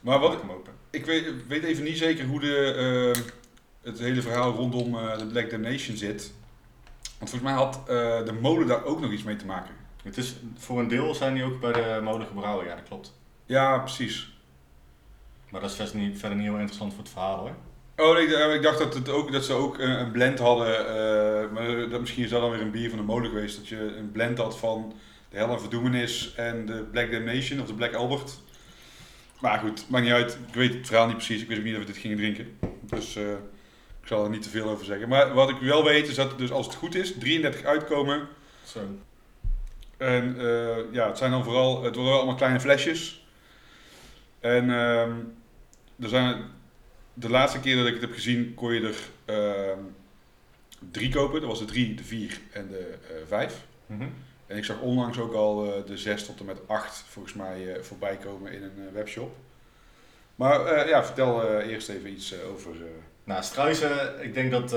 Maar 0.00 0.18
wat, 0.18 0.30
Maak 0.32 0.40
hem 0.40 0.50
open. 0.50 0.72
ik 0.90 1.04
weet, 1.06 1.46
weet 1.48 1.62
even 1.64 1.84
niet 1.84 1.98
zeker 1.98 2.24
hoe 2.26 2.40
de, 2.40 2.72
eh, 3.14 3.22
het 3.82 3.98
hele 3.98 4.22
verhaal 4.22 4.52
rondom 4.52 4.98
eh, 4.98 5.18
de 5.18 5.26
Black 5.26 5.50
Damnation 5.50 5.96
zit. 5.96 6.32
Want 7.18 7.30
volgens 7.30 7.42
mij 7.42 7.52
had 7.52 7.76
eh, 7.78 8.24
de 8.24 8.36
molen 8.40 8.66
daar 8.66 8.84
ook 8.84 9.00
nog 9.00 9.10
iets 9.12 9.22
mee 9.22 9.36
te 9.36 9.46
maken. 9.46 9.74
Het 10.02 10.16
is, 10.16 10.34
voor 10.58 10.78
een 10.78 10.88
deel 10.88 11.14
zijn 11.14 11.34
die 11.34 11.44
ook 11.44 11.60
bij 11.60 11.72
de 11.72 12.00
molen 12.02 12.26
gebrouwen, 12.26 12.66
ja 12.66 12.74
dat 12.74 12.84
klopt. 12.88 13.14
Ja, 13.46 13.78
precies. 13.78 14.36
Maar 15.50 15.60
dat 15.60 15.70
is 15.70 15.76
verder 15.76 15.96
niet, 15.96 16.18
verder 16.18 16.36
niet 16.38 16.46
heel 16.46 16.56
interessant 16.56 16.92
voor 16.94 17.02
het 17.02 17.12
verhaal 17.12 17.38
hoor. 17.38 17.54
Oh, 18.06 18.14
nee, 18.14 18.26
ik- 18.26 18.54
ik 18.54 18.62
dacht 18.62 18.78
dat, 18.78 18.94
het 18.94 19.08
ook, 19.08 19.32
dat 19.32 19.44
ze 19.44 19.52
ook 19.52 19.78
een, 19.78 19.90
een 20.00 20.10
blend 20.10 20.38
hadden. 20.38 20.78
eh, 20.88 21.50
maar 21.52 21.88
dat, 21.88 22.00
misschien 22.00 22.24
is 22.24 22.30
dat 22.30 22.40
dan 22.40 22.50
weer 22.50 22.60
een 22.60 22.70
bier 22.70 22.88
van 22.88 22.98
de 22.98 23.04
molen 23.04 23.28
geweest. 23.30 23.56
Dat 23.56 23.68
je 23.68 23.96
een 23.96 24.12
blend 24.12 24.38
had 24.38 24.58
van 24.58 24.92
de 25.30 25.36
Helle 25.36 25.58
Verdoemenis 25.60 26.34
en 26.36 26.66
de 26.66 26.86
Black 26.92 27.10
Damnation 27.12 27.60
of 27.60 27.66
de 27.66 27.74
Black 27.74 27.94
Albert. 27.94 28.40
Maar 29.40 29.58
goed, 29.58 29.88
maakt 29.88 30.04
niet 30.04 30.12
uit. 30.12 30.38
Ik 30.48 30.54
weet 30.54 30.74
het 30.74 30.86
verhaal 30.86 31.06
niet 31.06 31.16
precies. 31.16 31.42
Ik 31.42 31.48
wist 31.48 31.58
ook 31.58 31.64
niet 31.64 31.74
dat 31.74 31.84
we 31.84 31.92
dit 31.92 32.00
gingen 32.00 32.16
drinken. 32.16 32.58
Dus 32.80 33.16
eh, 33.16 33.30
ik 34.00 34.06
zal 34.06 34.24
er 34.24 34.30
niet 34.30 34.42
te 34.42 34.48
veel 34.48 34.68
over 34.68 34.84
zeggen. 34.84 35.08
Maar 35.08 35.34
wat 35.34 35.48
ik 35.48 35.58
wel 35.60 35.84
weet 35.84 36.08
is 36.08 36.14
dat 36.14 36.38
dus 36.38 36.50
als 36.50 36.66
het 36.66 36.74
goed 36.74 36.94
is, 36.94 37.18
33 37.18 37.64
uitkomen. 37.64 38.28
Zo. 38.64 38.80
En 39.96 40.40
eh, 40.40 40.92
ja, 40.92 41.06
het 41.06 41.18
zijn 41.18 41.30
dan 41.30 41.44
vooral, 41.44 41.82
het 41.82 41.94
worden 41.94 42.04
wel 42.04 42.16
allemaal 42.16 42.34
kleine 42.34 42.60
flesjes. 42.60 43.26
En 44.40 44.70
ehm, 44.70 45.12
er 46.00 46.08
zijn, 46.08 46.42
de 47.14 47.30
laatste 47.30 47.60
keer 47.60 47.76
dat 47.76 47.86
ik 47.86 47.92
het 47.92 48.02
heb 48.02 48.12
gezien, 48.12 48.54
kon 48.54 48.74
je 48.74 48.80
er 48.80 48.96
ehm, 49.24 49.78
drie 50.90 51.08
kopen. 51.08 51.40
Dat 51.40 51.50
was 51.50 51.58
de 51.58 51.64
drie, 51.64 51.94
de 51.94 52.04
vier 52.04 52.40
en 52.52 52.68
de 52.68 52.98
eh, 53.08 53.16
vijf. 53.26 53.66
Mhm. 53.86 54.06
En 54.48 54.56
ik 54.56 54.64
zag 54.64 54.80
onlangs 54.80 55.18
ook 55.18 55.34
al 55.34 55.64
eh, 55.64 55.86
de 55.86 55.96
zes 55.96 56.26
tot 56.26 56.40
en 56.40 56.46
met 56.46 56.68
acht 56.68 57.04
volgens 57.08 57.34
mij 57.34 57.74
eh, 57.74 57.82
voorbij 57.82 58.16
komen 58.16 58.52
in 58.52 58.62
een 58.62 58.86
eh, 58.88 58.92
webshop. 58.92 59.36
Maar 60.34 60.88
ja, 60.88 61.04
vertel 61.04 61.60
eerst 61.60 61.88
even 61.88 62.10
iets 62.10 62.34
over... 62.42 62.74
Nou, 63.24 63.42
Struisen, 63.42 64.22
ik 64.22 64.34
denk 64.34 64.50
dat 64.50 64.68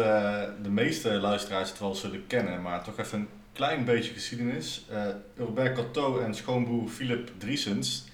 de 0.61 0.69
meeste 0.69 1.09
luisteraars 1.09 1.69
het 1.69 1.79
wel 1.79 1.95
zullen 1.95 2.27
kennen, 2.27 2.61
maar 2.61 2.83
toch 2.83 2.99
even 2.99 3.19
een 3.19 3.27
klein 3.53 3.85
beetje 3.85 4.13
geschiedenis. 4.13 4.85
Eh 4.89 5.05
Robert 5.37 5.75
Coteau 5.75 6.23
en 6.23 6.35
schoonboer 6.35 6.89
Philip 6.89 7.31
Driesens, 7.37 8.05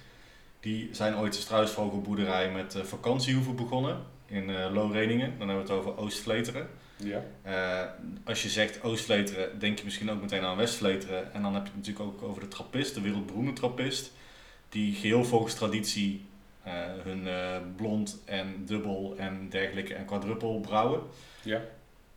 die 0.60 0.90
zijn 0.92 1.18
ooit 1.18 1.34
de 1.34 1.40
struisvogelboerderij 1.40 2.52
met 2.52 2.76
eh, 2.76 2.84
vakantiehoeven 2.84 3.56
begonnen 3.56 3.98
in 4.26 4.72
Looreningen. 4.72 5.34
Dan 5.38 5.48
hebben 5.48 5.66
we 5.66 5.74
het 5.74 5.82
over 5.82 5.98
Oost-Vleteren. 5.98 6.68
Ja. 6.98 7.24
Eh, 7.42 7.90
als 8.24 8.44
je 8.44 8.50
zegt 8.50 8.84
Oost-Vleteren, 8.84 9.60
denk 9.60 9.78
je 9.78 9.84
misschien 9.84 10.12
ook 10.12 10.22
meteen 10.22 10.44
aan 10.44 10.58
West-Vleteren. 10.58 11.34
En 11.34 11.42
dan 11.42 11.54
heb 11.54 11.64
je 11.64 11.72
het 11.76 11.88
natuurlijk 11.88 12.06
ook 12.06 12.30
over 12.30 12.42
de 12.42 12.48
trappist, 12.48 12.94
de 12.94 13.02
wereldberoemde 13.02 13.54
trappist, 13.54 14.12
die 14.70 14.94
geheel 14.94 15.24
volgens 15.24 15.54
traditie 15.54 16.26
eh, 16.64 16.74
hun 17.04 17.28
eh, 17.28 17.58
blond 17.76 18.22
en 18.26 18.66
dubbel 18.66 19.16
en 19.18 19.50
dergelijke 19.50 19.94
en 19.94 20.06
quadruppel 20.06 20.60
brouwen. 20.60 21.02
Ja. 21.42 21.62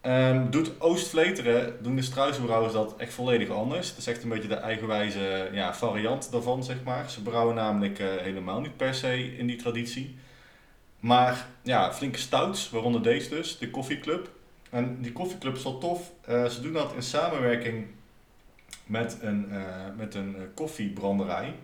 Ehm, 0.00 0.50
doet 0.50 0.80
Oost-Vleteren, 0.80 1.82
doen 1.82 1.96
de 1.96 2.02
struisbrouwers 2.02 2.72
dat 2.72 2.96
echt 2.96 3.12
volledig 3.12 3.48
anders. 3.48 3.88
Het 3.88 3.98
is 3.98 4.06
echt 4.06 4.22
een 4.22 4.28
beetje 4.28 4.48
de 4.48 4.54
eigenwijze 4.54 5.48
ja, 5.52 5.74
variant 5.74 6.32
daarvan, 6.32 6.64
zeg 6.64 6.82
maar. 6.84 7.10
Ze 7.10 7.22
brouwen 7.22 7.54
namelijk 7.54 7.98
helemaal 7.98 8.60
niet 8.60 8.76
per 8.76 8.94
se 8.94 9.36
in 9.36 9.46
die 9.46 9.56
traditie. 9.56 10.16
Maar 11.00 11.46
ja, 11.62 11.92
flinke 11.92 12.18
stouts, 12.18 12.70
waaronder 12.70 13.02
deze 13.02 13.28
dus, 13.28 13.58
de 13.58 13.70
koffieclub. 13.70 14.30
En 14.70 14.98
die 15.00 15.12
koffieclub 15.12 15.54
is 15.54 15.62
wel 15.62 15.78
tof. 15.78 16.12
Eh, 16.20 16.44
ze 16.44 16.60
doen 16.60 16.72
dat 16.72 16.92
in 16.94 17.02
samenwerking 17.02 17.86
met 18.90 19.18
een, 19.20 19.50
eh, 19.50 19.60
met 19.96 20.14
een 20.14 20.36
eh, 20.36 20.42
koffiebranderij. 20.54 21.54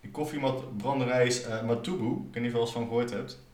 Die 0.00 0.10
koffiebranderij 0.10 1.26
is 1.26 1.44
eh, 1.44 1.62
Matubu, 1.62 2.06
ik 2.06 2.34
weet 2.34 2.42
niet 2.42 2.44
of 2.44 2.44
je 2.44 2.52
wel 2.52 2.60
eens 2.60 2.72
van 2.72 2.86
gehoord 2.86 3.10
hebt. 3.10 3.44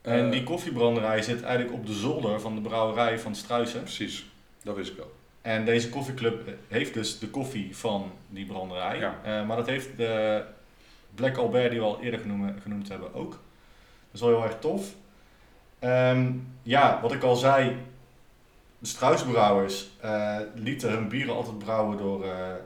En 0.00 0.30
die 0.30 0.42
koffiebranderij 0.42 1.22
zit 1.22 1.42
eigenlijk 1.42 1.74
op 1.74 1.86
de 1.86 1.92
zolder 1.92 2.40
van 2.40 2.54
de 2.54 2.60
brouwerij 2.60 3.18
van 3.18 3.34
Struisen. 3.34 3.82
Precies, 3.82 4.26
dat 4.62 4.76
wist 4.76 4.90
ik 4.90 4.96
wel. 4.96 5.16
En 5.42 5.64
deze 5.64 5.88
koffieclub 5.88 6.48
heeft 6.68 6.94
dus 6.94 7.18
de 7.18 7.28
koffie 7.28 7.76
van 7.76 8.12
die 8.28 8.46
branderij. 8.46 8.98
Ja. 8.98 9.44
Maar 9.44 9.56
dat 9.56 9.66
heeft 9.66 9.96
de 9.96 10.44
Black 11.14 11.36
Albert, 11.36 11.70
die 11.70 11.80
we 11.80 11.86
al 11.86 12.00
eerder 12.00 12.20
genoemd, 12.20 12.60
genoemd 12.62 12.88
hebben, 12.88 13.14
ook. 13.14 13.30
Dat 13.30 13.40
is 14.12 14.20
wel 14.20 14.28
heel 14.28 14.44
erg 14.44 14.58
tof. 14.58 14.94
Ehm, 15.78 16.32
ja, 16.62 17.00
wat 17.02 17.12
ik 17.12 17.22
al 17.22 17.36
zei, 17.36 17.76
de 18.78 18.86
Struisbrouwers 18.86 19.88
eh, 20.00 20.36
lieten 20.54 20.90
hun 20.90 21.08
bieren 21.08 21.34
altijd 21.34 21.58
brouwen 21.58 21.98
door, 21.98 22.24
eh, 22.24 22.50
eh, 22.50 22.58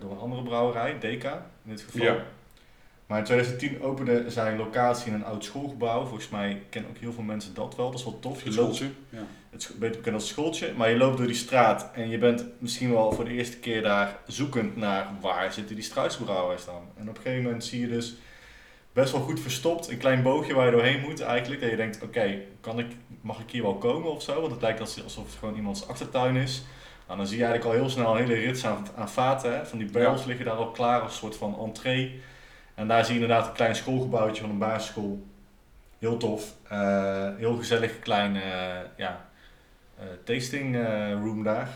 door 0.00 0.10
een 0.10 0.18
andere 0.18 0.42
brouwerij, 0.42 0.98
Deka 0.98 1.46
in 1.64 1.70
dit 1.70 1.80
geval. 1.80 2.02
Ja. 2.02 2.24
Maar 3.06 3.18
in 3.18 3.24
2010 3.24 3.82
opende 3.82 4.24
zijn 4.30 4.56
locatie 4.56 5.06
in 5.06 5.14
een 5.14 5.24
oud 5.24 5.44
schoolgebouw. 5.44 6.06
Volgens 6.06 6.28
mij 6.28 6.62
kennen 6.68 6.90
ook 6.90 6.96
heel 6.96 7.12
veel 7.12 7.22
mensen 7.22 7.54
dat 7.54 7.76
wel. 7.76 7.90
Dat 7.90 7.98
is 7.98 8.04
wel 8.04 8.18
tof. 8.18 8.42
Het 8.44 8.54
Je 8.54 8.60
loopt 8.60 8.76
schooltje. 8.76 8.96
Ja. 9.08 9.26
het 9.50 9.60
is 9.60 9.78
beter 9.78 9.96
bekend 9.96 10.14
als 10.14 10.28
schooltje, 10.28 10.72
maar 10.76 10.90
je 10.90 10.96
loopt 10.96 11.16
door 11.16 11.26
die 11.26 11.34
straat 11.34 11.90
en 11.94 12.08
je 12.08 12.18
bent 12.18 12.44
misschien 12.58 12.90
wel 12.92 13.12
voor 13.12 13.24
de 13.24 13.30
eerste 13.30 13.56
keer 13.56 13.82
daar 13.82 14.18
zoekend 14.26 14.76
naar 14.76 15.08
waar 15.20 15.52
zitten 15.52 15.74
die 15.74 15.84
struisbrouwers 15.84 16.64
dan. 16.64 16.82
En 16.96 17.08
op 17.08 17.16
een 17.16 17.22
gegeven 17.22 17.44
moment 17.44 17.64
zie 17.64 17.80
je 17.80 17.88
dus 17.88 18.16
best 18.92 19.12
wel 19.12 19.20
goed 19.20 19.40
verstopt 19.40 19.88
een 19.88 19.98
klein 19.98 20.22
boogje 20.22 20.54
waar 20.54 20.64
je 20.64 20.72
doorheen 20.72 21.00
moet 21.00 21.20
eigenlijk. 21.20 21.60
Dat 21.60 21.70
je 21.70 21.76
denkt, 21.76 22.02
oké, 22.02 22.38
kan 22.60 22.78
ik, 22.78 22.86
mag 23.20 23.40
ik 23.40 23.50
hier 23.50 23.62
wel 23.62 23.78
komen 23.78 24.10
of 24.10 24.22
zo? 24.22 24.40
Want 24.40 24.52
het 24.52 24.62
lijkt 24.62 24.80
alsof 24.80 25.24
het 25.24 25.34
gewoon 25.38 25.54
iemands 25.54 25.88
achtertuin 25.88 26.36
is. 26.36 26.62
Nou, 27.06 27.18
dan 27.18 27.26
zie 27.26 27.38
je 27.38 27.44
eigenlijk 27.44 27.74
al 27.74 27.80
heel 27.80 27.90
snel 27.90 28.10
een 28.10 28.26
hele 28.26 28.40
rits 28.40 28.66
aan, 28.66 28.86
aan 28.96 29.10
vaten. 29.10 29.54
Hè? 29.54 29.66
Van 29.66 29.78
die 29.78 29.90
barrels 29.90 30.20
Ja. 30.20 30.26
liggen 30.26 30.44
daar 30.44 30.54
al 30.54 30.70
klaar 30.70 31.00
als 31.00 31.16
soort 31.16 31.36
van 31.36 31.58
entree. 31.58 32.20
En 32.74 32.88
daar 32.88 33.04
zie 33.04 33.14
je 33.14 33.20
inderdaad 33.20 33.46
een 33.46 33.54
klein 33.54 33.76
schoolgebouwtje 33.76 34.40
van 34.40 34.50
een 34.50 34.58
basisschool. 34.58 35.26
Heel 35.98 36.16
tof. 36.16 36.54
Eh, 36.68 37.28
heel 37.36 37.56
gezellig 37.56 37.98
klein 37.98 38.36
eh, 38.36 38.42
ja, 38.96 39.28
eh, 39.98 40.04
tasting 40.24 40.76
room 41.22 41.42
daar. 41.42 41.68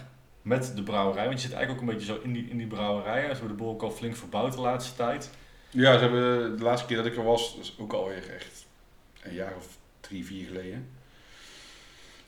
Met 0.43 0.73
de 0.77 0.83
brouwerij. 0.83 1.27
Want 1.27 1.41
je 1.41 1.47
zit 1.47 1.57
eigenlijk 1.57 1.83
ook 1.83 1.89
een 1.89 1.95
beetje 1.99 2.13
zo 2.13 2.21
in 2.23 2.33
die, 2.33 2.49
in 2.51 2.59
die 2.59 2.67
brouwerij. 2.67 3.21
Ze 3.21 3.29
hebben 3.29 3.49
de 3.49 3.55
boel 3.55 3.73
ook 3.73 3.83
al 3.83 3.91
flink 3.91 4.17
verbouwd 4.17 4.53
de 4.53 4.61
laatste 4.61 4.97
tijd. 4.97 5.31
Ja, 5.75 5.93
ze 5.93 5.99
hebben 5.99 6.57
de 6.57 6.63
laatste 6.63 6.87
keer 6.87 6.97
dat 6.97 7.07
ik 7.07 7.17
er 7.17 7.25
was, 7.25 7.57
is 7.61 7.75
ook 7.79 7.93
alweer 7.93 8.35
echt 8.35 8.67
een 9.23 9.35
jaar 9.35 9.57
of 9.57 9.67
drie, 10.01 10.27
vier 10.27 10.47
geleden. 10.47 10.89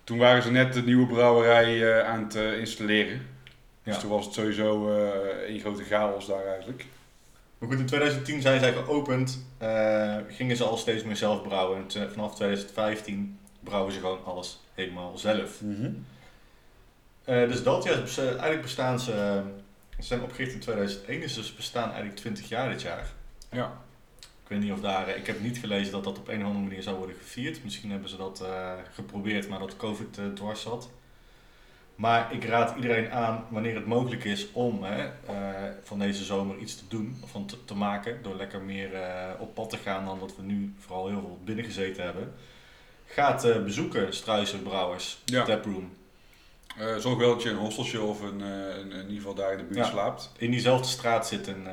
Toen 0.05 0.19
waren 0.19 0.43
ze 0.43 0.51
net 0.51 0.73
de 0.73 0.83
nieuwe 0.83 1.07
brouwerij 1.07 1.99
eh, 1.99 2.09
aan 2.09 2.23
het 2.23 2.35
eh, 2.35 2.59
installeren. 2.59 3.27
Dus 3.83 3.99
toen 3.99 4.11
was 4.11 4.25
het 4.25 4.35
sowieso 4.35 4.91
eh 4.91 5.49
één 5.49 5.61
grote 5.61 5.85
chaos 5.85 6.27
daar 6.27 6.47
eigenlijk. 6.47 6.85
Maar 7.59 7.69
goed, 7.69 7.79
in 7.79 7.87
2010 7.87 8.41
zijn 8.41 8.61
zij 8.61 8.73
geopend. 8.73 9.45
gingen 10.29 10.57
ze 10.57 10.65
al 10.65 10.77
steeds 10.77 11.05
meer 11.05 11.17
zelf 11.17 11.43
brouwen. 11.43 11.79
En 11.95 12.11
vanaf 12.11 12.35
2015 12.35 13.39
brouwen 13.61 13.93
ze 13.93 14.01
gewoon 14.01 14.25
alles 14.25 14.61
helemaal 14.75 15.19
zelf. 15.19 15.61
Eh, 17.25 17.49
dus 17.49 17.63
dat, 17.63 17.85
ja, 17.85 17.93
eigenlijk 18.17 18.63
bestaan 18.63 19.01
ze... 19.01 19.43
ze 19.99 20.03
zijn 20.03 20.23
opgericht 20.23 20.53
in 20.53 20.61
2001, 20.61 21.21
dus 21.21 21.35
ze 21.35 21.55
bestaan 21.57 21.89
eigenlijk 21.89 22.17
20 22.17 22.49
jaar 22.49 22.69
dit 22.69 22.83
jaar. 22.83 23.15
Ja. 23.51 23.81
Ik 24.21 24.49
weet 24.53 24.61
niet 24.61 24.73
of 24.73 24.81
daar, 24.81 25.09
eh, 25.09 25.17
ik 25.17 25.27
heb 25.27 25.41
niet 25.41 25.59
gelezen 25.59 25.93
dat 25.93 26.05
dat 26.05 26.19
op 26.19 26.29
een 26.29 26.41
of 26.41 26.47
andere 26.47 26.65
manier 26.65 26.83
zou 26.83 26.97
worden 26.97 27.17
gevierd. 27.17 27.65
Misschien 27.65 27.91
hebben 27.91 28.09
ze 28.09 28.17
dat 28.17 28.41
eh, 28.41 28.73
geprobeerd, 28.93 29.49
maar 29.49 29.59
dat 29.59 29.77
COVID 29.77 30.19
dwars 30.35 30.61
zat. 30.63 30.91
Maar 31.95 32.33
ik 32.33 32.45
raad 32.45 32.77
iedereen 32.77 33.11
aan, 33.11 33.45
wanneer 33.49 33.75
het 33.75 33.87
mogelijk 33.87 34.25
is, 34.25 34.53
om 34.53 34.83
hè, 34.83 35.05
eh, 35.27 35.71
van 35.83 35.99
deze 35.99 36.25
zomer 36.25 36.57
iets 36.59 36.77
te 36.77 36.85
doen, 36.89 37.17
of 37.23 37.31
van 37.31 37.47
te, 37.47 37.65
te 37.65 37.75
maken, 37.75 38.23
door 38.23 38.35
lekker 38.37 38.61
meer 38.61 38.91
op 39.39 39.55
pad 39.55 39.71
te 39.71 39.77
gaan 39.77 40.05
dan 40.05 40.19
dat 40.19 40.37
we 40.37 40.43
nu 40.43 40.75
vooral 40.79 41.09
heel 41.09 41.21
veel 41.21 41.39
binnen 41.45 41.65
gezeten 41.65 42.05
hebben. 42.05 42.33
Ga 43.07 43.33
het 43.33 43.45
eh, 43.45 43.63
bezoeken, 43.63 44.15
Struisen 44.15 44.63
Brouwers, 44.63 45.19
Ja. 45.25 45.45
Taproom. 45.45 45.93
Eh, 46.79 46.97
zorg 46.97 47.19
wel 47.19 47.29
dat 47.35 47.43
je 47.43 47.51
een 47.51 47.57
hosteltje 47.57 48.01
of 48.03 48.21
een, 48.21 48.41
een, 48.41 48.91
in 48.93 49.01
ieder 49.01 49.17
geval 49.17 49.35
daar 49.35 49.53
in 49.53 49.59
de 49.59 49.65
buurt 49.65 49.77
Ja. 49.77 49.85
slaapt. 49.91 50.33
In 50.39 50.51
diezelfde 50.51 50.89
straat 50.89 51.27
zit 51.29 51.47
een, 51.47 51.67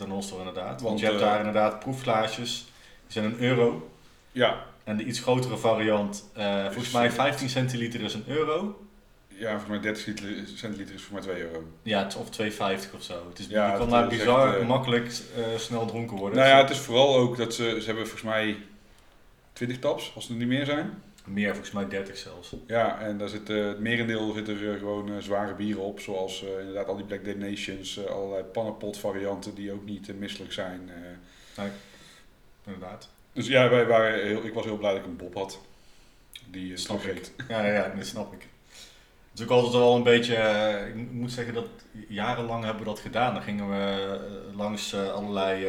zit 0.00 0.08
een 0.08 0.14
hostel 0.14 0.38
inderdaad. 0.38 0.66
Want, 0.68 0.80
Want, 0.82 1.00
je 1.00 1.06
hebt 1.06 1.20
eh, 1.20 1.26
daar 1.26 1.38
inderdaad 1.38 1.78
proefglaasjes, 1.78 2.64
die 3.02 3.12
zijn 3.12 3.24
een 3.24 3.40
euro. 3.40 3.90
Ja. 4.32 4.64
En 4.84 4.96
de 4.96 5.04
iets 5.04 5.20
grotere 5.20 5.56
variant, 5.56 6.24
eh, 6.34 6.64
volgens 6.64 6.90
mij 6.92 7.10
15 7.10 7.48
centiliter 7.48 8.00
is 8.00 8.14
een 8.14 8.24
euro. 8.26 8.84
Ja, 9.28 9.48
volgens 9.50 9.68
mij 9.70 9.80
30 9.80 10.04
liter- 10.06 10.48
centiliter 10.54 10.94
is 10.94 11.02
voor 11.02 11.12
mij 11.12 11.22
2 11.22 11.40
euro. 11.42 11.64
Ja, 11.82 12.06
of 12.18 12.30
2,50 12.30 12.94
of 12.94 13.02
zo. 13.02 13.26
Het 13.28 13.38
is, 13.38 13.46
Ja, 13.46 13.72
je 13.72 13.78
kan 13.78 13.90
daar 13.90 14.08
bizar 14.08 14.48
echt, 14.52 14.60
eh, 14.60 14.66
makkelijk 14.68 15.12
snel 15.56 15.86
dronken 15.86 16.16
worden. 16.16 16.38
Nou 16.38 16.50
ja, 16.50 16.58
het 16.60 16.70
is 16.70 16.78
vooral 16.78 17.16
ook 17.16 17.36
dat 17.36 17.54
ze, 17.54 17.62
ze 17.80 17.86
hebben 17.86 18.04
volgens 18.08 18.22
mij 18.30 18.56
20 19.52 19.78
taps, 19.78 20.12
als 20.14 20.28
er 20.28 20.34
niet 20.34 20.48
meer 20.48 20.64
zijn. 20.64 21.02
Meer, 21.32 21.48
volgens 21.50 21.70
mij 21.70 21.88
30 21.88 22.16
zelfs. 22.16 22.54
Ja, 22.66 23.00
en 23.00 23.18
daar 23.18 23.28
zit, 23.28 23.50
eh, 23.50 23.66
het 23.66 23.78
merendeel 23.80 24.32
zit 24.32 24.48
er 24.48 24.72
eh, 24.72 24.78
gewoon 24.78 25.08
eh, 25.12 25.18
zware 25.18 25.54
bieren 25.54 25.82
op, 25.82 26.00
zoals 26.00 26.44
eh, 26.44 26.58
inderdaad 26.58 26.86
al 26.86 26.96
die 26.96 27.04
Black 27.04 27.24
Dead 27.24 27.36
Nations, 27.36 28.06
allerlei 28.06 28.42
pannenpot 28.42 28.98
varianten 28.98 29.54
die 29.54 29.72
ook 29.72 29.84
niet 29.84 30.18
misselijk 30.18 30.52
zijn. 30.52 30.90
eh. 31.56 31.64
Inderdaad. 32.66 33.08
Dus 33.32 33.46
ja, 33.46 33.68
wij 33.68 33.86
waren 33.86 34.22
heel, 34.26 34.44
ik 34.44 34.54
was 34.54 34.64
heel 34.64 34.76
blij 34.76 34.90
dat 34.92 35.00
ik 35.00 35.06
een 35.06 35.16
Bob 35.16 35.34
had. 35.34 35.60
Die 36.50 36.70
uh, 36.70 36.76
Snap 36.76 37.02
ik. 37.02 37.30
Ja, 37.48 37.66
ja, 37.66 37.72
ja, 37.72 37.92
dat 37.96 38.06
snap 38.06 38.32
ik. 38.32 38.48
Het 39.30 39.38
is 39.38 39.44
ook 39.44 39.50
altijd 39.50 39.72
wel 39.72 39.96
een 39.96 40.02
beetje, 40.02 40.34
ik 40.94 41.10
moet 41.12 41.32
zeggen 41.32 41.54
dat 41.54 41.66
jarenlang 42.08 42.64
hebben 42.64 42.82
we 42.82 42.88
dat 42.88 42.98
gedaan. 43.00 43.34
Dan 43.34 43.42
gingen 43.42 43.68
we 43.68 44.18
langs 44.56 44.94
allerlei 44.94 45.64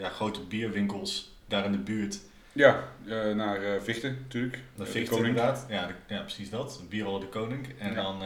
ja, 0.00 0.08
grote 0.08 0.40
bierwinkels 0.40 1.32
daar 1.46 1.64
in 1.64 1.72
de 1.72 1.78
buurt. 1.78 2.20
Ja, 2.52 2.84
eh, 3.08 3.30
naar 3.34 3.62
eh, 3.62 3.80
Vichten 3.80 4.16
natuurlijk. 4.22 4.58
Dat 4.76 4.86
Eh, 4.86 4.92
Vicht 4.92 5.04
de 5.08 5.10
Koning. 5.14 5.28
inderdaad. 5.36 5.66
Ja, 5.68 5.86
de- 5.86 6.14
ja, 6.14 6.20
precies 6.20 6.50
dat. 6.50 6.82
Bierhal 6.88 7.18
de 7.20 7.26
Koning. 7.26 7.74
En 7.78 7.88
Ja. 7.88 7.94
dan 8.02 8.18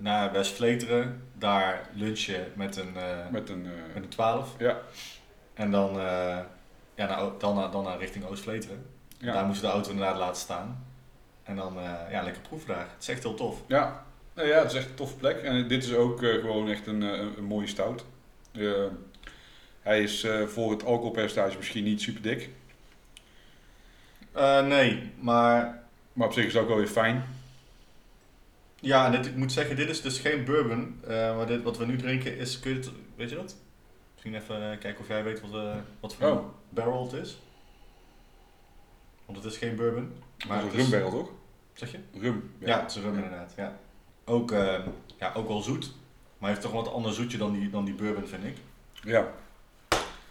naar 0.00 0.32
West-Vleteren. 0.32 1.22
Daar 1.34 1.88
lunchen 1.92 2.52
met 2.54 2.76
een, 2.76 2.92
Met 3.30 3.48
een... 3.48 3.62
met 3.94 4.02
een 4.02 4.08
12. 4.08 4.54
ja, 4.58 4.78
En 5.54 5.70
dan, 5.70 5.92
ja, 5.94 6.46
naar, 7.06 7.20
dan, 7.38 7.54
naar, 7.54 7.70
dan 7.70 7.84
naar 7.84 7.98
richting 7.98 8.24
Oost-Vleteren. 8.24 8.86
ja. 9.18 9.32
Daar 9.32 9.44
moesten 9.46 9.66
de 9.68 9.72
auto 9.74 9.90
inderdaad 9.90 10.16
laten 10.18 10.40
staan. 10.42 10.84
En 11.42 11.56
dan 11.56 11.74
ja, 12.10 12.22
lekker 12.22 12.42
proeven 12.42 12.68
daar. 12.68 12.78
Het 12.94 13.02
is 13.02 13.08
echt 13.08 13.22
heel 13.22 13.34
tof. 13.34 13.62
Ja, 13.66 14.04
nou 14.34 14.48
ja, 14.48 14.58
het 14.62 14.70
is 14.72 14.76
echt 14.78 14.88
een 14.88 14.94
toffe 14.94 15.16
plek. 15.16 15.36
En 15.36 15.68
dit 15.68 15.84
is 15.84 15.94
ook 15.94 16.18
gewoon 16.18 16.68
echt 16.68 16.86
een, 16.86 17.02
eh, 17.02 17.18
een 17.36 17.44
mooie 17.44 17.66
stout. 17.66 18.04
Hij 19.80 20.02
is 20.02 20.26
voor 20.46 20.70
het 20.70 20.84
alcoholpercentage 20.84 21.56
misschien 21.56 21.84
niet 21.84 22.00
super 22.00 22.22
dik. 22.22 22.50
Eh, 24.36 24.66
nee, 24.66 25.12
maar 25.20 25.82
Maar 26.12 26.26
op 26.26 26.32
zich 26.32 26.44
is 26.46 26.52
het 26.52 26.62
ook 26.62 26.68
wel 26.68 26.76
weer 26.76 26.86
fijn. 26.86 27.24
ja, 28.80 29.06
en 29.06 29.12
dit, 29.12 29.26
ik 29.26 29.36
moet 29.36 29.52
zeggen, 29.52 29.76
dit 29.76 29.88
is 29.88 30.00
dus 30.02 30.18
geen 30.18 30.44
bourbon. 30.44 31.00
eh, 31.06 31.36
maar 31.36 31.46
dit, 31.46 31.62
wat 31.62 31.76
we 31.78 31.86
nu 31.86 31.96
drinken 31.96 32.38
is, 32.38 32.60
kun 32.60 32.70
je 32.70 32.76
het, 32.76 32.90
weet 33.16 33.30
je 33.30 33.36
dat? 33.36 33.56
Misschien 34.12 34.34
even 34.34 34.72
eh, 34.72 34.78
kijken 34.78 35.00
of 35.00 35.08
jij 35.08 35.24
weet 35.24 35.40
wat, 35.40 35.62
wat 36.00 36.14
voor 36.14 36.30
Oh. 36.30 36.44
barrel 36.68 37.02
het 37.02 37.12
is. 37.12 37.38
Want 39.24 39.38
het 39.42 39.52
is 39.52 39.58
geen 39.58 39.76
bourbon. 39.76 40.12
Maar 40.48 40.58
een 40.58 40.64
het 40.64 40.74
is- 40.74 40.80
rumbarrel 40.80 41.10
toch? 41.10 41.30
Zeg 41.72 41.90
je? 41.92 41.98
Rum. 42.20 42.50
Ja, 42.58 42.80
het 42.80 42.90
is 42.90 42.96
een 42.96 43.02
rum 43.02 43.14
inderdaad. 43.14 43.52
Ja. 43.56 43.76
Ook, 44.24 44.52
eh, 44.52 44.78
ja, 45.18 45.32
ook 45.34 45.48
wel 45.48 45.60
zoet. 45.62 45.92
Maar 46.38 46.48
heeft 46.50 46.60
toch 46.62 46.70
een 46.70 46.76
wat 46.84 46.92
ander 46.92 47.12
zoetje 47.12 47.38
dan 47.38 47.52
die, 47.52 47.70
dan 47.70 47.84
die 47.84 47.94
bourbon, 47.94 48.26
vind 48.26 48.44
ik. 48.44 48.56
Ja. 49.02 49.20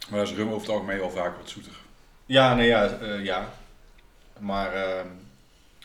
Maar 0.10 0.20
dat 0.20 0.28
is 0.30 0.36
rum 0.36 0.48
over 0.48 0.60
het 0.62 0.70
algemeen 0.70 1.00
wel 1.00 1.12
vaak 1.12 1.38
wat 1.38 1.50
zoeter. 1.50 1.72
Ja, 2.26 2.56
nee, 2.56 2.68
ja. 2.68 2.98
ja. 3.22 3.50
Maar 4.40 4.74
ehm, 4.74 5.08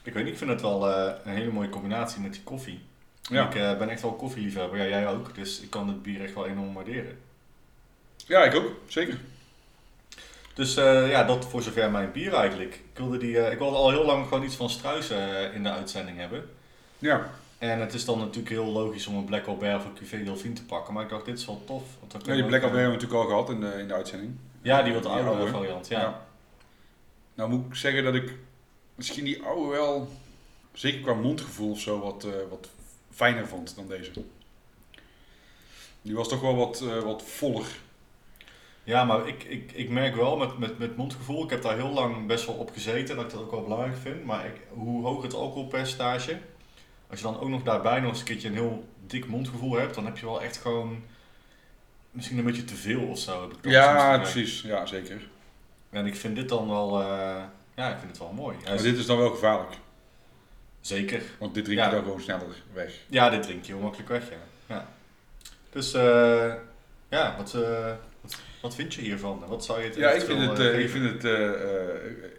ik 0.02 0.12
weet 0.12 0.24
niet, 0.24 0.32
ik 0.32 0.38
vind 0.38 0.50
het 0.50 0.60
wel 0.60 0.88
eh, 0.88 1.12
een 1.24 1.32
hele 1.32 1.52
mooie 1.52 1.68
combinatie 1.68 2.20
met 2.20 2.32
die 2.32 2.42
koffie. 2.42 2.80
Ja. 3.22 3.46
Ik 3.46 3.54
eh, 3.54 3.78
ben 3.78 3.88
echt 3.88 4.02
wel 4.02 4.12
koffieliefhebber, 4.12 4.78
ja, 4.78 4.84
jij 4.84 5.08
ook. 5.08 5.34
Dus 5.34 5.60
ik 5.60 5.70
kan 5.70 5.88
het 5.88 6.02
bier 6.02 6.22
echt 6.22 6.34
wel 6.34 6.46
enorm 6.46 6.74
waarderen. 6.74 7.18
Ja, 8.26 8.44
ik 8.44 8.54
ook. 8.54 8.72
Zeker. 8.88 9.18
Dus 10.54 10.76
eh, 10.76 11.10
ja, 11.10 11.24
dat 11.24 11.44
voor 11.44 11.62
zover 11.62 11.90
mijn 11.90 12.12
bier 12.12 12.34
eigenlijk. 12.34 12.74
Ik 12.74 12.98
wilde, 12.98 13.18
die, 13.18 13.50
ik 13.50 13.58
wilde 13.58 13.76
al 13.76 13.90
heel 13.90 14.04
lang 14.04 14.26
gewoon 14.26 14.44
iets 14.44 14.56
van 14.56 14.70
Struisen 14.70 15.52
in 15.52 15.62
de 15.62 15.70
uitzending 15.70 16.18
hebben. 16.18 16.50
Ja. 16.98 17.30
En 17.58 17.80
het 17.80 17.94
is 17.94 18.04
dan 18.04 18.18
natuurlijk 18.18 18.48
heel 18.48 18.64
logisch 18.64 19.06
om 19.06 19.16
een 19.16 19.24
Black 19.24 19.46
Albert 19.46 19.76
of 19.76 19.84
een 19.84 19.94
Cuvée 19.94 20.24
Delphine 20.24 20.54
te 20.54 20.64
pakken. 20.64 20.94
Maar 20.94 21.02
ik 21.02 21.08
dacht, 21.08 21.24
dit 21.24 21.38
is 21.38 21.46
wel 21.46 21.62
tof. 21.66 21.82
Want 21.98 22.12
dan 22.12 22.20
ja 22.24 22.34
die 22.34 22.44
Black 22.44 22.62
Albert 22.62 22.80
hebben 22.80 22.98
we 22.98 23.06
natuurlijk 23.06 23.22
al 23.22 23.28
gehad 23.28 23.50
in 23.50 23.60
de, 23.60 23.78
in 23.78 23.88
de 23.88 23.94
uitzending. 23.94 24.36
Ja, 24.62 24.82
die 24.82 24.92
wat 24.92 25.06
oudere 25.06 25.36
oude. 25.36 25.50
variant, 25.50 25.88
ja. 25.88 26.20
Nou 27.40 27.52
moet 27.52 27.66
ik 27.66 27.74
zeggen 27.74 28.04
dat 28.04 28.14
ik 28.14 28.32
misschien 28.94 29.24
die 29.24 29.42
oude 29.42 29.70
wel, 29.70 30.08
zeker 30.72 31.00
qua 31.00 31.14
mondgevoel 31.14 31.70
of 31.70 31.80
zo, 31.80 32.00
wat, 32.00 32.24
eh, 32.24 32.32
wat 32.50 32.68
fijner 33.10 33.46
vond 33.46 33.76
dan 33.76 33.88
deze. 33.88 34.10
Die 36.02 36.14
was 36.14 36.28
toch 36.28 36.40
wel 36.40 36.56
wat, 36.56 36.80
eh, 36.80 37.02
wat 37.02 37.22
voller. 37.22 37.66
Ja, 38.84 39.04
maar 39.04 39.28
ik, 39.28 39.44
ik, 39.44 39.72
ik 39.72 39.88
merk 39.88 40.16
wel 40.16 40.36
met, 40.36 40.58
met, 40.58 40.78
met 40.78 40.96
mondgevoel, 40.96 41.44
ik 41.44 41.50
heb 41.50 41.62
daar 41.62 41.76
heel 41.76 41.92
lang 41.92 42.26
best 42.26 42.46
wel 42.46 42.54
op 42.54 42.70
gezeten, 42.70 43.16
dat 43.16 43.24
ik 43.24 43.30
dat 43.30 43.40
ook 43.40 43.50
wel 43.50 43.62
belangrijk 43.62 43.96
vind. 43.96 44.24
Maar 44.24 44.46
ik, 44.46 44.60
hoe 44.68 45.04
hoger 45.04 45.24
het 45.24 45.34
alcoholpercentage, 45.34 46.38
als 47.10 47.18
je 47.18 47.24
dan 47.24 47.40
ook 47.40 47.48
nog 47.48 47.62
daarbij 47.62 48.00
nog 48.00 48.10
eens 48.10 48.18
een 48.18 48.24
keertje 48.24 48.48
een 48.48 48.54
heel 48.54 48.88
dik 49.06 49.26
mondgevoel 49.26 49.72
hebt, 49.72 49.94
dan 49.94 50.04
heb 50.04 50.18
je 50.18 50.26
wel 50.26 50.42
echt 50.42 50.56
gewoon 50.56 51.02
misschien 52.10 52.38
een 52.38 52.44
beetje 52.44 52.64
te 52.64 52.76
veel 52.76 53.02
of 53.02 53.18
zo. 53.18 53.40
Heb 53.40 53.52
ik 53.52 53.70
Ja, 53.70 54.18
precies. 54.18 54.60
Ja, 54.62 54.86
zeker. 54.86 55.28
En 55.90 56.06
ik 56.06 56.16
vind 56.16 56.36
dit 56.36 56.48
dan 56.48 56.68
wel, 56.68 57.00
eh, 57.00 57.42
ja, 57.76 57.88
ik 57.92 57.98
vind 57.98 58.10
het 58.10 58.18
wel 58.18 58.32
mooi. 58.32 58.56
Hij 58.56 58.64
Maar 58.66 58.74
is- 58.74 58.82
dit 58.82 58.96
is 58.98 59.06
dan 59.06 59.18
wel 59.18 59.30
gevaarlijk. 59.30 59.72
Zeker. 60.80 61.22
Want 61.38 61.54
dit 61.54 61.64
drink 61.64 61.78
Ja. 61.80 61.86
je 61.86 61.94
dan 61.94 62.02
gewoon 62.04 62.20
sneller 62.20 62.46
weg. 62.72 62.94
Ja, 63.06 63.30
dit 63.30 63.42
drink 63.42 63.64
je 63.64 63.72
heel 63.72 63.82
makkelijk 63.82 64.08
weg, 64.08 64.28
ja. 64.30 64.36
ja. 64.74 64.88
Dus, 65.70 65.92
eh, 65.94 66.54
ja, 67.08 67.34
wat, 67.36 67.54
eh, 67.54 67.92
wat, 68.20 68.38
wat 68.62 68.74
vind 68.74 68.94
je 68.94 69.00
hiervan? 69.00 69.44
Wat 69.48 69.64
zou 69.64 69.80
je 69.80 69.86
het 69.86 69.94
Ja, 69.96 70.10
ik 70.10 70.20
vind 70.20 70.40
het, 70.40 70.58
ik 70.58 70.88
vind 70.88 71.04
het 71.22 71.22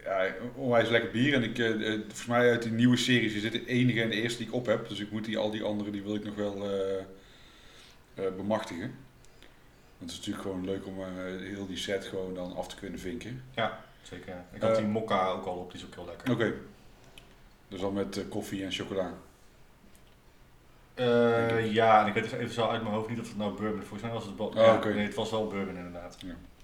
ja, 0.04 0.28
onwijs 0.56 0.89
lekker 0.89 1.12
bier. 1.12 1.34
En 1.34 1.43
ik, 1.43 1.56
volgens 1.97 2.26
mij 2.26 2.49
uit 2.49 2.64
die 2.64 2.72
nieuwe 2.72 2.97
series 2.97 3.34
is 3.34 3.41
dit 3.41 3.52
de 3.52 3.66
enige 3.68 4.02
en 4.02 4.10
de 4.10 4.16
eerste 4.22 4.38
die 4.38 4.47
ik 4.47 4.54
op 4.54 4.66
heb. 4.66 4.89
Dus 4.89 4.99
ik 4.99 5.12
moet 5.12 5.26
die, 5.26 5.38
al 5.38 5.52
die 5.52 5.64
andere, 5.64 5.91
die 5.91 6.04
wil 6.04 6.16
ik 6.16 6.24
nog 6.26 6.36
wel 6.36 6.68
bemachtigen. 8.38 8.95
Want 10.02 10.12
het 10.14 10.22
is 10.22 10.28
natuurlijk 10.28 10.43
gewoon 10.43 10.66
leuk 10.66 10.86
om 10.86 10.99
eh, 11.02 11.08
heel 11.47 11.68
die 11.68 11.78
set 11.78 12.06
gewoon 12.06 12.34
dan 12.34 12.56
af 12.56 12.68
te 12.68 12.76
kunnen 12.76 12.99
vinken. 12.99 13.43
Zeker. 14.02 14.28
ja. 14.30 14.45
Ik 14.54 14.62
had 14.62 14.72
Eh, 14.72 14.78
die 14.78 14.86
mokka 14.86 15.28
ook 15.28 15.45
al 15.45 15.56
op, 15.56 15.72
die 15.72 15.80
is 15.82 15.86
ook 15.88 15.95
heel 15.95 16.06
lekker. 16.06 16.32
Oké. 16.32 16.54
Dus 17.68 17.80
dan 17.82 17.93
met 17.93 18.18
eh, 18.18 18.24
koffie 18.30 18.64
en 18.64 18.72
chocola. 18.72 19.14
Eh, 20.93 21.74
ja, 21.74 22.02
en 22.02 22.08
ik 22.08 22.14
weet 22.14 22.32
even 22.32 22.54
zo 22.54 22.68
uit 22.68 22.82
mijn 22.82 22.93
hoofd 22.93 23.10
niet 23.10 23.20
of 23.20 23.28
het 23.28 23.38
nou 23.38 23.52
bourbon 23.58 23.82
is. 23.82 23.88
Volgens 23.88 24.02
mij 24.02 24.12
was 24.12 24.26
het 24.26 24.38
wel. 24.38 24.47
Oh, 24.47 24.56
ja, 24.56 24.76
oké. 24.76 24.93
Nee, 24.93 25.06
het 25.06 25.16
was 25.16 25.32
wel 25.32 25.47
bourbon 25.47 25.76
inderdaad. 25.78 26.18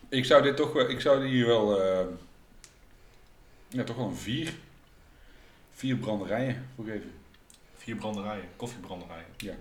Ik 0.10 0.26
zou 0.26 0.42
dit 0.44 0.56
toch 0.56 0.74
wel, 0.74 0.90
ik 0.90 1.02
zou 1.02 1.26
hier 1.28 1.46
wel, 1.46 1.82
eh, 1.82 2.06
ja, 3.68 3.84
toch 3.84 3.96
wel 3.96 4.06
een 4.08 4.16
vier, 4.16 4.54
vier 5.74 5.96
branderijen 5.96 6.68
voor 6.76 6.86
geven. 6.86 7.12
Vier 7.78 7.96
branderijen, 7.96 8.46
koffiebranderijen. 8.56 9.26
Ja. 9.38 9.54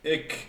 Ik 0.00 0.46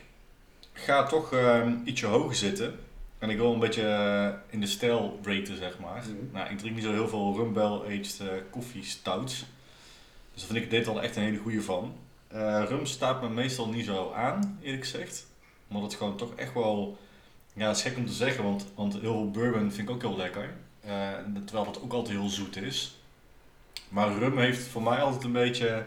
ga 0.74 1.04
toch 1.04 1.34
ehm, 1.34 1.76
ietsje 1.86 2.06
hoger 2.06 2.36
zitten. 2.36 2.80
En 3.24 3.30
ik 3.30 3.38
wil 3.38 3.54
een 3.54 3.60
beetje 3.60 3.88
eh, 3.88 4.30
in 4.50 4.60
de 4.60 4.68
stijl 4.68 5.20
raten, 5.24 5.58
zeg 5.58 5.80
maar. 5.80 6.04
Mhm. 6.04 6.34
Nou, 6.34 6.50
ik 6.50 6.58
drink 6.58 6.76
niet 6.76 6.84
zo 6.84 6.92
heel 6.92 7.08
veel 7.08 7.36
rumbel 7.36 7.84
aged 7.84 8.20
eh 8.22 8.28
koffie 8.50 8.84
stouts. 8.84 9.46
Dus 10.34 10.42
daar 10.42 10.52
vind 10.52 10.64
ik 10.64 10.70
dit 10.70 10.86
wel 10.86 11.02
echt 11.02 11.16
een 11.16 11.24
hele 11.24 11.38
goede 11.38 11.62
van. 11.62 11.96
Eh, 12.28 12.64
rum 12.68 12.86
staat 12.86 13.22
me 13.22 13.30
meestal 13.30 13.70
niet 13.70 13.86
zo 13.86 14.12
aan, 14.12 14.60
eerlijk 14.62 14.84
gezegd. 14.84 15.28
Omdat 15.68 15.84
het 15.84 15.94
gewoon 15.94 16.18
toch 16.18 16.36
echt 16.36 16.54
wel... 16.54 16.98
Ja, 17.54 17.68
het 17.68 17.78
is 17.78 17.84
gek 17.84 17.98
om 17.98 18.06
te 18.06 18.14
zeggen, 18.14 18.44
want, 18.44 18.66
want 18.76 18.94
heel 18.94 19.02
veel 19.02 19.32
bourbon 19.32 19.72
vind 19.72 19.90
ik 19.90 19.96
ook 19.96 20.02
heel 20.02 20.18
lekker. 20.18 20.54
Terwijl 21.46 21.66
het 21.66 21.82
ook 21.82 21.94
altijd 21.94 22.18
heel 22.18 22.30
zoet 22.30 22.56
is. 22.56 22.98
Maar 23.90 24.18
rum 24.18 24.38
heeft 24.38 24.68
voor 24.68 24.84
mij 24.84 25.02
altijd 25.02 25.24
een 25.24 25.32
beetje... 25.32 25.86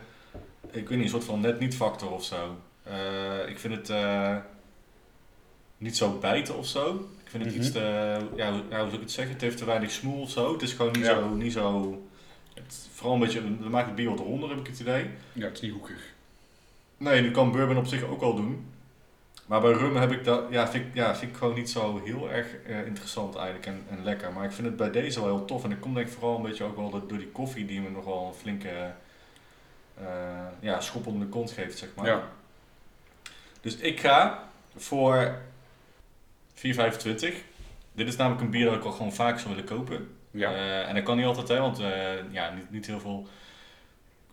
Ik 0.71 0.89
weet 0.89 0.99
niet, 0.99 1.03
een 1.03 1.09
soort 1.09 1.25
van 1.25 1.41
net 1.41 1.59
niet 1.59 1.77
factor 1.77 2.11
of 2.11 2.25
zo. 2.25 2.57
Ik 3.47 3.59
vind 3.59 3.75
het 3.75 3.91
niet 5.79 5.97
zo 5.97 6.19
bijten 6.19 6.57
of 6.57 6.67
zo. 6.67 6.95
Ik 7.25 7.31
vind 7.31 7.45
het 7.45 7.53
Mhm. 7.53 7.63
iets 7.63 7.73
te... 7.73 7.81
Ja, 8.37 8.53
hoe, 8.53 8.63
ja, 8.71 8.79
hoe 8.81 8.87
zou 8.89 8.93
ik 8.95 9.01
het 9.01 9.11
zeggen? 9.11 9.33
Het 9.33 9.43
heeft 9.43 9.57
te 9.57 9.65
weinig 9.65 9.91
smoel 9.91 10.21
of 10.21 10.31
zo. 10.31 10.53
Het 10.53 10.63
is 10.63 10.73
gewoon 10.73 10.93
niet 10.93 11.05
Ja. 11.05 11.15
zo... 11.15 11.29
Niet 11.29 11.53
zo 11.53 12.03
het, 12.55 12.89
vooral 12.93 13.15
een 13.15 13.21
beetje... 13.21 13.59
Dat 13.59 13.69
maakt 13.71 13.87
het 13.87 13.95
bier 13.95 14.09
wat 14.09 14.19
ronder, 14.19 14.49
heb 14.49 14.59
ik 14.59 14.67
het 14.67 14.81
idee. 14.81 15.11
Ja, 15.33 15.45
het 15.45 15.55
is 15.55 15.61
niet 15.61 15.73
hoekig. 15.73 16.15
Nee, 16.97 17.23
dat 17.23 17.33
kan 17.33 17.53
bourbon 17.53 17.77
op 17.77 17.87
zich 17.87 18.03
ook 18.03 18.21
wel 18.21 18.35
doen. 18.35 18.71
Maar 19.47 19.61
bij 19.61 19.73
rum 19.73 19.97
heb 19.97 20.13
ik 20.13 20.25
dat, 20.25 20.43
ja, 20.51 20.69
vind 20.69 20.87
ik, 20.87 20.95
ja, 20.95 21.17
vind 21.17 21.31
ik 21.31 21.37
gewoon 21.37 21.55
niet 21.55 21.71
zo 21.71 22.01
heel 22.05 22.31
erg 22.31 22.47
eh, 22.67 22.87
interessant 22.87 23.35
eigenlijk 23.35 23.67
en, 23.67 23.83
en 23.91 24.05
lekker. 24.05 24.33
Maar 24.33 24.45
ik 24.45 24.53
vind 24.53 24.67
het 24.67 24.77
bij 24.77 24.91
deze 24.91 25.21
wel 25.21 25.37
heel 25.37 25.45
tof. 25.45 25.65
En 25.65 25.71
dat 25.71 25.79
komt 25.79 25.95
denk 25.95 26.07
ik 26.07 26.13
vooral 26.13 26.37
een 26.37 26.43
beetje 26.43 26.65
ook 26.65 26.77
wel 26.77 26.91
door, 26.91 27.19
die 27.19 27.29
koffie 27.29 27.67
die 27.67 27.81
me 27.81 27.91
nog 27.91 28.05
wel 28.05 28.27
een 28.27 28.41
flinke 28.41 28.93
eh, 30.01 30.05
ja, 30.61 30.81
schop 30.81 31.07
onder 31.07 31.23
de 31.27 31.33
kont 31.33 31.51
geeft, 31.51 31.79
zeg 31.79 31.89
maar. 31.97 32.07
Ja. 32.07 32.29
Dus 33.61 33.77
ik 33.77 34.01
ga 34.01 34.49
voor 34.77 35.39
4,25. 36.57 37.35
Dit 37.93 38.09
is 38.09 38.17
namelijk 38.17 38.43
een 38.43 38.51
bier 38.51 38.65
dat 38.65 38.75
ik 38.75 38.85
al 38.85 38.93
gewoon 38.93 39.13
vaak 39.13 39.39
zou 39.39 39.55
willen 39.55 39.69
kopen. 39.69 40.09
Ja. 40.31 40.53
Eh, 40.53 40.89
en 40.89 40.95
dat 40.95 41.05
kan 41.05 41.17
niet 41.17 41.27
altijd, 41.27 41.49
hè, 41.49 41.61
want 41.61 41.79
eh, 41.79 42.33
ja, 42.33 42.55
niet, 42.55 42.71
niet 42.71 42.87
heel 42.87 43.01
veel 43.01 43.29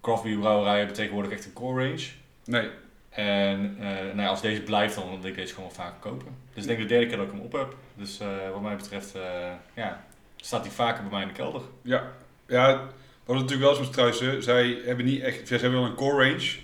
craft 0.01 0.23
beer 0.23 0.37
brouwerijen 0.37 0.77
hebben 0.77 0.95
tegenwoordig 0.95 1.31
echt 1.31 1.45
een 1.45 1.53
core 1.53 1.87
range. 1.87 2.07
Nee. 2.45 2.69
En 3.13 3.75
eh, 3.79 3.85
nou 3.85 4.21
ja, 4.21 4.27
als 4.27 4.41
deze 4.41 4.61
blijft, 4.61 4.95
dan 4.95 5.19
wil 5.19 5.29
ik 5.29 5.35
deze 5.35 5.53
gewoon 5.53 5.71
vaker 5.71 5.99
kopen. 5.99 6.27
Dus 6.53 6.63
ik 6.63 6.67
denk 6.67 6.79
de 6.79 6.85
derde 6.85 7.05
keer 7.05 7.17
dat 7.17 7.25
ik 7.25 7.31
hem 7.31 7.41
op 7.41 7.51
heb. 7.51 7.75
Dus 7.95 8.19
eh, 8.19 8.27
wat 8.51 8.61
mij 8.61 8.75
betreft, 8.75 9.15
eh, 9.15 9.51
ja, 9.73 10.05
staat 10.35 10.65
hij 10.65 10.71
vaker 10.71 11.01
bij 11.01 11.11
mij 11.11 11.21
in 11.21 11.27
de 11.27 11.33
kelder. 11.33 11.61
Ja. 11.81 12.11
Ja, 12.47 12.77
wat 13.25 13.35
het 13.35 13.45
natuurlijk 13.49 13.61
wel 13.61 13.71
is 13.71 13.79
met 13.79 13.87
Struisen, 13.87 14.43
zij 14.43 14.81
hebben 14.85 15.05
niet 15.05 15.21
echt, 15.21 15.47
zij 15.47 15.57
hebben 15.57 15.79
wel 15.79 15.89
een 15.89 15.95
core 15.95 16.29
range. 16.29 16.57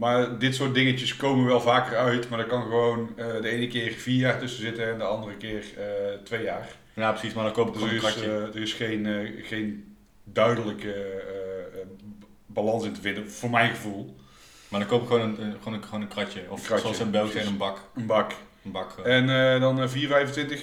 Maar 0.00 0.38
dit 0.38 0.54
soort 0.54 0.74
dingetjes 0.74 1.16
komen 1.16 1.46
wel 1.46 1.60
vaker 1.60 1.96
uit. 1.96 2.28
Maar 2.28 2.38
er 2.38 2.46
kan 2.46 2.62
gewoon 2.62 3.10
eh, 3.16 3.26
de 3.40 3.48
ene 3.48 3.66
keer 3.66 3.92
vier 3.92 4.18
jaar 4.18 4.38
tussen 4.38 4.60
zitten 4.62 4.90
en 4.92 4.98
de 4.98 5.04
andere 5.04 5.36
keer 5.36 5.64
eh, 5.78 5.84
twee 6.24 6.42
jaar. 6.42 6.68
Ja, 6.94 7.10
precies, 7.10 7.32
maar 7.32 7.44
dan 7.44 7.52
koop 7.52 7.66
ik 7.68 7.72
Dus 7.74 7.82
er 7.82 7.88
een 7.88 7.94
is, 7.94 8.00
kratje. 8.00 8.24
eh, 8.26 8.54
er 8.54 8.56
is 8.56 8.72
geen, 8.72 9.06
geen 9.42 9.96
duidelijke 10.24 11.22
balans 12.46 12.84
in 12.84 12.92
te 12.92 13.00
vinden, 13.00 13.30
voor 13.30 13.50
mijn 13.50 13.70
gevoel. 13.70 14.14
maar 14.68 14.80
dan 14.80 14.88
koop 14.88 15.02
ik 15.02 15.08
gewoon 15.08 15.22
een, 15.22 15.36
gewoon 15.58 15.74
een, 15.74 15.84
gewoon 15.84 16.00
een 16.00 16.08
kratje. 16.08 16.40
Of 16.48 16.58
Een 16.60 16.64
kratje, 16.66 16.82
zoals 16.84 17.00
in 17.00 17.10
België 17.10 17.38
een 17.38 17.56
bak. 17.56 17.78
Een 17.96 18.06
bak. 18.06 18.32
Een 18.64 18.70
bak 18.70 18.98
En 18.98 19.26
dan 19.60 19.80
eh, 19.82 19.88
4,25 20.48 20.58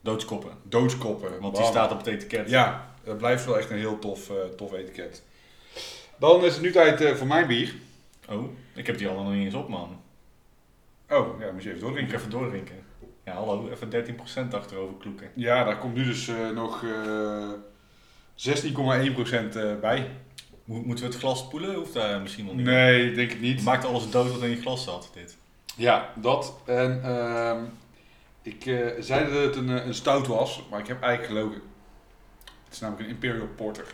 doodskoppen. 0.00 0.50
doodskoppen. 0.62 1.40
Want 1.40 1.56
die 1.56 1.64
staat 1.64 1.92
op 1.92 1.98
het 1.98 2.06
etiket. 2.06 2.50
Ja, 2.50 2.94
dat 3.04 3.18
blijft 3.18 3.44
wel 3.44 3.58
echt 3.58 3.70
een 3.70 3.78
heel 3.78 3.98
tof, 3.98 4.30
tof 4.56 4.72
etiket. 4.72 5.22
Dan 6.18 6.44
is 6.44 6.52
het 6.52 6.62
nu 6.62 6.72
tijd 6.72 7.18
voor 7.18 7.26
mijn 7.26 7.46
bier. 7.46 7.74
Oh, 8.30 8.44
ik 8.74 8.86
heb 8.86 8.98
die 8.98 9.08
al 9.08 9.22
nog 9.22 9.32
niet 9.32 9.44
eens 9.44 9.54
op, 9.54 9.68
man. 9.68 10.00
Oh, 11.10 11.40
ja, 11.40 11.52
moet 11.52 11.62
je 11.62 11.68
even 11.68 11.74
Ik 11.74 11.80
doordrinken. 11.80 12.14
even 12.18 12.30
doordrinken. 12.30 12.76
Ja, 13.24 13.32
hallo, 13.32 13.68
even 13.70 13.90
13% 13.90 14.54
achterover 14.54 14.94
kloeken. 14.98 15.30
Ja, 15.34 15.64
daar 15.64 15.78
komt 15.78 15.94
nu 15.94 16.04
dus 16.04 16.28
eh, 16.28 16.50
nog 16.50 16.84
eh 16.84 17.48
16,1% 18.36 19.56
eh, 19.56 19.74
bij. 19.80 20.10
Mo- 20.64 20.82
Moeten 20.82 21.04
we 21.04 21.10
het 21.10 21.20
glas 21.20 21.38
spoelen? 21.38 21.74
Hoeft 21.74 21.92
daar 21.92 22.20
misschien 22.20 22.44
nog 22.44 22.54
niet. 22.54 22.64
Nee, 22.66 23.08
ik 23.08 23.14
denk 23.14 23.30
het 23.30 23.38
Het 23.40 23.48
niet. 23.48 23.62
maakt 23.64 23.84
alles 23.84 24.10
dood 24.10 24.30
wat 24.32 24.42
in 24.42 24.50
je 24.50 24.60
glas 24.60 24.84
zat, 24.84 25.10
dit. 25.14 25.36
Ja, 25.76 26.12
dat. 26.16 26.54
En 26.66 27.02
ehm, 27.04 27.64
ik 28.42 28.66
eh, 28.66 28.86
zei 29.02 29.32
dat 29.32 29.42
het 29.44 29.56
een, 29.56 29.78
eh, 29.78 29.86
een 29.86 29.94
stout 29.94 30.26
was, 30.26 30.62
maar 30.70 30.80
ik 30.80 30.86
heb 30.86 31.02
eigenlijk 31.02 31.32
gelogen. 31.38 31.60
Het 32.64 32.72
is 32.74 32.80
namelijk 32.80 33.08
een 33.08 33.14
Imperial 33.14 33.46
Porter. 33.56 33.84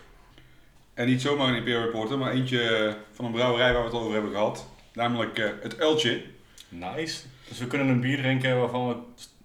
En 0.97 1.07
niet 1.07 1.21
zomaar 1.21 1.49
een 1.49 1.57
Imperial 1.57 1.91
Porter, 1.91 2.19
maar 2.19 2.33
eentje 2.33 2.97
van 3.13 3.25
een 3.25 3.33
brouwerij 3.33 3.73
waar 3.73 3.81
we 3.83 3.87
het 3.89 3.95
al 3.97 4.01
over 4.01 4.13
hebben 4.13 4.31
gehad. 4.33 4.67
Namelijk 4.93 5.39
eh, 5.39 5.49
het 5.63 5.81
Uiltje. 5.81 6.23
Nice. 6.69 7.21
Dus 7.49 7.59
we 7.59 7.67
kunnen 7.67 7.89
een 7.89 8.01
bier 8.01 8.17
drinken 8.19 8.59
waarvan 8.61 8.89
we 8.89 8.95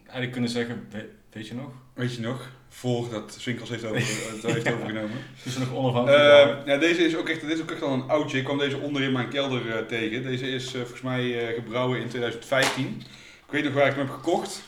eigenlijk 0.03 0.31
kunnen 0.31 0.49
zeggen, 0.49 0.87
we- 0.91 1.09
weet 1.33 1.47
je 1.47 1.53
nog? 1.53 1.69
Weet 1.93 2.15
je 2.15 2.21
nog? 2.21 2.49
Voordat 2.69 3.35
Swinkels 3.39 3.69
heeft, 3.69 3.83
over, 3.85 3.97
het 4.33 4.53
heeft 4.53 4.71
overgenomen. 4.73 5.17
Ze 5.49 5.59
nog 5.59 5.73
onafhankelijk. 5.73 6.21
Eh, 6.23 6.65
ja, 6.65 6.77
deze 6.77 7.05
is 7.05 7.15
ook 7.15 7.29
echt, 7.29 7.41
dit 7.41 7.49
is 7.49 7.61
ook 7.61 7.71
echt 7.71 7.81
al 7.81 7.93
een 7.93 8.09
oudje. 8.09 8.37
Ik 8.37 8.43
kwam 8.43 8.57
deze 8.57 8.77
onder 8.77 9.01
in 9.01 9.11
mijn 9.11 9.29
kelder 9.29 9.69
eh, 9.75 9.85
tegen. 9.85 10.23
Deze 10.23 10.47
is 10.47 10.65
eh, 10.65 10.79
volgens 10.79 11.01
mij 11.01 11.47
eh, 11.47 11.55
gebrouwen 11.55 11.99
in 11.99 12.07
2015. 12.09 13.03
Ik 13.45 13.51
weet 13.51 13.63
nog 13.63 13.73
waar 13.73 13.87
ik 13.87 13.95
hem 13.95 14.05
heb 14.05 14.15
gekocht. 14.15 14.63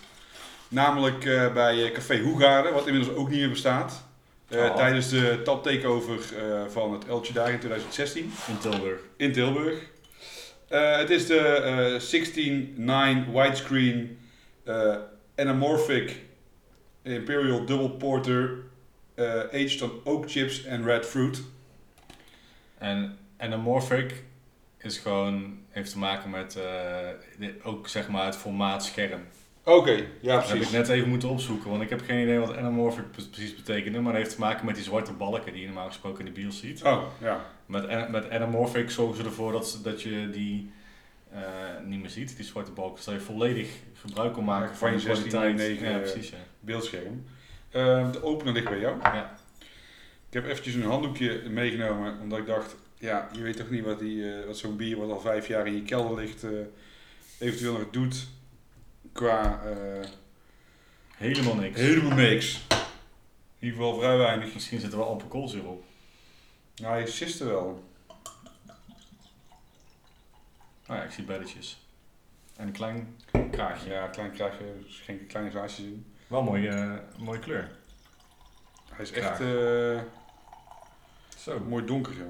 Namelijk 0.68 1.26
eh, 1.26 1.54
bij 1.54 1.84
eh, 1.86 1.92
Café 1.92 2.20
Hoegaarden, 2.20 2.74
wat 2.74 2.88
inmiddels 2.88 3.16
ook 3.18 3.30
niet 3.30 3.40
meer 3.40 3.50
bestaat. 3.50 4.04
Eh, 4.50 4.60
Oh. 4.60 4.76
Tijdens 4.76 5.10
de 5.10 5.42
tap 5.44 5.64
takeover 5.64 6.20
eh, 6.38 6.68
van 6.68 6.94
het 6.94 7.08
Eltje 7.08 7.34
daar 7.34 7.52
in 7.52 7.60
2016 7.60 8.32
in 8.48 8.58
Tilburg. 8.58 9.00
in 9.18 9.32
Tilburg. 9.32 9.80
Eh, 10.68 10.98
het 10.98 11.10
is 11.10 11.26
de 11.28 11.38
eh 11.40 12.00
16-9 12.00 13.32
widescreen 13.32 14.18
anamorphic 15.36 16.16
Imperial 17.02 17.66
Double 17.66 17.90
Porter 17.90 18.58
aged 19.52 19.82
on 19.82 19.92
oak 20.04 20.32
chips 20.32 20.68
and 20.68 20.86
red 20.86 21.06
fruit. 21.06 21.42
En 22.78 23.18
anamorphic 23.38 24.24
is 24.78 24.98
gewoon, 24.98 25.60
heeft 25.70 25.92
te 25.92 25.98
maken 26.00 26.30
met 26.30 26.58
ook 27.64 27.88
zeg 27.88 28.08
maar 28.10 28.26
het 28.26 28.36
formaat 28.36 28.86
scherm. 28.86 29.22
Oké, 29.66 29.92
ja 29.92 30.36
Dat 30.36 30.42
heb 30.44 30.44
ik 30.44 30.48
precies. 30.56 30.72
net 30.72 30.90
even 30.90 31.10
moeten 31.10 31.30
opzoeken, 31.30 31.70
want 31.70 31.82
ik 31.82 31.90
heb 31.90 32.02
geen 32.02 32.22
idee 32.24 32.40
wat 32.40 32.56
anamorphic 32.56 33.12
pre- 33.12 33.24
precies 33.32 33.56
betekende. 33.56 34.00
Maar 34.00 34.14
dat 34.14 34.22
heeft 34.22 34.34
te 34.36 34.40
maken 34.42 34.66
met 34.66 34.76
die 34.76 34.84
zwarte 34.84 35.14
balken 35.14 35.52
die 35.52 35.62
je 35.62 35.68
normaal 35.68 35.88
gesproken 35.88 36.20
in 36.26 36.34
de 36.34 36.42
bios 36.42 36.60
ziet. 36.60 36.84
Oh, 36.84 37.04
ja. 37.22 37.46
Met, 37.66 38.10
met 38.12 38.30
anamorphic 38.30 38.90
zorgen 38.92 39.18
ze 39.18 39.24
ervoor 39.24 39.52
dat, 39.52 39.68
ze- 39.70 39.82
dat 39.82 40.02
je 40.02 40.30
die 40.30 40.72
eh, 41.32 41.40
niet 41.86 42.00
meer 42.02 42.10
ziet, 42.10 42.36
die 42.36 42.46
zwarte 42.46 42.72
balken. 42.72 42.96
Dus 42.96 43.06
dat 43.06 43.14
je 43.14 43.20
volledig 43.20 43.70
gebruik 43.94 44.34
kan 44.34 44.44
maken 44.44 44.70
Ja, 44.70 44.76
van 44.76 44.92
je 44.92 44.98
je 44.98 45.04
kwaliteit. 45.04 45.60
16:9, 45.80 45.84
Ja, 45.84 45.90
eh, 45.92 45.98
precies. 46.02 46.30
Ja. 46.30 46.36
Beeldscherm. 46.60 47.24
Eh, 47.70 48.12
de 48.12 48.24
opener 48.24 48.54
ligt 48.54 48.70
bij 48.70 48.80
jou. 48.80 49.00
Ja. 49.02 49.34
Ik 50.28 50.34
heb 50.34 50.46
eventjes 50.46 50.74
een 50.74 50.84
handdoekje 50.84 51.42
meegenomen, 51.50 52.20
omdat 52.22 52.40
ik 52.40 52.46
dacht, 52.46 52.76
ja, 52.98 53.30
je 53.32 53.42
weet 53.42 53.58
toch 53.58 53.70
niet 53.70 53.84
wat, 53.84 54.00
die, 54.00 54.32
eh, 54.40 54.46
wat 54.46 54.58
zo'n 54.58 54.76
bier 54.76 54.98
wat 54.98 55.10
al 55.12 55.20
vijf 55.20 55.48
jaar 55.48 55.68
in 55.68 55.74
je 55.76 55.84
kelder 55.84 56.18
ligt, 56.18 56.46
eventueel 57.40 57.74
nog 57.74 57.90
doet 57.92 58.28
qua 59.12 59.62
eh, 59.64 60.08
Helemaal 61.18 61.56
niks. 61.56 61.80
helemaal 61.80 62.18
niks. 62.18 62.66
In 63.60 63.70
ieder 63.70 63.78
geval 63.84 64.00
vrij 64.00 64.18
weinig. 64.18 64.54
Misschien 64.54 64.80
zit 64.80 64.92
er 64.92 64.98
wel 64.98 65.10
amper 65.10 65.28
koolzuur 65.28 65.66
op. 65.68 65.84
Nou, 66.76 67.00
je 67.00 67.08
siste 67.08 67.46
wel. 67.46 67.92
Oh 70.88 70.96
ja, 70.96 71.04
ik 71.04 71.12
zie 71.12 71.24
belletjes. 71.24 71.88
En 72.56 72.68
een 72.68 72.74
klein 72.74 73.20
kraagje. 73.52 73.90
Ja, 73.90 74.08
klein 74.08 74.32
krijg 74.32 74.58
je, 74.58 74.80
dus 74.86 75.00
geen 75.00 75.28
kleine 75.28 75.52
glaasjes 75.52 75.86
in. 75.86 76.06
Wel 76.28 76.44
mooi, 76.44 76.68
eh, 76.68 76.94
mooie 77.18 77.40
kleur. 77.40 77.72
Hij 78.92 79.02
is 79.06 79.12
echt 79.12 79.40
eh, 79.40 80.02
Zo. 81.38 81.60
mooi 81.60 81.86
donker. 81.86 82.14
Ja. 82.18 82.26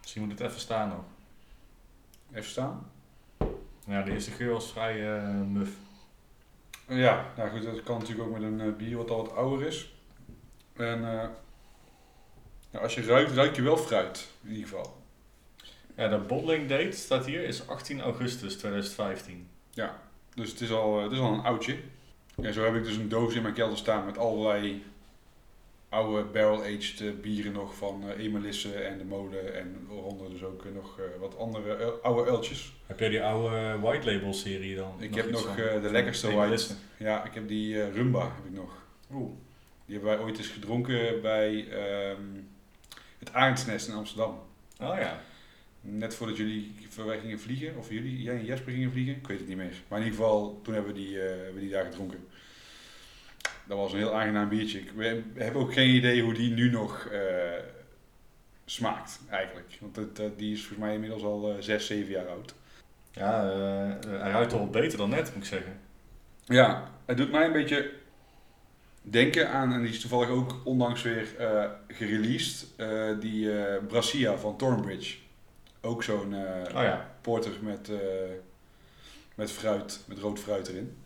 Misschien 0.00 0.22
moet 0.22 0.38
het 0.38 0.48
even 0.48 0.60
staan 0.60 0.88
nog. 0.88 1.04
Even 2.32 2.50
staan. 2.50 2.90
Ja, 3.88 4.02
de 4.02 4.10
eerste 4.10 4.30
geur 4.30 4.52
was 4.52 4.72
vrij 4.72 5.16
eh, 5.16 5.40
muf. 5.40 5.70
Ja, 6.88 7.32
nou 7.36 7.50
goed, 7.50 7.62
dat 7.62 7.82
kan 7.82 7.98
natuurlijk 7.98 8.28
ook 8.28 8.38
met 8.38 8.42
een 8.42 8.60
eh, 8.60 8.76
bier 8.76 8.96
wat 8.96 9.10
al 9.10 9.16
wat 9.16 9.34
ouder 9.34 9.66
is. 9.66 9.94
En 10.76 11.20
eh, 11.20 11.28
ja, 12.70 12.78
als 12.78 12.94
je 12.94 13.02
ruikt, 13.02 13.32
ruik 13.32 13.56
je 13.56 13.62
wel 13.62 13.76
fruit, 13.76 14.28
in 14.42 14.50
ieder 14.50 14.68
geval. 14.68 14.96
Ja, 15.96 16.08
de 16.08 16.18
bottling 16.18 16.68
date 16.68 16.92
staat 16.92 17.26
hier, 17.26 17.44
is 17.44 17.68
18 17.68 18.00
augustus 18.00 18.56
2015. 18.56 19.48
Dus 20.34 20.50
het 20.50 20.60
is 20.60 20.70
al, 20.70 21.02
het 21.02 21.12
is 21.12 21.18
al 21.18 21.32
een 21.32 21.44
oudje. 21.44 21.78
En 22.42 22.52
zo 22.52 22.64
heb 22.64 22.74
ik 22.74 22.84
dus 22.84 22.96
een 22.96 23.08
doos 23.08 23.34
in 23.34 23.42
mijn 23.42 23.54
kelder 23.54 23.78
staan 23.78 24.04
met 24.04 24.18
allerlei 24.18 24.84
oude 25.88 26.22
barrel-aged 26.22 27.00
eh, 27.00 27.12
bieren 27.20 27.52
nog 27.52 27.74
van 27.76 28.02
eh 28.10 28.24
Emelisse 28.24 28.74
en 28.74 28.98
de 28.98 29.04
Mode. 29.04 29.38
En 29.38 29.86
waaronder 29.88 30.30
dus 30.30 30.42
ook 30.42 30.64
eh, 30.64 30.72
nog 30.74 31.00
wat 31.20 31.38
andere 31.38 31.92
oude 32.02 32.30
uiltjes. 32.30 32.72
Heb 32.86 32.98
jij 32.98 33.08
die 33.08 33.22
oude 33.22 33.78
white 33.80 34.12
label 34.12 34.32
serie 34.32 34.76
dan? 34.76 34.94
Ik 34.98 35.14
heb 35.14 35.30
nog 35.30 35.54
de 35.54 35.88
lekkerste 35.90 36.34
white. 36.34 36.74
Ja, 36.96 37.24
ik 37.24 37.34
heb 37.34 37.48
die 37.48 37.90
Rumba 37.90 38.22
heb 38.22 38.44
ik 38.44 38.52
nog. 38.52 38.72
Oeh. 39.12 39.30
Die 39.84 39.96
hebben 39.96 40.16
wij 40.16 40.24
ooit 40.24 40.38
eens 40.38 40.48
gedronken 40.48 41.20
bij 41.22 41.68
ehm, 41.68 42.22
het 43.18 43.32
Arendsnest 43.32 43.88
in 43.88 43.94
Amsterdam. 43.94 44.38
Oh 44.80 44.96
ja. 44.98 45.20
Net 45.80 46.14
voordat 46.14 46.36
jullie 46.36 46.74
wij 47.06 47.18
gingen 47.18 47.40
vliegen, 47.40 47.76
of 47.76 47.90
jullie, 47.90 48.22
jij 48.22 48.36
en 48.36 48.44
Jesper 48.44 48.72
gingen 48.72 48.90
vliegen, 48.90 49.16
ik 49.16 49.26
weet 49.26 49.38
het 49.38 49.48
niet 49.48 49.56
meer. 49.56 49.82
Maar 49.88 49.98
in 49.98 50.04
ieder 50.04 50.20
geval, 50.20 50.60
toen 50.62 50.74
hebben 50.74 50.92
we 50.92 50.98
die, 50.98 51.18
hebben 51.18 51.54
we 51.54 51.60
die 51.60 51.70
daar 51.70 51.84
gedronken. 51.84 52.26
Dat 53.68 53.78
was 53.78 53.92
een 53.92 53.98
heel 53.98 54.14
aangenaam 54.14 54.48
biertje. 54.48 54.78
Ik 54.78 54.90
we- 54.96 55.22
heb 55.34 55.54
ook 55.54 55.72
geen 55.72 55.94
idee 55.94 56.22
hoe 56.22 56.34
die 56.34 56.50
nu 56.54 56.70
nog 56.70 57.06
eh, 57.06 57.20
smaakt, 58.64 59.20
eigenlijk. 59.30 59.78
Want 59.80 59.96
het, 59.96 60.18
eh, 60.18 60.26
die 60.36 60.52
is 60.52 60.58
volgens 60.60 60.78
mij 60.80 60.94
inmiddels 60.94 61.22
al 61.22 61.50
eh 61.50 61.56
6, 61.62 61.86
7 61.86 62.10
jaar 62.12 62.26
oud. 62.28 62.54
Ja, 63.12 63.50
eh, 63.50 64.10
hij 64.20 64.30
ruikt 64.30 64.52
al 64.52 64.66
beter 64.70 64.98
dan 64.98 65.08
net, 65.10 65.34
moet 65.34 65.42
ik 65.42 65.48
zeggen. 65.48 65.80
Ja, 66.44 66.90
het 67.06 67.16
doet 67.16 67.30
mij 67.30 67.44
een 67.46 67.52
beetje 67.52 67.90
denken 69.02 69.50
aan, 69.50 69.72
en 69.72 69.80
die 69.82 69.90
is 69.90 70.00
toevallig 70.00 70.28
ook 70.28 70.54
onlangs 70.64 71.02
weer 71.02 71.36
eh 71.38 71.64
gereleased, 71.88 72.66
eh, 72.76 73.10
die 73.20 73.58
eh 73.62 73.84
Brassia 73.86 74.36
van 74.36 74.56
Thornbridge. 74.56 75.16
Ook 75.80 76.02
zo'n 76.02 76.34
eh, 76.34 76.76
Oh 76.76 76.82
ja. 76.82 77.10
porter 77.20 77.52
met, 77.62 77.88
eh, 77.88 77.96
met 79.34 79.50
fruit, 79.52 80.00
met 80.06 80.18
rood 80.18 80.38
fruit 80.40 80.68
erin. 80.68 80.96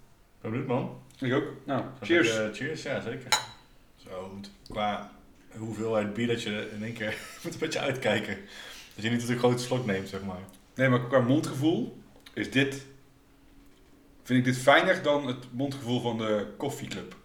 Ben 0.42 0.50
benieuwd 0.50 0.66
man. 0.68 1.00
Ik 1.18 1.32
ook. 1.34 1.44
Nou, 1.64 1.84
cheers. 2.00 2.28
ik, 2.28 2.34
eh, 2.48 2.54
cheers, 2.54 2.82
ja 2.82 3.00
zeker. 3.00 3.28
Zo, 3.96 4.30
moet- 4.34 4.50
qua 4.70 5.10
hoeveelheid 5.56 6.14
bier 6.14 6.26
dat 6.26 6.42
je 6.42 6.70
in 6.74 6.84
één 6.84 6.92
keer 6.92 7.16
moet 7.42 7.52
een 7.52 7.58
beetje 7.58 7.78
uitkijken. 7.78 8.38
Dat 8.94 9.04
je 9.04 9.10
niet 9.10 9.28
een 9.28 9.38
grote 9.38 9.62
slok 9.62 9.86
neemt, 9.86 10.08
zeg 10.08 10.22
maar. 10.22 10.40
Nee, 10.74 10.88
maar 10.88 11.06
qua 11.06 11.20
mondgevoel 11.20 12.02
is 12.32 12.50
dit, 12.50 12.86
vind 14.22 14.38
ik 14.38 14.44
dit 14.44 14.58
fijner 14.62 15.02
dan 15.02 15.26
het 15.26 15.52
mondgevoel 15.52 16.00
van 16.00 16.18
de 16.18 16.46
koffieclub. 16.56 17.16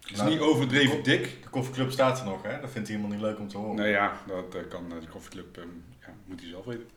Het 0.00 0.12
is 0.12 0.18
Nou, 0.18 0.30
niet 0.30 0.40
overdreven 0.40 0.96
de 0.96 1.02
dik. 1.02 1.42
De 1.42 1.48
koffieclub 1.48 1.90
staat 1.90 2.18
er 2.18 2.24
nog, 2.24 2.42
hè? 2.42 2.60
Dat 2.60 2.70
vindt 2.70 2.88
hij 2.88 2.96
helemaal 2.96 3.16
niet 3.18 3.26
leuk 3.26 3.38
om 3.38 3.48
te 3.48 3.56
horen. 3.56 3.74
Nee 3.76 3.90
ja, 3.90 4.20
dat 4.26 4.54
eh, 4.54 4.60
kan 4.68 4.92
eh, 4.94 5.00
de 5.00 5.08
koffieclub, 5.08 5.56
ehm, 5.56 5.66
ja, 6.00 6.14
moet 6.26 6.40
hij 6.40 6.48
zelf 6.48 6.64
weten. 6.64 6.88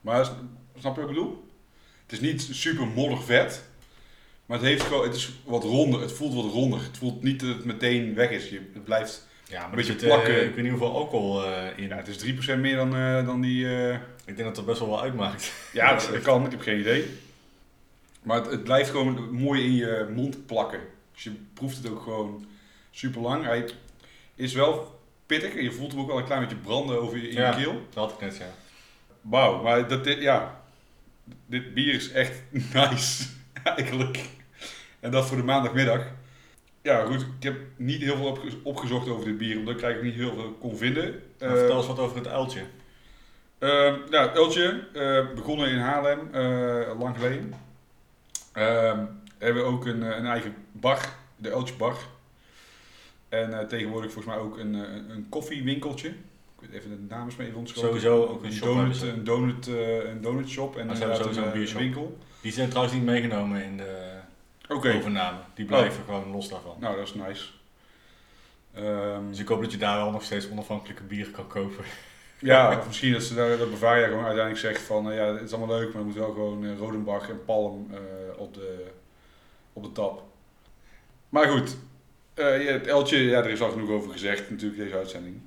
Maar 0.00 0.24
snap 0.78 0.94
je 0.96 1.00
wat 1.00 1.10
ik 1.10 1.16
bedoel? 1.16 1.48
Het 2.02 2.12
is 2.12 2.20
niet 2.20 2.42
super 2.42 2.86
modder 2.86 3.22
vet. 3.22 3.64
Maar 4.50 4.58
het, 4.58 4.68
heeft 4.68 4.82
gewoon, 4.82 5.04
het 5.04 5.14
is 5.14 5.30
wat 5.44 5.64
ronder. 5.64 6.00
Het 6.00 6.12
voelt 6.12 6.34
wat 6.34 6.52
ronder. 6.52 6.82
Het 6.82 6.98
voelt 6.98 7.22
niet 7.22 7.40
dat 7.40 7.48
het 7.48 7.64
meteen 7.64 8.14
weg 8.14 8.30
is. 8.30 8.48
Je, 8.48 8.60
het 8.72 8.84
blijft 8.84 9.26
Ja, 9.48 9.60
maar 9.60 9.70
Een 9.70 9.76
beetje 9.76 9.92
eh, 9.92 9.98
plakken. 9.98 10.44
ik 10.44 10.54
weet 10.54 10.62
niet 10.62 10.70
hoeveel 10.70 10.94
alcohol 10.94 11.44
eh, 11.44 11.78
in. 11.78 11.88
Ja, 11.88 11.96
het 11.96 12.08
is 12.08 12.24
3% 12.54 12.58
meer 12.58 12.76
dan, 12.76 12.96
eh, 12.96 13.26
dan 13.26 13.40
die. 13.40 13.66
Ik 14.24 14.36
denk 14.36 14.38
dat 14.38 14.54
dat 14.54 14.66
best 14.66 14.78
wel 14.78 14.88
wel 14.88 15.02
uitmaakt. 15.02 15.52
Ja, 15.72 15.90
dat, 15.94 16.08
dat 16.12 16.22
kan, 16.22 16.44
ik 16.44 16.50
heb 16.50 16.60
geen 16.60 16.78
idee. 16.80 17.04
Maar 18.22 18.36
het, 18.36 18.50
het 18.50 18.64
blijft 18.64 18.90
gewoon 18.90 19.34
mooi 19.34 19.64
in 19.64 19.74
je 19.74 20.08
mond 20.14 20.46
plakken. 20.46 20.80
Dus 21.14 21.22
je 21.22 21.32
proeft 21.54 21.76
het 21.76 21.90
ook 21.90 22.02
gewoon 22.02 22.46
super 22.90 23.20
lang. 23.20 23.44
Hij 23.44 23.68
is 24.34 24.52
wel 24.52 25.00
pittig 25.26 25.54
en 25.54 25.62
je 25.62 25.72
voelt 25.72 25.92
hem 25.92 26.00
ook 26.00 26.06
wel 26.06 26.18
een 26.18 26.24
klein 26.24 26.40
beetje 26.40 26.56
branden 26.56 27.00
over 27.00 27.16
je, 27.18 27.28
in 27.28 27.36
Ja. 27.36 27.56
je 27.56 27.64
keel. 27.64 27.72
Dat 27.94 28.04
had 28.04 28.12
ik 28.12 28.20
net, 28.20 28.36
ja. 28.36 28.54
Wauw, 29.20 29.62
maar 29.62 29.88
dat, 29.88 30.04
dit, 30.04 30.20
ja, 30.20 30.62
dit 31.46 31.74
bier 31.74 31.94
is 31.94 32.10
echt 32.12 32.42
nice, 32.74 33.24
eigenlijk. 33.62 34.38
En 35.00 35.10
dat 35.10 35.26
voor 35.26 35.36
de 35.36 35.42
maandagmiddag. 35.42 36.02
Ja, 36.82 37.04
goed, 37.04 37.20
ik 37.20 37.42
heb 37.42 37.56
niet 37.76 38.02
heel 38.02 38.16
veel 38.16 38.26
opge- 38.26 38.56
opgezocht 38.62 39.08
over 39.08 39.24
dit 39.24 39.38
bier, 39.38 39.58
omdat 39.58 39.74
ik 39.74 39.82
eigenlijk 39.82 40.16
niet 40.16 40.24
heel 40.26 40.34
veel 40.34 40.52
kon 40.60 40.76
vinden. 40.76 41.22
Maar 41.38 41.48
Eh, 41.48 41.56
vertel 41.56 41.76
eens 41.76 41.86
wat 41.86 41.98
over 41.98 42.16
het 42.16 42.28
uiltje. 42.28 42.60
Nou, 43.60 44.14
het 44.16 44.36
Eltje, 44.36 44.84
eh, 44.94 45.34
begonnen 45.34 45.68
in 45.70 45.78
Haarlem, 45.78 46.18
eh, 46.32 46.98
lang 47.00 47.16
geleden. 47.16 47.52
Ehm, 48.52 49.04
hebben 49.38 49.62
we 49.62 49.68
ook 49.68 49.86
een, 49.86 50.02
eh, 50.02 50.16
een 50.16 50.26
eigen 50.26 50.54
bar, 50.72 51.08
de 51.36 51.50
Eltje 51.50 51.74
Bar. 51.74 51.96
En 53.28 53.60
eh, 53.60 53.66
tegenwoordig 53.66 54.12
volgens 54.12 54.34
mij 54.34 54.44
ook 54.44 54.58
een, 54.58 54.74
eh, 54.74 54.80
een, 55.08 55.26
koffiewinkeltje. 55.28 56.08
Ik 56.08 56.68
weet 56.68 56.70
even 56.72 56.90
de 56.90 57.14
naam 57.14 57.28
is 57.28 57.36
me 57.36 57.44
even 57.44 57.58
ontschoten. 57.58 57.88
Sowieso 57.88 58.26
ook 58.26 58.44
een 58.44 58.52
shop 58.52 58.66
donut, 58.74 59.02
een 59.02 59.24
donut, 59.24 59.66
eh, 59.68 60.08
een 60.10 60.20
donut 60.20 60.48
shop 60.48 60.76
en 60.76 60.80
inderdaad 60.88 61.16
sowieso 61.16 61.38
een, 61.40 61.46
een 61.46 61.52
eh, 61.52 61.58
biershop. 61.58 61.80
winkel. 61.80 62.18
Die 62.40 62.52
zijn 62.52 62.68
trouwens 62.68 62.94
niet 62.96 63.04
meegenomen 63.04 63.62
in 63.64 63.76
de 63.76 64.09
Overname. 64.70 65.38
Die 65.54 65.64
blijven 65.64 66.04
gewoon 66.04 66.30
los 66.30 66.48
daarvan. 66.48 66.76
nou 66.80 66.96
dat 66.96 67.06
is 67.06 67.14
nice. 67.14 67.44
Ehm, 68.74 69.28
Dus 69.28 69.38
ik 69.38 69.48
hoop 69.48 69.62
dat 69.62 69.72
je 69.72 69.78
daar 69.78 69.96
wel 69.96 70.10
nog 70.10 70.22
steeds 70.22 70.50
onafhankelijke 70.50 71.02
bieren 71.02 71.32
kan 71.32 71.46
kopen. 71.46 71.84
ja, 72.38 72.78
of 72.78 72.86
misschien 72.86 73.12
dat, 73.12 73.22
ze, 73.22 73.34
daar- 73.34 73.56
dat 73.58 73.70
Bavaria 73.70 74.06
gewoon 74.06 74.24
uiteindelijk 74.24 74.60
zegt 74.66 74.82
van, 74.82 75.10
eh, 75.10 75.16
ja, 75.16 75.24
het 75.34 75.42
is 75.42 75.52
allemaal 75.52 75.78
leuk, 75.78 75.88
maar 75.92 76.00
er 76.00 76.06
moet 76.06 76.16
wel 76.16 76.32
gewoon 76.32 76.64
eh, 76.64 76.78
Rodenbach 76.78 77.28
en 77.28 77.44
Palm 77.44 77.90
eh, 77.92 77.98
op, 78.38 78.54
de, 78.54 78.86
op 79.72 79.82
de 79.82 79.92
tap. 79.92 80.22
Maar 81.28 81.48
goed, 81.48 81.76
ja, 82.34 82.44
het 82.44 82.86
Eltje, 82.86 83.18
ja, 83.18 83.38
er 83.38 83.50
is 83.50 83.60
al 83.60 83.70
genoeg 83.70 83.90
over 83.90 84.10
gezegd 84.12 84.50
natuurlijk 84.50 84.80
deze 84.82 84.96
uitzending. 84.96 85.40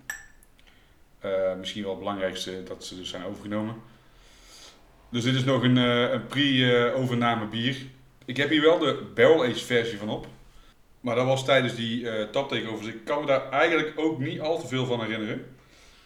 Misschien 1.58 1.82
wel 1.82 1.92
het 1.92 2.00
belangrijkste 2.00 2.64
dat 2.64 2.86
ze 2.86 2.96
dus 2.96 3.10
zijn 3.10 3.26
overgenomen. 3.26 3.76
Dus 5.10 5.24
dit 5.24 5.36
is 5.36 5.44
nog 5.44 5.64
een, 5.64 5.76
een 5.76 6.28
pre-overname 6.28 7.46
bier. 7.46 7.78
Ik 8.26 8.38
heb 8.38 8.50
hier 8.50 8.62
wel 8.62 8.80
de 8.80 9.12
barrel 9.16 9.44
aged 9.44 9.62
versie 9.62 9.98
van 9.98 10.10
op. 10.10 10.28
Maar 11.00 11.16
dat 11.16 11.26
was 11.26 11.46
tijdens 11.46 11.76
die 11.76 12.30
tap 12.30 12.50
takeovers. 12.50 12.88
Ik 12.88 13.06
kan 13.06 13.20
me 13.20 13.26
daar 13.26 13.50
eigenlijk 13.52 13.94
ook 14.00 14.20
niet 14.20 14.40
al 14.40 14.60
te 14.60 14.68
veel 14.68 14.86
van 14.86 15.02
herinneren. 15.02 15.46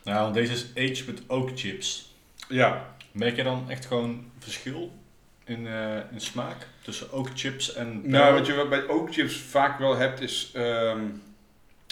Nou, 0.04 0.22
want 0.22 0.34
deze 0.34 0.54
is 0.54 0.66
aged 0.76 1.08
met 1.08 1.22
oak 1.28 1.50
chips. 1.56 2.16
Ja, 2.50 2.96
Merk 3.12 3.36
je 3.36 3.44
dan 3.44 3.70
echt 3.70 3.86
gewoon 3.86 4.26
verschil 4.40 4.92
in, 5.46 5.68
eh, 5.68 5.96
in 6.12 6.22
smaak 6.22 6.68
tussen 6.82 7.14
oak 7.14 7.30
chips 7.36 7.74
en 7.74 8.10
nou 8.10 8.34
wat 8.34 8.46
je 8.48 8.66
bij 8.70 8.88
oak 8.88 9.14
chips 9.14 9.36
vaak 9.38 9.80
wel 9.80 9.96
hebt 9.98 10.22
is... 10.22 10.52
ehm, 10.54 11.02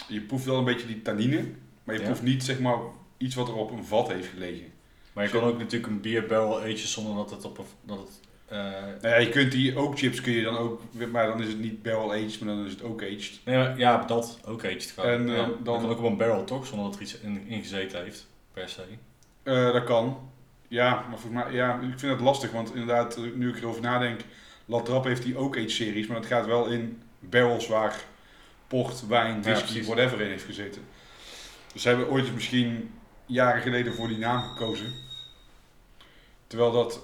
je 0.08 0.20
proeft 0.20 0.44
wel 0.44 0.58
een 0.58 0.64
beetje 0.64 0.86
die 0.86 1.02
tannine. 1.02 1.44
Maar 1.84 1.94
je 1.94 2.00
Ja. 2.00 2.06
proeft 2.06 2.22
niet 2.22 2.44
zeg 2.44 2.58
maar 2.58 2.78
iets 3.16 3.34
wat 3.34 3.48
er 3.48 3.54
op 3.54 3.70
een 3.70 3.84
vat 3.84 4.08
heeft 4.08 4.28
gelegen. 4.28 4.72
Maar 5.12 5.24
je 5.24 5.30
kan 5.30 5.42
ook 5.42 5.58
natuurlijk 5.58 5.92
een 5.92 6.00
bier 6.00 6.26
barrel 6.26 6.60
agen 6.60 6.78
zonder 6.78 7.14
dat 7.14 7.30
het 7.30 7.44
op 7.44 7.58
een... 7.58 7.64
Dat 7.82 7.98
het, 7.98 8.20
eh, 8.48 8.58
Nou 9.00 9.08
ja, 9.08 9.16
je 9.16 9.28
kunt 9.28 9.52
die 9.52 9.76
oak 9.78 9.98
chips 9.98 10.20
kun 10.20 10.32
je 10.32 10.42
dan 10.42 10.56
ook... 10.56 10.80
Maar 11.12 11.26
dan 11.26 11.42
is 11.42 11.48
het 11.48 11.58
niet 11.58 11.82
barrel 11.82 12.12
aged, 12.12 12.40
maar 12.40 12.54
dan 12.54 12.64
is 12.64 12.70
het 12.72 12.82
oak 12.82 13.02
aged. 13.02 13.40
maar 13.44 13.78
ja, 13.78 14.04
dat 14.04 14.38
ook 14.46 14.64
aged 14.64 14.92
gewoon. 14.94 15.10
En, 15.10 15.28
eh, 15.28 15.36
ja, 15.36 15.42
dan- 15.46 15.58
dan 15.64 15.80
kan 15.80 15.90
ook 15.90 15.98
op 15.98 16.04
een 16.04 16.16
barrel 16.16 16.44
toch, 16.44 16.66
zonder 16.66 16.86
dat 16.86 16.94
er 16.96 17.02
iets 17.02 17.18
in, 17.18 17.46
in 17.48 17.60
gezeten 17.62 18.02
heeft, 18.02 18.26
per 18.52 18.68
se. 18.68 18.82
Eh, 19.42 19.72
dat 19.72 19.84
kan. 19.84 20.30
Ja, 20.68 20.90
maar 20.94 21.18
volgens 21.18 21.44
mij, 21.44 21.52
ja, 21.52 21.74
ik 21.74 21.98
vind 21.98 22.12
het 22.12 22.20
lastig, 22.20 22.50
want 22.50 22.70
inderdaad, 22.74 23.18
nu 23.34 23.48
ik 23.48 23.56
erover 23.56 23.80
nadenk, 23.82 24.20
Latrap 24.64 25.04
heeft 25.04 25.22
die 25.22 25.36
ook 25.36 25.56
age 25.56 25.68
series, 25.68 26.06
maar 26.06 26.16
dat 26.16 26.26
gaat 26.26 26.46
wel 26.46 26.66
in 26.66 27.02
barrels 27.18 27.66
waar 27.68 28.00
port, 28.66 29.06
wijn, 29.06 29.34
Ja, 29.34 29.40
whisky, 29.40 29.84
whatever 29.84 30.20
in 30.20 30.30
heeft 30.30 30.44
gezeten. 30.44 30.82
Dus 31.72 31.82
ze 31.82 31.88
hebben 31.88 32.08
ooit 32.10 32.34
misschien 32.34 32.90
jaren 33.26 33.62
geleden 33.62 33.94
voor 33.94 34.08
die 34.08 34.18
naam 34.18 34.42
gekozen. 34.42 34.92
Terwijl 36.46 36.72
dat 36.72 37.00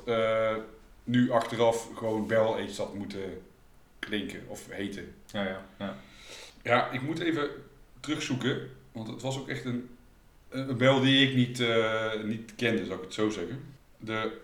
nu 1.04 1.30
achteraf 1.30 1.88
gewoon 1.94 2.26
barrel 2.26 2.54
aged 2.54 2.76
had 2.76 2.94
moeten 2.94 3.42
klinken 3.98 4.42
of 4.46 4.66
heten. 4.70 5.14
Ja, 5.26 5.42
ja, 5.44 5.66
ja. 5.78 5.96
Ja, 6.62 6.90
ik 6.90 7.02
moet 7.02 7.18
even 7.18 7.50
terugzoeken, 8.00 8.70
want 8.92 9.08
het 9.08 9.22
was 9.22 9.38
ook 9.38 9.48
echt 9.48 9.64
een, 9.64 9.88
een 10.48 10.76
bel 10.76 11.00
die 11.00 11.28
ik 11.28 11.34
niet, 11.34 11.60
eh, 11.60 12.22
niet 12.22 12.54
kende, 12.54 12.84
zou 12.84 12.98
ik 12.98 13.04
het 13.04 13.14
zo 13.14 13.30
zeggen. 13.30 13.64
De 13.96 14.40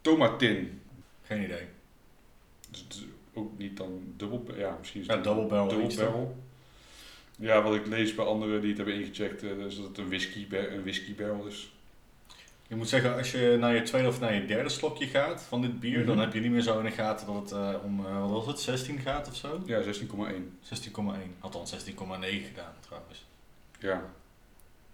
Tomatin. 0.00 0.80
Geen 1.22 1.42
idee. 1.42 1.66
Dus 2.70 3.04
ook 3.34 3.58
niet 3.58 3.76
dan 3.76 4.12
dubbel, 4.16 4.44
ja, 4.56 4.76
misschien 4.78 5.00
is 5.00 5.06
Ja, 5.06 5.14
het 5.14 5.24
double 5.24 5.46
barrel 5.46 5.68
dubbel 5.68 5.86
aged, 5.86 5.98
barrel. 5.98 6.36
Ja, 7.36 7.62
wat 7.62 7.74
ik 7.74 7.86
lees 7.86 8.14
bij 8.14 8.24
anderen 8.24 8.60
die 8.60 8.68
het 8.68 8.76
hebben 8.76 8.94
ingecheckt, 8.94 9.42
eh, 9.42 9.58
is 9.58 9.76
dat 9.76 9.84
het 9.84 9.98
een 9.98 10.08
whisky, 10.08 10.46
een 10.50 10.82
whisky 10.82 11.14
barrel 11.14 11.46
is. 11.46 11.72
Je 12.70 12.76
moet 12.76 12.88
zeggen, 12.88 13.16
als 13.16 13.30
je 13.30 13.56
naar 13.60 13.74
je 13.74 13.82
tweede 13.82 14.08
of 14.08 14.20
naar 14.20 14.34
je 14.34 14.44
derde 14.46 14.68
slokje 14.68 15.06
gaat 15.06 15.42
van 15.42 15.60
dit 15.60 15.80
bier, 15.80 15.98
Mhm. 15.98 16.06
dan 16.06 16.18
heb 16.18 16.32
je 16.32 16.40
niet 16.40 16.50
meer 16.50 16.60
zo 16.60 16.78
in 16.78 16.84
de 16.84 16.90
gaten 16.90 17.26
dat 17.26 17.36
het 17.42 17.52
eh, 17.52 17.74
om, 17.84 18.06
eh, 18.06 18.20
wat 18.20 18.30
was 18.30 18.46
het, 18.46 18.60
16 18.60 18.98
gaat 18.98 19.28
of 19.28 19.36
zo? 19.36 19.62
Ja, 19.66 19.82
16,1. 19.82 20.58
16,1. 20.62 21.34
Althans 21.40 21.70
16,9 21.70 22.44
gedaan 22.46 22.72
trouwens. 22.80 23.26
Ja, 23.78 24.02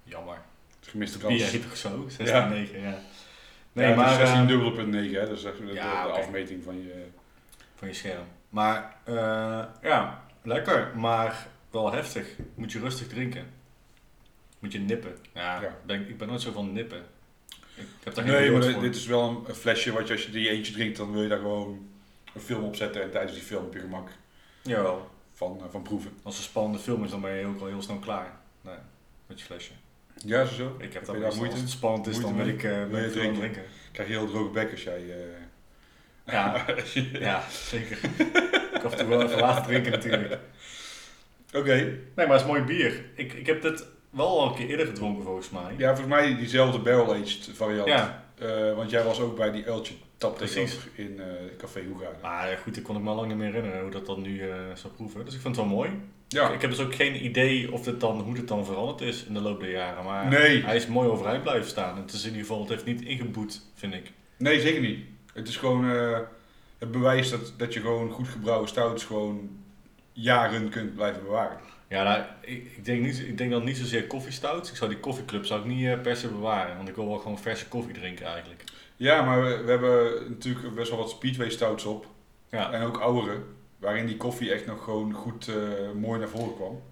Jammer. 0.02 0.34
het 0.34 0.84
is 0.84 0.88
gemiste 0.88 1.18
Bier 1.18 1.28
kans. 1.38 1.50
heet 1.50 1.62
toch 1.62 1.76
zo? 1.76 2.06
16,9, 2.08 2.80
ja. 2.80 2.90
Nee, 2.90 3.86
Nee, 3.86 3.94
maar 3.94 4.04
maar 4.06 4.14
16 4.14 4.40
eh, 4.40 4.46
dubbele 4.48 4.72
punt 4.72 4.88
9, 4.88 5.20
hè, 5.20 5.26
dat 5.28 5.38
is 5.38 5.44
echt 5.44 5.58
de, 5.58 5.72
Ja, 5.72 6.02
afmeting 6.02 6.64
van 6.64 6.76
je... 6.82 7.06
van 7.74 7.88
je 7.88 7.94
scherm. 7.94 8.24
Maar 8.48 8.96
eh, 9.04 9.64
ja, 9.82 10.22
lekker, 10.42 10.92
maar 10.96 11.46
wel 11.70 11.92
heftig. 11.92 12.28
Moet 12.54 12.72
je 12.72 12.78
rustig 12.78 13.06
drinken. 13.08 13.46
Moet 14.58 14.72
je 14.72 14.78
nippen. 14.78 15.16
Ja, 15.34 15.60
Ja. 15.62 15.76
Ben, 15.86 16.08
ik 16.08 16.18
ben 16.18 16.28
nooit 16.28 16.40
zo 16.40 16.52
van 16.52 16.72
nippen. 16.72 17.02
Ik 17.76 18.04
heb 18.04 18.14
daar 18.14 18.24
geen 18.24 18.34
Nee, 18.34 18.50
maar 18.50 18.60
dit, 18.60 18.72
voor. 18.72 18.82
dit 18.82 18.96
is 18.96 19.06
wel 19.06 19.44
een, 19.48 19.54
flesje 19.54 19.92
wat 19.92 20.06
je 20.06 20.12
als 20.12 20.24
je 20.24 20.30
die 20.30 20.48
eentje 20.50 20.72
drinkt, 20.72 20.96
dan 20.96 21.12
wil 21.12 21.22
je 21.22 21.28
daar 21.28 21.38
gewoon 21.38 21.88
een 22.34 22.40
film 22.40 22.64
op 22.64 22.76
zetten 22.76 23.02
en 23.02 23.10
tijdens 23.10 23.32
die 23.32 23.42
film 23.42 23.64
heb 23.64 23.72
je 23.74 23.80
gemak 23.80 24.08
Jawel. 24.62 25.10
van, 25.34 25.60
eh, 25.64 25.70
van 25.70 25.82
proeven. 25.82 26.10
Als 26.22 26.34
het 26.34 26.44
een 26.44 26.50
spannende 26.50 26.78
film 26.78 27.04
is, 27.04 27.10
dan 27.10 27.20
ben 27.20 27.32
je 27.34 27.46
ook 27.46 27.60
al 27.60 27.66
heel 27.66 27.82
snel 27.82 27.98
klaar. 27.98 28.36
Nee, 28.60 28.74
met 29.26 29.38
je 29.40 29.44
flesje. 29.46 29.72
Ja, 30.24 30.38
het 30.38 30.48
zo? 30.50 30.76
Ik 30.78 30.92
heb 30.92 31.04
dat 31.04 31.20
daar 31.20 31.34
moeite? 31.34 31.52
Als 31.54 31.60
het 31.60 31.70
spannend 31.70 32.06
is, 32.06 32.20
dan 32.20 32.36
wil 32.36 32.46
ik, 32.48 32.60
wil 32.60 32.70
aan 32.72 32.88
drinken? 33.10 33.34
drinken. 33.34 33.62
krijg 33.92 34.08
je 34.08 34.14
heel 34.14 34.26
droge 34.26 34.50
bek 34.50 34.70
als 34.70 34.82
jij... 34.82 35.02
eh, 35.10 36.32
Ja, 36.32 36.64
ja, 37.28 37.44
zeker. 37.50 37.98
ik 38.74 38.84
af 38.84 38.92
en 38.92 38.98
toe 38.98 39.08
wel 39.08 39.22
even 39.22 39.40
laten 39.40 39.64
drinken 39.64 39.92
natuurlijk. 39.92 40.38
Oké. 41.54 41.74
Nee, 41.74 42.00
maar 42.26 42.28
het 42.28 42.40
is 42.40 42.46
mooi 42.46 42.62
bier. 42.62 43.04
Ik, 43.14 43.32
ik 43.32 43.46
heb 43.46 43.62
dit 43.62 43.84
wel 44.16 44.40
al 44.40 44.48
een 44.48 44.54
keer 44.54 44.68
eerder 44.68 44.86
gedronken 44.86 45.24
volgens 45.24 45.50
mij. 45.50 45.74
Ja, 45.76 45.86
volgens 45.96 46.16
mij 46.16 46.36
diezelfde 46.36 46.78
barrel-aged 46.78 47.50
variant. 47.54 47.88
Ja, 47.88 48.24
Eh, 48.38 48.74
want 48.74 48.90
jij 48.90 49.04
was 49.04 49.20
ook 49.20 49.36
bij 49.36 49.50
die 49.50 49.64
Eltje 49.64 49.94
tap 50.18 50.40
in 50.94 51.20
eh, 51.20 51.24
Café 51.58 51.82
Hoegaarden. 51.88 52.18
maar 52.22 52.58
goed, 52.62 52.76
ik 52.76 52.82
kon 52.82 52.96
ik 52.96 53.02
me 53.02 53.08
al 53.08 53.14
lang 53.14 53.28
niet 53.28 53.36
meer 53.36 53.46
herinneren 53.46 53.82
hoe 53.82 53.90
dat 53.90 54.06
dan 54.06 54.22
nu 54.22 54.40
eh, 54.50 54.54
zou 54.74 54.92
proeven. 54.94 55.24
Dus 55.24 55.34
ik 55.34 55.40
vind 55.40 55.56
het 55.56 55.66
wel 55.66 55.74
mooi. 55.74 55.90
Ja. 56.28 56.50
Ik 56.50 56.60
heb 56.60 56.70
dus 56.70 56.80
ook 56.80 56.94
geen 56.94 57.24
idee 57.24 57.72
of 57.72 57.82
dit 57.82 58.00
dan, 58.00 58.20
hoe 58.20 58.34
dit 58.34 58.48
dan 58.48 58.64
veranderd 58.64 59.00
is 59.00 59.24
in 59.24 59.34
de 59.34 59.40
loop 59.40 59.60
der 59.60 59.70
jaren. 59.70 60.04
Maar 60.04 60.26
Nee. 60.28 60.62
hij 60.62 60.76
is 60.76 60.86
mooi 60.86 61.08
overeind 61.08 61.42
blijven 61.42 61.68
staan. 61.68 61.96
Het 61.98 62.12
is 62.12 62.20
in 62.22 62.26
ieder 62.30 62.40
geval, 62.46 62.60
het 62.60 62.68
heeft 62.68 62.84
niet 62.84 63.02
ingeboet, 63.02 63.60
vind 63.74 63.94
ik. 63.94 64.12
Nee, 64.36 64.60
zeker 64.60 64.80
niet. 64.80 64.98
Het 65.32 65.48
is 65.48 65.56
gewoon 65.56 65.84
het 66.78 66.90
bewijs 66.90 67.30
dat, 67.30 67.54
dat 67.56 67.74
je 67.74 67.80
gewoon 67.80 68.10
goed 68.10 68.28
gebrouwen 68.28 68.68
stouts 68.68 69.04
gewoon 69.04 69.50
jaren 70.12 70.68
kunt 70.68 70.94
blijven 70.94 71.22
bewaren. 71.22 71.58
Ja, 71.88 72.02
nou, 72.02 72.24
ik, 72.40 72.64
ik, 72.76 72.84
denk 72.84 73.02
niet, 73.02 73.18
ik 73.18 73.38
denk 73.38 73.50
dan 73.50 73.64
niet 73.64 73.76
zozeer 73.76 74.06
koffiestout. 74.06 74.68
Ik 74.68 74.76
zou 74.76 74.90
die 74.90 75.00
koffieclub 75.00 75.44
zou 75.44 75.60
ik 75.60 75.66
niet 75.66 75.86
eh, 75.86 76.00
per 76.00 76.16
se 76.16 76.28
bewaren. 76.28 76.76
Want 76.76 76.88
ik 76.88 76.94
wil 76.94 77.08
wel 77.08 77.18
gewoon 77.18 77.38
verse 77.38 77.68
koffie 77.68 77.94
drinken 77.94 78.26
eigenlijk. 78.26 78.64
Ja, 78.96 79.22
maar 79.22 79.42
we, 79.44 79.62
we 79.64 79.70
hebben 79.70 80.30
natuurlijk 80.30 80.74
best 80.74 80.90
wel 80.90 80.98
wat 80.98 81.10
speedway 81.10 81.50
stouts 81.50 81.84
op. 81.84 82.06
Ja, 82.50 82.72
En 82.72 82.82
ook 82.82 82.98
oudere, 82.98 83.42
waarin 83.78 84.06
die 84.06 84.16
koffie 84.16 84.52
echt 84.52 84.66
nog 84.66 84.84
gewoon 84.84 85.12
goed 85.12 85.48
eh, 85.48 85.90
mooi 85.94 86.18
naar 86.18 86.28
voren 86.28 86.54
kwam. 86.54 86.82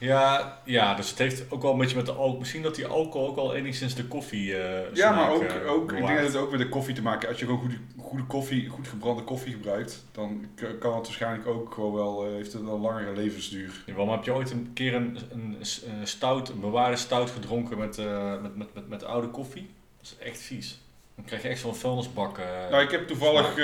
Ja, 0.00 0.58
ja, 0.64 0.94
dus 0.94 1.10
het 1.10 1.18
heeft 1.18 1.50
ook 1.50 1.62
wel 1.62 1.72
een 1.72 1.78
beetje 1.78 1.96
met 1.96 2.06
de 2.06 2.12
alcohol. 2.12 2.38
Misschien 2.38 2.62
dat 2.62 2.74
die 2.74 2.86
alcohol 2.86 3.28
ook 3.28 3.34
wel 3.36 3.54
enigszins 3.54 3.94
de 3.94 4.04
koffie. 4.04 4.56
eh, 4.56 4.94
Ja, 4.94 5.10
maar 5.10 5.30
ook, 5.30 5.42
eh, 5.42 5.72
ook 5.72 5.92
ik 5.92 6.06
denk 6.06 6.18
dat 6.18 6.26
het 6.26 6.36
ook 6.36 6.50
met 6.50 6.60
de 6.60 6.68
koffie 6.68 6.94
te 6.94 7.02
maken. 7.02 7.28
Als 7.28 7.38
je 7.38 7.44
gewoon 7.44 7.60
goede, 7.60 7.76
goede 7.98 8.24
koffie, 8.24 8.68
goed 8.68 8.88
gebrande 8.88 9.22
koffie 9.22 9.52
gebruikt, 9.52 10.04
dan 10.12 10.46
kan 10.78 10.94
het 10.94 11.04
waarschijnlijk 11.06 11.46
ook 11.46 11.74
gewoon 11.74 11.94
wel, 11.94 12.24
eh, 12.26 12.32
heeft 12.32 12.52
het 12.52 12.62
een 12.62 12.68
langere 12.80 13.12
levensduur. 13.16 13.82
Jawel, 13.86 14.04
maar 14.06 14.16
heb 14.16 14.24
je 14.24 14.34
ooit 14.34 14.50
een 14.50 14.70
keer 14.74 14.94
een, 14.94 15.18
een, 15.32 15.56
een 16.00 16.06
stout, 16.06 16.48
een 16.48 16.60
bewaarde 16.60 16.96
stout 16.96 17.30
gedronken 17.30 17.78
met, 17.78 17.96
met, 18.42 18.56
met, 18.56 18.74
met, 18.74 18.88
met 18.88 19.04
oude 19.04 19.28
koffie? 19.28 19.68
Dat 20.00 20.10
is 20.18 20.26
echt 20.26 20.38
vies. 20.40 20.78
Dan 21.16 21.24
krijg 21.24 21.42
je 21.42 21.48
echt 21.48 21.60
zo'n 21.60 21.74
vuilnisbak. 21.74 22.38
Nou, 22.70 22.82
ik 22.82 22.90
heb 22.90 23.06
toevallig 23.06 23.56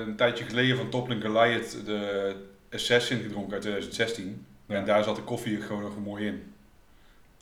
een 0.00 0.16
tijdje 0.16 0.44
geleden 0.44 0.76
van 0.76 0.88
Toppling 0.88 1.22
Goliath 1.24 1.76
de 1.84 2.34
Assassin 2.72 3.20
gedronken 3.22 3.52
uit 3.52 3.62
2016. 3.62 4.46
Ja. 4.66 4.74
En 4.76 4.84
daar 4.84 5.04
zat 5.04 5.16
de 5.16 5.22
koffie 5.22 5.60
gewoon 5.60 5.82
nog 5.82 5.98
mooi 5.98 6.26
in. 6.26 6.54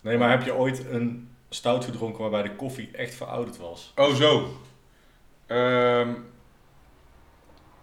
Nee, 0.03 0.19
maar 0.19 0.31
heb 0.31 0.43
je 0.43 0.55
ooit 0.55 0.85
een 0.91 1.29
stout 1.49 1.85
gedronken 1.85 2.21
waarbij 2.21 2.43
de 2.43 2.55
koffie 2.57 2.89
echt 2.93 3.15
verouderd 3.15 3.57
was? 3.57 3.93
Oh, 3.97 4.15
zo. 4.15 4.57
Ehm, 5.47 6.09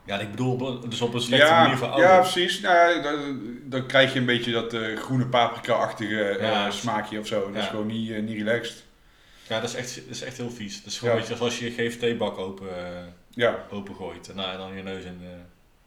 Ja, 0.05 0.19
ik 0.19 0.29
bedoel, 0.31 0.79
dus 0.89 1.01
op 1.01 1.13
een 1.13 1.21
slechte 1.21 1.45
ja, 1.45 1.61
manier 1.61 1.77
verouderd. 1.77 2.09
ja, 2.09 2.19
precies. 2.19 2.59
Nou, 2.59 3.01
dan, 3.01 3.39
dan 3.63 3.85
krijg 3.85 4.13
je 4.13 4.19
een 4.19 4.25
beetje 4.25 4.51
dat 4.51 4.73
eh, 4.73 4.97
groene 4.97 5.25
paprika-achtige 5.25 6.23
eh, 6.23 6.41
Ja. 6.41 6.71
smaakje 6.71 7.19
of 7.19 7.27
zo. 7.27 7.51
Dat 7.51 7.61
is 7.61 7.67
gewoon 7.69 7.87
niet, 7.87 8.11
eh, 8.11 8.21
niet 8.21 8.37
relaxed. 8.37 8.83
Ja, 9.47 9.59
dat 9.59 9.69
is 9.69 9.75
echt, 9.75 9.95
dat 9.95 10.05
is 10.15 10.21
echt 10.21 10.37
heel 10.37 10.49
vies. 10.51 10.77
Dat 10.83 10.91
is 10.91 10.99
gewoon 10.99 11.13
een 11.15 11.21
beetje 11.21 11.43
als 11.43 11.59
je 11.59 11.65
je 11.75 11.89
GFT-bak 11.89 12.37
open, 12.37 12.67
Ja, 13.29 13.65
opengooit 13.69 14.29
en 14.29 14.35
dan 14.35 14.75
je 14.75 14.83
neus 14.83 15.03
in, 15.03 15.21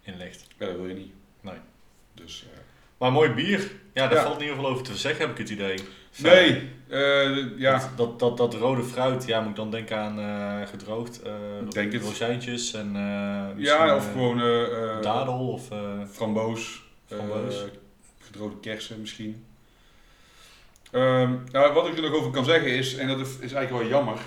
in 0.02 0.16
legt. 0.16 0.46
ja 0.58 0.66
dat 0.66 0.76
wil 0.76 0.86
je 0.86 0.94
niet. 0.94 1.12
Nee. 1.40 1.58
Dus, 2.14 2.46
Maar 3.04 3.12
mooi 3.12 3.30
bier. 3.30 3.70
Ja, 3.94 4.06
daar 4.08 4.16
Ja. 4.18 4.22
valt 4.22 4.34
in 4.36 4.40
ieder 4.40 4.56
geval 4.56 4.70
over 4.70 4.84
te 4.84 4.96
zeggen, 4.96 5.20
heb 5.20 5.30
ik 5.30 5.38
het 5.38 5.50
idee. 5.50 5.78
nee, 6.16 6.70
eh, 6.88 7.58
ja. 7.58 7.90
Dat, 7.96 8.18
dat, 8.18 8.18
dat, 8.18 8.36
dat 8.36 8.54
rode 8.54 8.82
fruit, 8.82 9.26
ja, 9.26 9.40
moet 9.40 9.50
ik 9.50 9.56
dan 9.56 9.70
denken 9.70 9.96
aan 9.98 10.18
eh, 10.18 10.68
gedroogd 10.68 11.20
Ik 11.64 11.70
denk 11.72 11.92
het. 11.92 12.02
rozijntjes 12.02 12.74
en 12.74 12.92
Ja, 13.56 13.96
of 13.96 14.12
gewoon 14.12 14.38
dadel 15.02 15.48
of... 15.48 15.68
framboos. 16.10 16.82
Framboos. 17.06 17.64
gedroogde 18.20 18.60
kersen 18.60 19.00
misschien. 19.00 19.44
Ehm, 20.90 21.32
nou, 21.52 21.72
wat 21.74 21.86
ik 21.88 21.96
er 21.96 22.02
nog 22.02 22.14
over 22.14 22.30
kan 22.30 22.44
zeggen 22.44 22.68
is, 22.68 22.96
en 22.96 23.08
dat 23.08 23.18
is 23.20 23.28
is 23.40 23.52
eigenlijk 23.52 23.70
wel 23.70 23.86
jammer. 23.98 24.18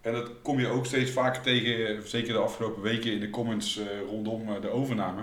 En 0.00 0.12
dat 0.12 0.30
kom 0.42 0.60
je 0.60 0.68
ook 0.68 0.86
steeds 0.86 1.10
vaker 1.10 1.42
tegen, 1.42 2.08
zeker 2.08 2.32
de 2.32 2.38
afgelopen 2.38 2.82
weken 2.82 3.12
in 3.12 3.20
de 3.20 3.30
comments 3.30 3.80
rondom 4.08 4.60
de 4.60 4.70
overname. 4.70 5.22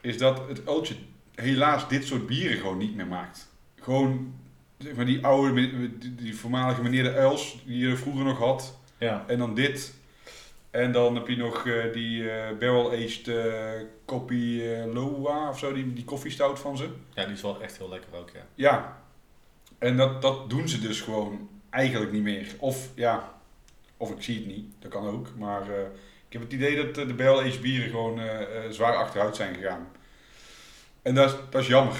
Is 0.00 0.18
dat 0.18 0.48
het 0.48 0.62
Ultje 0.66 0.94
helaas 1.34 1.88
dit 1.88 2.04
soort 2.04 2.26
bieren 2.26 2.56
gewoon 2.56 2.78
niet 2.78 2.94
meer 2.94 3.06
maakt. 3.06 3.48
gewoon 3.80 4.34
maar, 4.94 5.04
die 5.04 5.24
oude, 5.24 5.90
die, 6.14 6.36
voormalige 6.36 6.82
meneer 6.82 7.02
de 7.02 7.14
Uils, 7.14 7.62
die 7.66 7.88
je 7.88 7.96
vroeger 7.96 8.24
nog 8.24 8.38
had. 8.38 8.78
Ja. 8.98 9.24
En 9.26 9.38
dan 9.38 9.54
dit. 9.54 9.94
En 10.70 10.92
dan 10.92 11.14
heb 11.14 11.28
je 11.28 11.36
nog 11.36 11.66
eh, 11.66 11.92
die 11.92 12.30
eh, 12.30 12.58
barrel-aged 12.58 13.30
Kopi 14.04 14.72
eh, 14.72 14.92
Loa 14.92 15.48
of 15.48 15.58
zo, 15.58 15.72
die, 15.72 15.92
die 15.92 16.04
koffiestout 16.04 16.58
van 16.58 16.76
ze. 16.76 16.88
ja, 17.14 17.24
die 17.24 17.34
is 17.34 17.42
wel 17.42 17.62
echt 17.62 17.78
heel 17.78 17.88
lekker 17.88 18.14
ook, 18.14 18.30
ja. 18.30 18.46
Ja. 18.54 19.02
En 19.78 19.96
dat, 19.96 20.22
dat 20.22 20.50
doen 20.50 20.68
ze 20.68 20.80
dus 20.80 21.00
gewoon 21.00 21.48
eigenlijk 21.70 22.12
niet 22.12 22.22
meer. 22.22 22.46
Of 22.58 22.90
ja, 22.94 23.40
of 23.96 24.10
ik 24.10 24.22
zie 24.22 24.36
het 24.36 24.46
niet, 24.46 24.66
dat 24.78 24.90
kan 24.90 25.06
ook. 25.06 25.28
Maar 25.36 25.62
ik 26.26 26.32
heb 26.32 26.42
het 26.42 26.52
idee 26.52 26.76
dat 26.76 26.94
de 26.94 27.14
barrel-aged 27.14 27.60
bieren 27.60 27.90
gewoon 27.90 28.20
zwaar 28.70 28.96
achteruit 28.96 29.36
zijn 29.36 29.54
gegaan. 29.54 29.88
En 31.02 31.14
dat 31.14 31.30
is, 31.30 31.36
dat 31.50 31.60
is 31.60 31.66
jammer. 31.68 31.94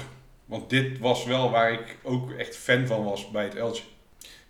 Want 0.45 0.69
dit 0.69 0.99
was 0.99 1.25
wel 1.25 1.49
waar 1.51 1.71
ik 1.71 1.97
ook 2.03 2.31
echt 2.31 2.55
fan 2.57 2.87
van 2.87 3.03
was 3.03 3.31
bij 3.31 3.43
het 3.43 3.55
Eltje. 3.55 3.83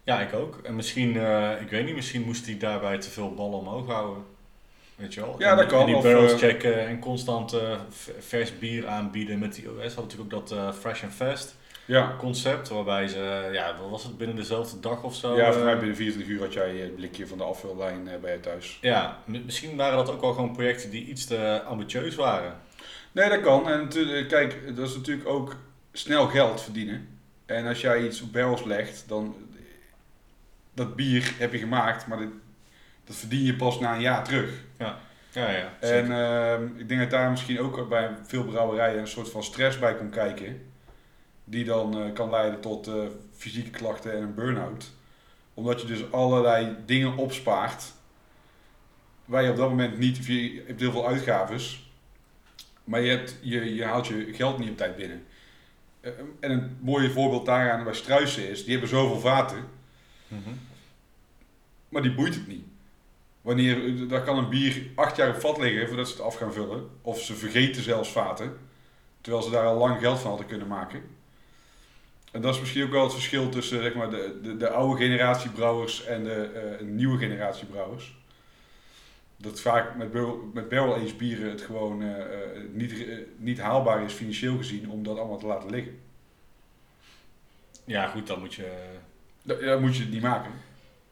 Ja, 0.04 0.20
ik 0.22 0.34
ook. 0.34 0.60
En 0.64 0.76
misschien, 0.76 1.18
eh, 1.18 1.62
ik 1.62 1.70
weet 1.70 1.86
niet, 1.86 1.95
misschien 1.95 2.22
moest 2.22 2.45
hij 2.45 2.58
daarbij 2.58 2.97
te 2.97 3.10
veel 3.10 3.34
ballen 3.34 3.60
omhoog 3.60 3.88
houden. 3.88 4.24
Weet 4.95 5.14
je 5.14 5.22
wel? 5.22 5.36
Ja, 5.38 5.49
En- 5.51 5.58
dat 5.58 5.66
kan. 5.66 5.80
En 5.80 5.86
die 5.86 6.01
barrels 6.01 6.32
eh, 6.32 6.38
checken 6.38 6.88
en 6.88 6.99
constant 6.99 7.54
eh, 7.54 7.80
vers 8.20 8.58
bier 8.60 8.88
aanbieden 8.88 9.39
met 9.39 9.56
die 9.56 9.70
OS. 9.70 9.93
Had 9.93 10.04
natuurlijk 10.04 10.34
ook 10.34 10.49
dat 10.49 10.76
Fresh 10.76 11.04
and 11.04 11.14
Fast 11.14 11.56
Ja, 11.86 12.16
concept, 12.20 12.70
waarbij 12.70 13.08
ze, 13.08 13.49
ja, 13.51 13.76
wat 13.82 13.89
was 13.89 14.04
het, 14.04 14.18
binnen 14.18 14.36
dezelfde 14.36 14.80
dag 14.80 15.04
of 15.04 15.16
zo? 15.16 15.36
ja 15.36 15.54
voor 15.54 15.64
mij 15.64 15.78
binnen 15.78 15.95
24 15.95 16.34
uur 16.34 16.41
had 16.41 16.54
jij 16.54 16.76
het 16.76 16.95
blikje 16.95 17.28
van 17.28 17.38
de 17.38 17.43
afvullijn 17.43 18.10
bij 18.22 18.32
je 18.34 18.39
thuis. 18.39 18.78
Ja, 18.82 19.18
misschien 19.26 19.76
waren 19.76 19.97
dat 19.97 20.12
ook 20.12 20.22
wel 20.22 20.34
gewoon 20.34 20.54
projecten 20.54 20.89
die 20.89 21.06
iets 21.06 21.26
te 21.26 21.62
ambitieus 21.68 22.16
waren. 22.16 22.62
Nee, 23.14 23.30
dat 23.30 23.41
kan. 23.41 23.70
En 23.70 23.80
natuurlijk, 23.80 24.28
kijk, 24.28 24.76
dat 24.76 24.88
is 24.88 24.95
natuurlijk 24.95 25.28
ook 25.28 25.55
snel 25.91 26.28
geld 26.28 26.61
verdienen. 26.61 27.07
En 27.45 27.68
als 27.68 27.82
jij 27.82 28.05
iets 28.05 28.22
op 28.22 28.34
barrels 28.34 28.64
legt, 28.64 29.03
dan... 29.07 29.36
Dat 30.76 30.95
bier 30.95 31.34
heb 31.38 31.51
je 31.51 31.57
gemaakt, 31.57 32.07
maar 32.07 32.18
dit, 32.18 32.30
dat 33.03 33.16
verdien 33.16 33.43
je 33.43 33.55
pas 33.55 33.80
na 33.80 33.93
een 33.95 34.01
jaar 34.01 34.24
terug. 34.24 34.51
Ja, 34.78 34.97
ja. 35.34 35.74
En 35.80 35.88
zeker. 35.88 36.11
ehm, 36.11 36.66
ik 36.78 36.88
denk 36.88 37.01
dat 37.01 37.09
daar 37.09 37.30
misschien 37.30 37.59
ook 37.59 37.89
bij 37.89 38.09
veel 38.24 38.43
brouwerijen 38.43 38.99
een 38.99 39.07
soort 39.07 39.30
van 39.30 39.43
stress 39.43 39.80
bij 39.80 39.95
komt 39.95 40.14
kijken. 40.14 40.72
Die 41.43 41.66
dan 41.66 41.99
eh, 41.99 42.14
kan 42.14 42.30
leiden 42.30 42.59
tot 42.59 42.88
eh, 42.88 42.93
fysieke 43.36 43.70
klachten 43.70 44.14
en 44.14 44.22
een 44.22 44.34
burn-out. 44.34 44.91
Omdat 45.53 45.82
je 45.82 45.88
dus 45.88 46.11
allerlei 46.11 46.76
dingen 46.86 47.18
opspaart. 47.18 47.84
Waar 49.26 49.43
je 49.43 49.49
op 49.49 49.57
dat 49.57 49.70
moment 49.70 49.97
niet, 49.97 50.26
je 50.26 50.64
hebt 50.68 50.80
heel 50.80 50.91
veel 50.91 51.07
uitgaves. 51.07 51.93
Maar 52.84 53.02
je, 53.02 53.10
hebt, 53.10 53.38
je, 53.42 53.76
je 53.76 53.84
haalt 53.84 54.08
je 54.08 54.34
geld 54.34 54.58
niet 54.58 54.70
op 54.70 54.78
tijd 54.78 54.96
binnen. 54.96 55.24
Eh, 56.00 56.12
en 56.40 56.52
een 56.52 56.78
mooie 56.80 57.10
voorbeeld 57.10 57.46
daaraan 57.46 57.84
bij 57.84 57.94
Struisen 57.94 58.50
is, 58.50 58.64
die 58.64 58.72
hebben 58.72 58.90
zoveel 58.90 59.20
vaten. 59.20 59.66
Mhm. 60.28 60.50
Maar 61.90 62.02
die 62.02 62.14
boeit 62.14 62.36
het 62.36 62.48
niet. 62.48 62.66
Wanneer, 63.42 64.08
daar 64.08 64.24
kan 64.24 64.38
een 64.38 64.50
bier 64.50 64.86
acht 64.96 65.16
jaar 65.16 65.30
op 65.30 65.42
vat 65.42 65.58
liggen 65.58 65.88
voordat 65.88 66.08
ze 66.08 66.14
het 66.14 66.24
af 66.24 66.36
gaan 66.36 66.54
vullen. 66.54 66.90
Of 67.02 67.22
ze 67.22 67.36
vergeten 67.36 67.84
zelfs 67.84 68.12
vaten. 68.12 68.58
Terwijl 69.22 69.44
ze 69.44 69.52
daar 69.52 69.66
al 69.66 69.78
lang 69.78 70.00
geld 70.00 70.20
van 70.20 70.30
hadden 70.30 70.48
kunnen 70.48 70.68
maken. 70.68 71.02
En 72.32 72.42
dat 72.42 72.54
is 72.54 72.60
misschien 72.60 72.84
ook 72.84 72.92
wel 72.92 73.04
het 73.04 73.14
verschil 73.14 73.50
tussen 73.50 73.82
zeg 73.82 73.94
maar, 73.94 74.10
de, 74.10 74.40
de, 74.44 74.58
de 74.58 74.70
oude 74.70 75.04
generatie 75.04 75.50
brouwers 75.50 76.06
en 76.06 76.24
de 76.24 76.34
eh, 76.34 76.86
nieuwe 76.86 77.18
generatie 77.18 77.66
brouwers. 77.66 78.16
Dat 79.44 79.60
vaak 79.62 79.96
met, 79.96 80.12
barrel- 80.12 80.50
met 80.54 81.18
bieren 81.18 81.50
het 81.50 81.62
gewoon 81.62 82.02
eh, 82.04 82.20
eh, 82.20 82.62
niet, 82.72 83.06
niet 83.38 83.60
haalbaar 83.60 84.04
is 84.04 84.14
financieel 84.14 84.58
gezien 84.58 84.89
om 84.89 85.04
dat 85.04 85.18
allemaal 85.18 85.38
te 85.38 85.46
laten 85.46 85.70
liggen. 85.70 86.00
Ja, 87.86 88.08
goed, 88.08 88.28
dan 88.28 88.39
moet 88.39 88.54
je, 88.54 88.72
dat 89.44 89.80
moet 89.80 89.96
je 89.96 90.02
het 90.04 90.12
niet 90.12 90.22
maken. 90.22 90.52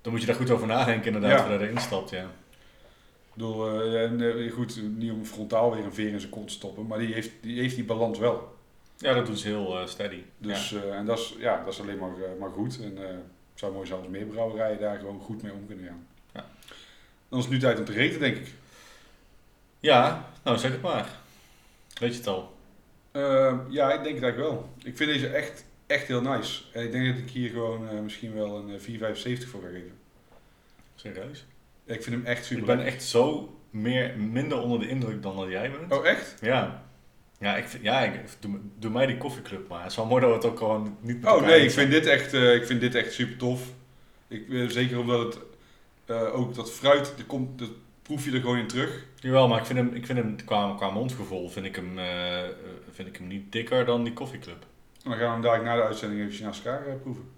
dan 0.01 0.11
moet 0.11 0.21
je 0.21 0.27
daar 0.27 0.35
goed 0.35 0.49
over 0.49 0.67
nadenken 0.67 1.05
inderdaad, 1.05 1.31
Ja. 1.31 1.39
voordat 1.41 1.59
je 1.59 1.65
erin 1.65 1.79
stapt, 1.81 2.09
ja. 2.09 2.23
Ik 2.23 3.33
bedoel, 3.33 3.81
eh, 3.81 4.03
en, 4.03 4.49
goed, 4.49 4.81
niet 4.97 5.11
om 5.11 5.25
frontaal 5.25 5.75
weer 5.75 5.85
een 5.85 5.93
veer 5.93 6.09
in 6.09 6.19
zijn 6.19 6.31
kont 6.31 6.47
te 6.47 6.53
stoppen, 6.53 6.87
maar 6.87 6.99
die 6.99 7.13
heeft 7.13 7.31
die, 7.41 7.59
heeft 7.59 7.75
die 7.75 7.83
balans 7.85 8.19
wel. 8.19 8.55
Ja, 8.97 9.13
dat 9.13 9.25
doen 9.25 9.37
ze 9.37 9.47
heel 9.47 9.87
steady. 9.87 10.23
Dus, 10.37 10.73
eh, 10.73 10.95
en 10.95 11.05
dat 11.05 11.17
is, 11.19 11.35
ja, 11.39 11.63
dat 11.63 11.73
is 11.73 11.81
alleen 11.81 11.97
maar, 11.97 12.11
maar 12.39 12.49
goed. 12.49 12.79
En 12.83 12.97
het 12.97 13.19
zou 13.53 13.73
mooi 13.73 13.87
zijn 13.87 13.99
als 13.99 14.09
meer 14.09 14.25
brouwerijen 14.25 14.79
daar 14.79 14.99
gewoon 14.99 15.19
goed 15.19 15.41
mee 15.41 15.51
om 15.53 15.67
kunnen 15.67 15.85
gaan. 15.85 16.05
Ja. 17.31 17.37
Dan 17.37 17.37
is 17.39 17.43
het 17.45 17.53
nu 17.53 17.59
tijd 17.59 17.79
om 17.79 17.85
te 17.85 17.91
reten, 17.91 18.19
denk 18.19 18.37
ik. 18.37 18.47
Ja, 19.79 20.29
nou 20.43 20.57
zeg 20.57 20.71
het 20.71 20.81
maar. 20.81 21.09
Weet 21.99 22.11
je 22.11 22.17
het 22.17 22.27
al? 22.27 22.55
Eh, 23.11 23.57
ja, 23.69 23.91
ik 23.93 24.03
denk 24.03 24.15
het 24.15 24.23
eigenlijk 24.23 24.37
wel. 24.37 24.69
Ik 24.83 24.97
vind 24.97 25.09
deze 25.11 25.27
echt, 25.27 25.65
echt 25.87 26.07
heel 26.07 26.21
nice. 26.21 26.61
En 26.73 26.83
ik 26.83 26.91
denk 26.91 27.05
dat 27.07 27.17
ik 27.17 27.29
hier 27.29 27.49
gewoon 27.49 27.89
eh, 27.89 27.99
misschien 27.99 28.33
wel 28.33 28.57
een 28.57 28.69
eh, 28.69 29.39
4,75 29.39 29.47
voor 29.49 29.61
ga 29.61 29.67
geven. 29.67 29.91
Serieus? 30.95 31.45
Ik 31.85 32.03
vind 32.03 32.15
hem 32.15 32.25
echt 32.25 32.45
super. 32.45 32.61
Ik 32.69 32.75
ben 32.77 32.85
echt 32.85 33.03
zo 33.03 33.55
meer, 33.69 34.17
minder 34.17 34.61
onder 34.61 34.79
de 34.79 34.87
indruk 34.89 35.21
dan 35.23 35.35
dat 35.37 35.49
jij 35.49 35.71
bent. 35.71 35.91
Oh, 35.93 36.05
echt? 36.07 36.35
Ja. 36.41 36.83
Ja, 37.39 37.55
ik, 37.57 37.67
vind- 37.67 37.83
ja 37.83 37.99
ik, 37.99 38.13
doe, 38.39 38.59
doe 38.79 38.91
mij 38.91 39.05
die 39.05 39.17
koffieclub 39.17 39.67
maar. 39.69 39.81
Het 39.81 39.91
is 39.91 39.97
wel 39.97 40.05
mooi 40.05 40.21
dat 40.21 40.29
we 40.29 40.35
het 40.35 40.45
ook 40.45 40.57
gewoon 40.57 40.97
niet 41.01 41.25
Oh 41.25 41.41
nee, 41.45 41.63
ik 41.63 41.71
vind 41.71 41.91
dit 41.91 42.05
echt, 42.05 42.33
eh, 42.33 42.55
ik 42.55 42.65
vind 42.65 42.81
dit 42.81 42.95
echt 42.95 43.13
super 43.13 43.37
tof. 43.37 43.61
Ik, 44.27 44.49
eh, 44.49 44.67
zeker 44.67 44.99
omdat 44.99 45.19
het 45.33 45.43
eh, 46.11 46.35
ook 46.35 46.55
dat 46.55 46.71
fruit, 46.71 47.13
er 47.17 47.25
komt, 47.25 47.59
dat 47.59 47.69
proef 48.01 48.25
je 48.25 48.31
er 48.31 48.39
gewoon 48.39 48.57
in 48.57 48.67
terug. 48.67 49.05
Jawel, 49.15 49.47
maar 49.47 49.59
ik 49.59 49.65
vind 49.65 49.79
hem, 49.79 49.93
ik 49.93 50.05
vind 50.05 50.17
hem 50.17 50.45
qua, 50.45 50.73
qua 50.77 50.89
mondgevoel 50.89 51.49
vind 51.49 51.65
ik 51.65 51.75
hem, 51.75 51.99
eh, 51.99 52.43
vind 52.91 53.07
ik 53.07 53.17
hem 53.17 53.27
niet 53.27 53.51
dikker 53.51 53.85
dan 53.85 54.03
die 54.03 54.13
koffieclub. 54.13 54.61
En 55.03 55.09
dan 55.09 55.19
gaan 55.19 55.27
we 55.27 55.31
hem 55.33 55.41
dadelijk 55.41 55.69
na 55.69 55.75
de 55.75 55.83
uitzending 55.83 56.29
even 56.31 56.43
naast 56.45 56.65
elkaar 56.65 56.87
eh, 56.87 56.93
proeven. 57.01 57.29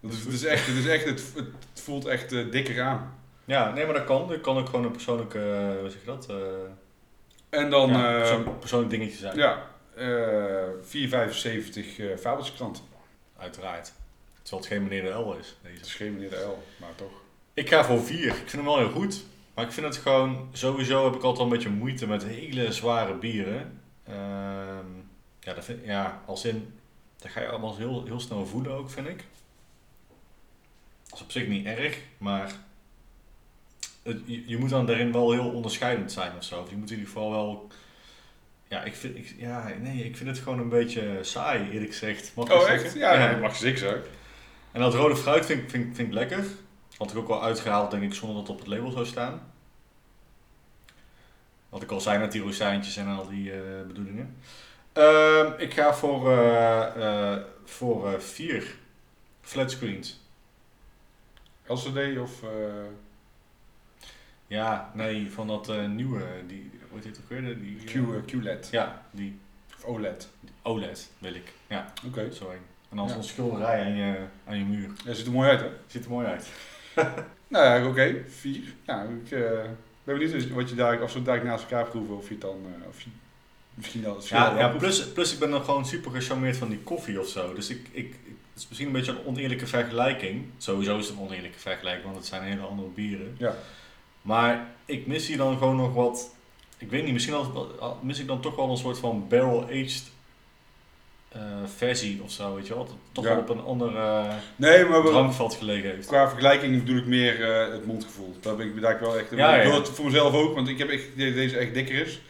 Dat 0.00 0.12
is, 0.12 0.24
het, 0.24 0.32
is 0.32 0.44
echt, 0.44 0.66
het, 0.66 0.76
is 0.76 0.86
echt, 0.86 1.04
het, 1.04 1.32
het 1.72 1.80
voelt 1.80 2.06
echt 2.06 2.30
dikker 2.30 2.82
aan. 2.82 3.18
Ja, 3.44 3.72
nee, 3.72 3.84
maar 3.84 3.94
dat 3.94 4.04
kan. 4.04 4.28
Dat 4.28 4.40
kan 4.40 4.58
ook 4.58 4.66
gewoon 4.68 4.84
een 4.84 4.90
persoonlijke, 4.90 5.38
hoe 5.80 5.90
zeg 5.90 6.00
je 6.00 6.06
dat? 6.06 6.32
En 7.48 7.70
dan, 7.70 7.90
ja, 7.90 8.10
ja, 8.10 8.18
persoon- 8.18 8.58
persoonlijk 8.58 8.90
dingetje 8.90 9.18
zijn. 9.18 9.36
ja 9.36 9.72
eh 9.94 10.68
4,75 10.82 11.98
eh 11.98 12.16
Fabeltjeskrant. 12.16 12.82
Uiteraard. 13.36 13.92
Terwijl 14.42 14.62
het 14.62 14.72
geen 14.72 14.82
meneer 14.82 15.02
de 15.02 15.08
L 15.08 15.36
is. 15.40 15.48
Het 15.48 15.56
Deze. 15.62 15.84
is 15.84 15.94
geen 15.94 16.12
meneer 16.12 16.30
de 16.30 16.36
L, 16.36 16.62
maar 16.80 16.94
toch. 16.94 17.22
Ik 17.54 17.68
ga 17.68 17.84
voor 17.84 18.04
vier. 18.04 18.26
Ik 18.26 18.34
vind 18.34 18.52
hem 18.52 18.64
wel 18.64 18.78
heel 18.78 18.90
goed. 18.90 19.24
Maar 19.54 19.64
ik 19.64 19.72
vind 19.72 19.86
het 19.86 19.96
gewoon, 19.96 20.48
sowieso 20.52 21.04
heb 21.04 21.14
ik 21.14 21.22
altijd 21.22 21.44
een 21.44 21.54
beetje 21.54 21.68
moeite 21.70 22.06
met 22.06 22.24
hele 22.24 22.72
zware 22.72 23.14
bieren. 23.14 23.80
Ehm, 24.04 24.86
ja, 25.40 25.54
dat 25.54 25.64
vind, 25.64 25.84
ja, 25.84 26.22
als 26.26 26.44
in, 26.44 26.74
dat 27.18 27.30
ga 27.30 27.40
je 27.40 27.48
allemaal 27.48 27.76
heel, 27.76 28.04
heel 28.04 28.20
snel 28.20 28.46
voelen 28.46 28.72
ook, 28.72 28.90
vind 28.90 29.08
ik. 29.08 29.24
Dat 31.08 31.18
is 31.18 31.22
op 31.22 31.30
zich 31.30 31.48
niet 31.48 31.66
erg, 31.66 31.98
maar 32.18 32.52
het, 34.02 34.20
je, 34.24 34.48
je 34.48 34.58
moet 34.58 34.70
dan 34.70 34.86
daarin 34.86 35.12
wel 35.12 35.32
heel 35.32 35.50
onderscheidend 35.50 36.12
zijn 36.12 36.36
of 36.36 36.44
zo. 36.44 36.60
Of 36.60 36.70
je 36.70 36.76
moet 36.76 36.90
in 36.90 36.96
ieder 36.98 37.12
geval 37.12 37.30
wel, 37.30 37.68
ja, 38.68 38.82
ik 38.82 38.94
vind, 38.94 39.16
ik, 39.16 39.34
ja, 39.38 39.72
nee, 39.80 40.04
ik 40.04 40.16
vind 40.16 40.28
het 40.28 40.38
gewoon 40.38 40.58
een 40.58 40.68
beetje 40.68 41.18
saai, 41.22 41.70
eerlijk 41.70 41.90
gezegd. 41.90 42.32
Mag 42.34 42.50
Oh 42.50 42.70
echt? 42.70 42.80
zeggen? 42.80 43.00
Ja, 43.00 43.30
dat 43.30 43.40
mag 43.40 43.58
je 43.58 43.78
zeggen. 43.78 44.02
En 44.72 44.80
dat 44.80 44.94
rode 44.94 45.16
fruit 45.16 45.46
vind, 45.46 45.70
vind, 45.70 45.96
vind 45.96 46.08
ik 46.08 46.14
lekker. 46.14 46.44
Had 46.98 47.10
ik 47.10 47.16
ook 47.16 47.28
wel 47.28 47.42
uitgehaald, 47.42 47.90
denk 47.90 48.02
ik, 48.02 48.14
zonder 48.14 48.36
dat 48.36 48.46
het 48.46 48.56
op 48.56 48.58
het 48.62 48.68
label 48.74 48.90
zou 48.90 49.06
staan. 49.06 49.52
Wat 51.68 51.82
ik 51.82 51.90
al 51.90 52.00
zei 52.00 52.18
met 52.18 52.32
die 52.32 52.42
rozijntjes 52.42 52.96
en 52.96 53.06
al 53.06 53.28
die 53.28 53.52
eh, 53.52 53.58
bedoelingen. 53.86 54.36
Ehm, 54.92 55.52
ik 55.58 55.74
ga 55.74 55.94
voor, 55.94 56.32
eh, 56.32 57.36
voor 57.64 58.22
vier 58.22 58.76
flat 59.40 59.70
screens. 59.70 60.20
LCD 61.66 62.18
of... 62.18 62.42
Ja, 64.46 64.90
nee, 64.94 65.30
van 65.32 65.46
dat 65.46 65.72
nieuwe, 65.88 66.24
die, 66.46 66.70
hoe 66.90 66.98
heet 67.00 67.04
het 67.16 67.20
ook 67.22 67.28
weer? 67.28 67.58
Die, 67.58 67.84
Q, 67.84 68.26
QLED 68.26 68.68
Ja, 68.70 69.02
die 69.10 69.38
of 69.76 69.84
OLED. 69.84 70.28
OLED 70.62 71.10
wil 71.18 71.34
ik. 71.34 71.52
Ja, 71.66 71.92
Oké. 72.06 72.30
zo 72.32 72.50
een. 72.50 72.58
En 72.90 72.96
dan 72.96 73.06
Ja. 73.06 73.12
zo'n 73.12 73.22
schilderij 73.22 73.84
aan 73.84 73.94
je, 73.96 74.24
aan 74.46 74.58
je 74.58 74.64
muur. 74.64 74.90
Ja, 75.04 75.12
ziet 75.14 75.26
er 75.26 75.32
mooi 75.32 75.48
uit 75.48 75.60
hè? 75.60 75.68
Ziet 75.86 76.04
er 76.04 76.10
mooi 76.10 76.26
uit. 76.26 76.48
Nou 77.48 77.64
ja, 77.80 77.88
oké. 77.88 78.24
Vier. 78.28 78.74
Ja, 78.86 79.02
ik 79.02 79.30
eh, 79.30 79.40
ben 80.04 80.18
benieuwd 80.18 80.50
wat 80.50 80.68
je 80.68 80.74
daar, 80.74 80.98
we 80.98 81.06
het 81.14 81.24
daar 81.24 81.44
naast 81.44 81.62
elkaar 81.62 81.84
proeven, 81.86 82.16
of 82.16 82.24
je 82.28 82.32
het 82.32 82.40
dan, 82.40 82.58
eh, 82.80 82.88
of 82.88 83.00
je 83.00 83.10
misschien 83.74 84.04
het 84.04 84.14
verschil 84.14 84.38
Ja, 84.38 84.58
ja 84.58 84.68
plus, 84.68 85.12
plus 85.12 85.32
ik 85.32 85.38
ben 85.38 85.50
dan 85.50 85.64
gewoon 85.64 85.86
super 85.86 86.10
gecharmeerd 86.10 86.56
van 86.56 86.68
die 86.68 86.78
koffie 86.78 87.20
of 87.20 87.28
zo. 87.28 87.54
Dus 87.54 87.70
ik, 87.70 87.88
ik, 87.92 88.12
het 88.24 88.62
is 88.62 88.68
misschien 88.68 88.86
een 88.86 88.92
beetje 88.92 89.12
een 89.12 89.26
oneerlijke 89.26 89.66
vergelijking. 89.66 90.44
Sowieso 90.58 90.98
is 90.98 91.06
het 91.08 91.16
een 91.16 91.22
oneerlijke 91.22 91.58
vergelijking, 91.58 92.04
want 92.04 92.16
het 92.16 92.26
zijn 92.26 92.42
hele 92.42 92.62
andere 92.62 92.88
bieren. 92.88 93.34
Ja. 93.38 93.54
Maar 94.22 94.68
ik 94.84 95.06
mis 95.06 95.26
hier 95.26 95.36
dan 95.36 95.58
gewoon 95.58 95.76
nog 95.76 95.94
wat. 95.94 96.34
Ik 96.78 96.90
weet 96.90 97.04
niet, 97.04 97.12
misschien 97.12 97.34
al- 97.34 97.98
mis 98.02 98.18
ik 98.18 98.26
dan 98.26 98.40
toch 98.40 98.56
wel 98.56 98.70
een 98.70 98.76
soort 98.76 98.98
van 98.98 99.28
barrel-aged 99.28 100.02
eh, 101.34 101.40
versie 101.76 102.20
of 102.22 102.30
zo, 102.30 102.54
weet 102.54 102.66
je 102.66 102.74
wel? 102.74 102.84
Dat 102.84 102.94
toch 103.12 103.24
Ja. 103.24 103.30
wel 103.30 103.38
op 103.40 103.48
een 103.48 103.60
ander 103.60 103.96
eh, 103.96 104.34
Nee, 104.56 104.84
maar 104.84 105.02
we- 105.02 105.08
drankvat 105.08 105.54
gelegen 105.54 105.90
heeft. 105.90 106.06
qua 106.06 106.28
vergelijking 106.28 106.78
bedoel 106.84 106.96
ik 106.98 107.06
meer 107.06 107.50
eh, 107.50 107.72
het 107.72 107.86
mondgevoel. 107.86 108.36
Daar 108.40 108.56
ben 108.56 108.66
ik 108.66 108.80
daar 108.80 109.00
wel 109.00 109.18
echt... 109.18 109.30
Ja, 109.30 109.56
ik 109.56 109.62
wil 109.62 109.72
ja. 109.72 109.78
het 109.78 109.88
voor 109.88 110.04
mezelf 110.04 110.34
ook, 110.34 110.54
want 110.54 110.68
ik 110.68 110.78
heb 110.78 110.88
echt 110.88 111.16
deze 111.16 111.56
echt 111.56 111.74
dikker 111.74 111.94
is. 112.06 112.20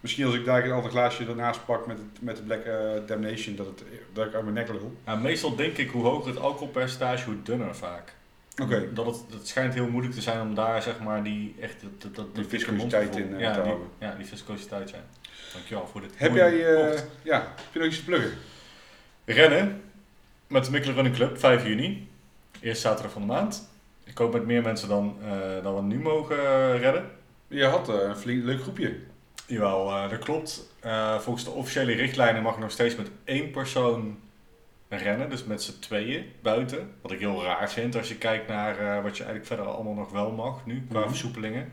Misschien 0.00 0.24
als 0.24 0.34
ik 0.34 0.44
daar 0.44 0.64
een 0.64 0.72
ander 0.72 0.90
glaasje 0.90 1.24
ernaast 1.26 1.64
pak 1.64 1.86
met, 1.86 1.98
het, 1.98 2.22
met 2.22 2.36
de 2.36 2.42
Black 2.42 2.64
eh, 2.64 2.76
Damnation, 3.06 3.56
dat, 3.56 3.66
het, 3.66 3.82
dat 4.12 4.26
ik 4.26 4.34
uit 4.34 4.42
mijn 4.42 4.54
nek 4.54 4.68
lul. 4.68 4.96
Ja, 5.06 5.14
meestal 5.14 5.56
denk 5.56 5.76
ik 5.76 5.90
hoe 5.90 6.04
hoger 6.04 6.28
het 6.28 6.38
alcoholpercentage, 6.40 7.24
hoe 7.24 7.42
dunner 7.42 7.74
vaak. 7.76 8.14
Oké. 8.62 8.88
Dat 8.92 9.06
het, 9.06 9.16
het 9.30 9.48
schijnt 9.48 9.74
heel 9.74 9.88
moeilijk 9.88 10.14
te 10.14 10.20
zijn 10.20 10.40
om 10.40 10.54
daar 10.54 10.82
zeg 10.82 11.00
maar 11.00 11.22
die 11.22 11.54
echt 11.60 11.74
dat, 11.98 12.14
dat, 12.14 12.34
Die 12.34 12.44
viscositeit 12.44 13.16
in, 13.16 13.38
ja, 13.38 13.52
te 13.52 13.60
die, 13.60 13.68
houden. 13.68 13.88
Ja, 13.98 14.14
die 14.16 14.26
viscositeit 14.26 14.88
zijn. 14.90 15.02
Dankjewel 15.52 15.86
voor 15.92 16.00
dit. 16.00 16.10
Heb 16.16 16.34
jij, 16.34 16.56
ja, 17.22 17.40
heb 17.56 17.72
je 17.72 17.78
nog 17.78 17.88
iets 17.88 17.96
te 17.98 18.04
pluggen? 18.04 18.30
Rennen 19.24 19.82
met 20.46 20.64
de 20.64 20.70
Mikkelen 20.70 20.94
Running 20.94 21.16
Club, 21.16 21.38
5 21.38 21.66
juni. 21.66 22.08
Eerste 22.60 22.80
zaterdag 22.88 23.12
van 23.12 23.20
de 23.20 23.26
maand. 23.28 23.70
Ik 24.04 24.18
hoop 24.18 24.32
met 24.32 24.46
meer 24.46 24.62
mensen 24.62 24.88
dan, 24.88 25.16
eh, 25.22 25.62
dan 25.62 25.74
we 25.74 25.82
nu 25.82 26.00
mogen 26.00 26.38
eh, 26.38 26.80
redden. 26.80 27.10
Je 27.48 27.64
had 27.64 27.88
eh, 27.88 27.94
een 27.94 28.16
flink 28.16 28.44
leuk 28.44 28.60
groepje. 28.60 28.96
Jawel, 29.46 30.08
dat 30.08 30.18
klopt. 30.18 30.74
Volgens 31.18 31.44
de 31.44 31.50
officiële 31.50 31.92
richtlijnen 31.92 32.42
mag 32.42 32.54
je 32.54 32.60
nog 32.60 32.70
steeds 32.70 32.96
met 32.96 33.10
één 33.24 33.50
persoon 33.50 34.18
rennen, 34.88 35.30
dus 35.30 35.44
met 35.44 35.62
z'n 35.62 35.78
tweeën 35.80 36.24
buiten. 36.42 36.90
Wat 37.00 37.12
ik 37.12 37.18
heel 37.18 37.42
raar 37.42 37.70
vind 37.70 37.96
als 37.96 38.08
je 38.08 38.16
kijkt 38.16 38.48
naar 38.48 39.02
wat 39.02 39.16
je 39.16 39.24
eigenlijk 39.24 39.46
verder 39.46 39.66
allemaal 39.66 39.94
nog 39.94 40.10
wel 40.10 40.30
mag 40.30 40.66
nu, 40.66 40.86
qua 40.90 40.98
Mhm. 41.00 41.08
versoepelingen. 41.08 41.72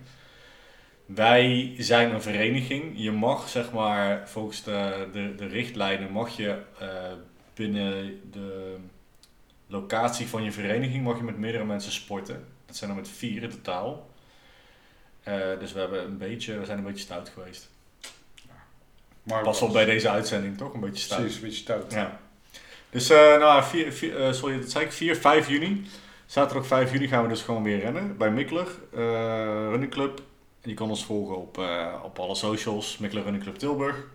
Wij 1.05 1.73
zijn 1.77 2.13
een 2.13 2.21
vereniging. 2.21 2.91
Je 2.95 3.11
mag, 3.11 3.49
zeg 3.49 3.71
maar, 3.71 4.29
volgens 4.29 4.63
de, 4.63 5.07
de, 5.11 5.35
de 5.35 5.47
richtlijnen, 5.47 6.11
mag 6.11 6.29
je 6.29 6.57
binnen 7.61 8.19
de 8.31 8.75
locatie 9.67 10.27
van 10.27 10.43
je 10.43 10.51
vereniging, 10.51 11.03
mag 11.03 11.17
je 11.17 11.23
met 11.23 11.37
meerdere 11.37 11.65
mensen 11.65 11.91
sporten. 11.91 12.45
Dat 12.65 12.75
zijn 12.75 12.89
er 12.89 12.95
met 12.95 13.07
vier 13.07 13.43
in 13.43 13.49
totaal. 13.49 14.09
Eh, 15.23 15.59
dus 15.59 15.73
we, 15.73 15.79
hebben 15.79 16.03
een 16.03 16.17
beetje, 16.17 16.59
we 16.59 16.65
zijn 16.65 16.77
een 16.77 16.83
beetje 16.83 17.03
stout 17.03 17.29
geweest. 17.29 17.69
Maar 19.23 19.43
Pas 19.43 19.59
wel 19.59 19.71
bij 19.71 19.85
deze 19.85 20.09
uitzending 20.09 20.57
toch? 20.57 20.73
Een 20.73 20.79
beetje 20.79 21.03
stout. 21.03 21.19
Precies, 21.19 21.37
een 21.37 21.43
beetje 21.43 21.61
stout. 21.61 21.93
Ja. 21.93 22.19
Dus 22.89 23.09
eh 23.09 23.17
nou, 23.17 23.63
4, 23.63 23.93
4, 23.93 24.17
eh, 24.17 24.33
sorry, 24.33 24.59
dat 24.59 24.71
zei 24.71 24.85
ik, 24.85 24.91
4, 24.91 25.15
5 25.15 25.49
juni. 25.49 25.85
Zaterdag 26.25 26.67
5 26.67 26.91
juni 26.91 27.07
gaan 27.07 27.23
we 27.23 27.29
dus 27.29 27.41
gewoon 27.41 27.63
weer 27.63 27.79
rennen 27.79 28.17
bij 28.17 28.31
Mikkeler 28.31 28.67
eh, 28.93 28.99
Running 29.69 29.91
Club. 29.91 30.21
Je 30.61 30.73
kan 30.73 30.89
ons 30.89 31.05
volgen 31.05 31.37
op, 31.37 31.57
op 32.03 32.19
alle 32.19 32.35
socials, 32.35 32.97
Mikkeler 32.97 33.23
Running 33.23 33.43
Club 33.43 33.57
Tilburg. 33.57 34.05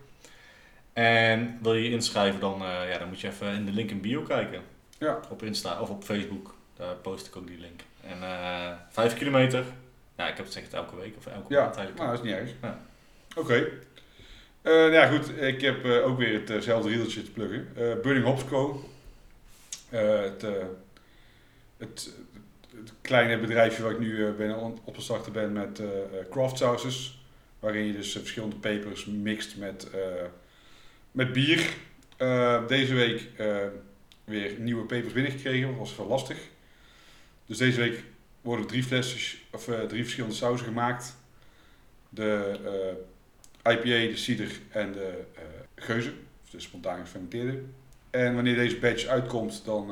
En 0.97 1.59
wil 1.63 1.75
je 1.75 1.83
je 1.83 1.91
inschrijven, 1.91 2.41
dan, 2.41 2.63
eh, 2.63 2.91
ja, 2.91 2.99
dan 2.99 3.09
moet 3.09 3.21
je 3.21 3.29
even 3.29 3.55
in 3.55 3.65
de 3.67 3.73
link 3.73 3.91
in 3.91 4.01
bio 4.01 4.23
kijken. 4.23 4.63
Ja. 4.99 5.21
Op 5.31 5.43
Insta 5.43 5.81
of 5.81 5.91
op 5.91 6.05
Facebook, 6.05 6.55
daar 6.77 6.95
post 6.95 7.27
ik 7.27 7.37
ook 7.37 7.47
die 7.47 7.59
link. 7.59 7.81
En 8.01 8.23
eh 8.23 8.73
5 8.91 9.15
kilometer, 9.15 9.65
ja, 10.17 10.29
ik 10.29 10.37
heb 10.37 10.45
het 10.45 10.55
zeg 10.55 10.63
het 10.63 10.73
elke 10.73 10.97
week 10.97 11.17
of 11.17 11.27
elke 11.27 11.55
Ja, 11.55 11.61
maand 11.63 11.77
eigenlijk. 11.77 11.99
nou, 11.99 12.17
dat 12.17 12.25
is 12.25 12.31
niet 12.31 12.41
erg. 12.41 12.51
Ja. 12.63 12.81
Oké. 13.37 13.69
Nou 14.63 14.93
ja, 14.93 15.07
goed. 15.07 15.43
Ik 15.43 15.61
heb 15.61 15.85
ook 15.85 16.19
weer 16.19 16.43
hetzelfde 16.47 16.89
riedeltje 16.89 17.23
te 17.23 17.31
pluggen. 17.31 17.69
Burning 17.75 18.25
Hops 18.25 18.45
Co. 18.45 18.85
Eh, 19.89 20.21
het, 20.21 20.43
het, 21.77 22.13
het 22.77 22.93
kleine 23.01 23.39
bedrijfje 23.39 23.83
waar 23.83 23.93
ik 23.93 23.99
nu 23.99 24.33
ben 24.33 24.57
op 24.85 24.95
te 24.95 25.01
starten 25.01 25.33
ben 25.33 25.53
met 25.53 25.81
craft 26.31 26.59
sauces. 26.59 27.25
Waarin 27.61 27.87
je 27.87 27.93
dus 27.93 28.13
verschillende 28.13 28.57
pepers 28.57 29.05
mixt 29.05 29.57
met, 29.57 29.91
met 31.17 31.33
bier. 31.33 31.75
Eh, 32.17 32.67
deze 32.67 32.95
week 32.95 33.31
eh, 33.37 33.57
weer 34.25 34.55
nieuwe 34.59 34.85
pepers 34.85 35.13
binnengekregen. 35.13 35.69
Dat 35.69 35.79
was 35.79 35.97
wel 35.97 36.07
lastig. 36.07 36.39
Dus 37.47 37.59
deze 37.59 37.81
week 37.81 38.05
worden 38.41 38.67
drie 38.67 38.83
flesjes, 38.83 39.45
of 39.53 39.69
eh, 39.69 39.81
drie 39.81 40.03
verschillende 40.03 40.35
sauzen 40.35 40.67
gemaakt. 40.67 41.17
De 42.09 42.59
IPA, 43.63 43.83
de 43.83 44.17
cider 44.17 44.61
en 44.71 44.93
de 44.93 45.25
geuze, 45.75 46.13
of 46.45 46.51
de 46.51 46.61
spontaan 46.61 47.01
gefermenteerde. 47.01 47.63
En 48.11 48.35
wanneer 48.35 48.57
deze 48.57 48.79
batch 48.79 49.07
uitkomt, 49.07 49.63
dan 49.65 49.91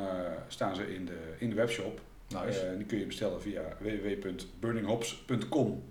staan 0.48 0.76
ze 0.76 0.94
in 0.94 1.04
de, 1.04 1.34
in 1.38 1.48
de 1.48 1.56
webshop. 1.56 2.00
Nice. 2.28 2.60
En 2.60 2.76
die 2.76 2.86
kun 2.86 2.98
je 2.98 3.06
bestellen 3.06 3.42
via 3.42 3.62
www.burninghops.com. 3.78 5.84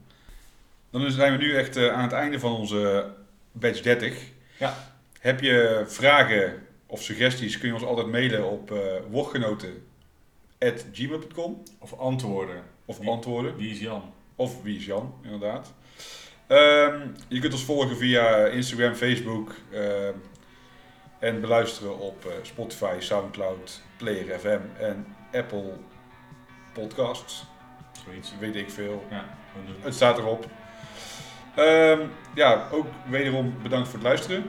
Dan 0.89 1.11
zijn 1.11 1.31
we 1.31 1.37
nu 1.37 1.55
echt 1.55 1.77
aan 1.77 2.03
het 2.03 2.11
einde 2.11 2.39
van 2.39 2.51
onze 2.51 3.11
batch 3.51 3.81
30. 3.81 4.23
Ja. 4.57 4.92
Heb 5.23 5.41
je 5.41 5.83
vragen 5.87 6.67
of 6.87 7.01
suggesties, 7.01 7.57
kun 7.57 7.67
je 7.67 7.73
ons 7.73 7.83
altijd 7.83 8.07
mailen 8.07 8.49
op 8.49 8.71
uh, 8.71 8.77
woordgenoten.gmail.com 9.09 11.63
Of 11.79 11.93
antwoorden. 11.99 12.63
of 12.85 12.97
Wie- 12.97 13.09
antwoorden. 13.09 13.55
Wie 13.55 13.71
is 13.71 13.79
Jan? 13.79 14.13
Of 14.35 14.63
wie 14.63 14.77
is 14.77 14.85
Jan, 14.85 15.13
inderdaad. 15.23 15.73
Ehm, 16.47 17.07
je 17.27 17.39
kunt 17.39 17.53
ons 17.53 17.63
volgen 17.63 17.97
via 17.97 18.45
Instagram, 18.45 18.93
Facebook 18.93 19.55
ehm, 19.71 20.13
en 21.19 21.41
beluisteren 21.41 21.99
op 21.99 22.25
eh, 22.25 22.31
Spotify, 22.41 22.95
Soundcloud, 22.99 23.81
Player 23.97 24.39
FM 24.39 24.59
en 24.79 25.15
Apple 25.33 25.73
Podcasts. 26.73 27.45
Zoiets. 28.05 28.33
Weet 28.39 28.55
ik 28.55 28.69
veel. 28.69 29.03
Ja. 29.09 29.25
Het 29.79 29.93
staat 29.95 30.17
erop. 30.17 30.45
Ehm, 31.55 31.99
ja, 32.35 32.67
ook 32.71 32.87
wederom 33.09 33.55
bedankt 33.61 33.87
voor 33.87 33.97
het 33.99 34.07
luisteren. 34.07 34.43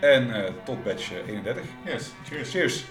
En 0.00 0.34
eh, 0.34 0.52
tot 0.64 0.84
batch 0.84 1.12
eh, 1.12 1.26
31. 1.26 1.64
Yes, 1.84 2.12
cheers. 2.28 2.50
Cheers! 2.50 2.84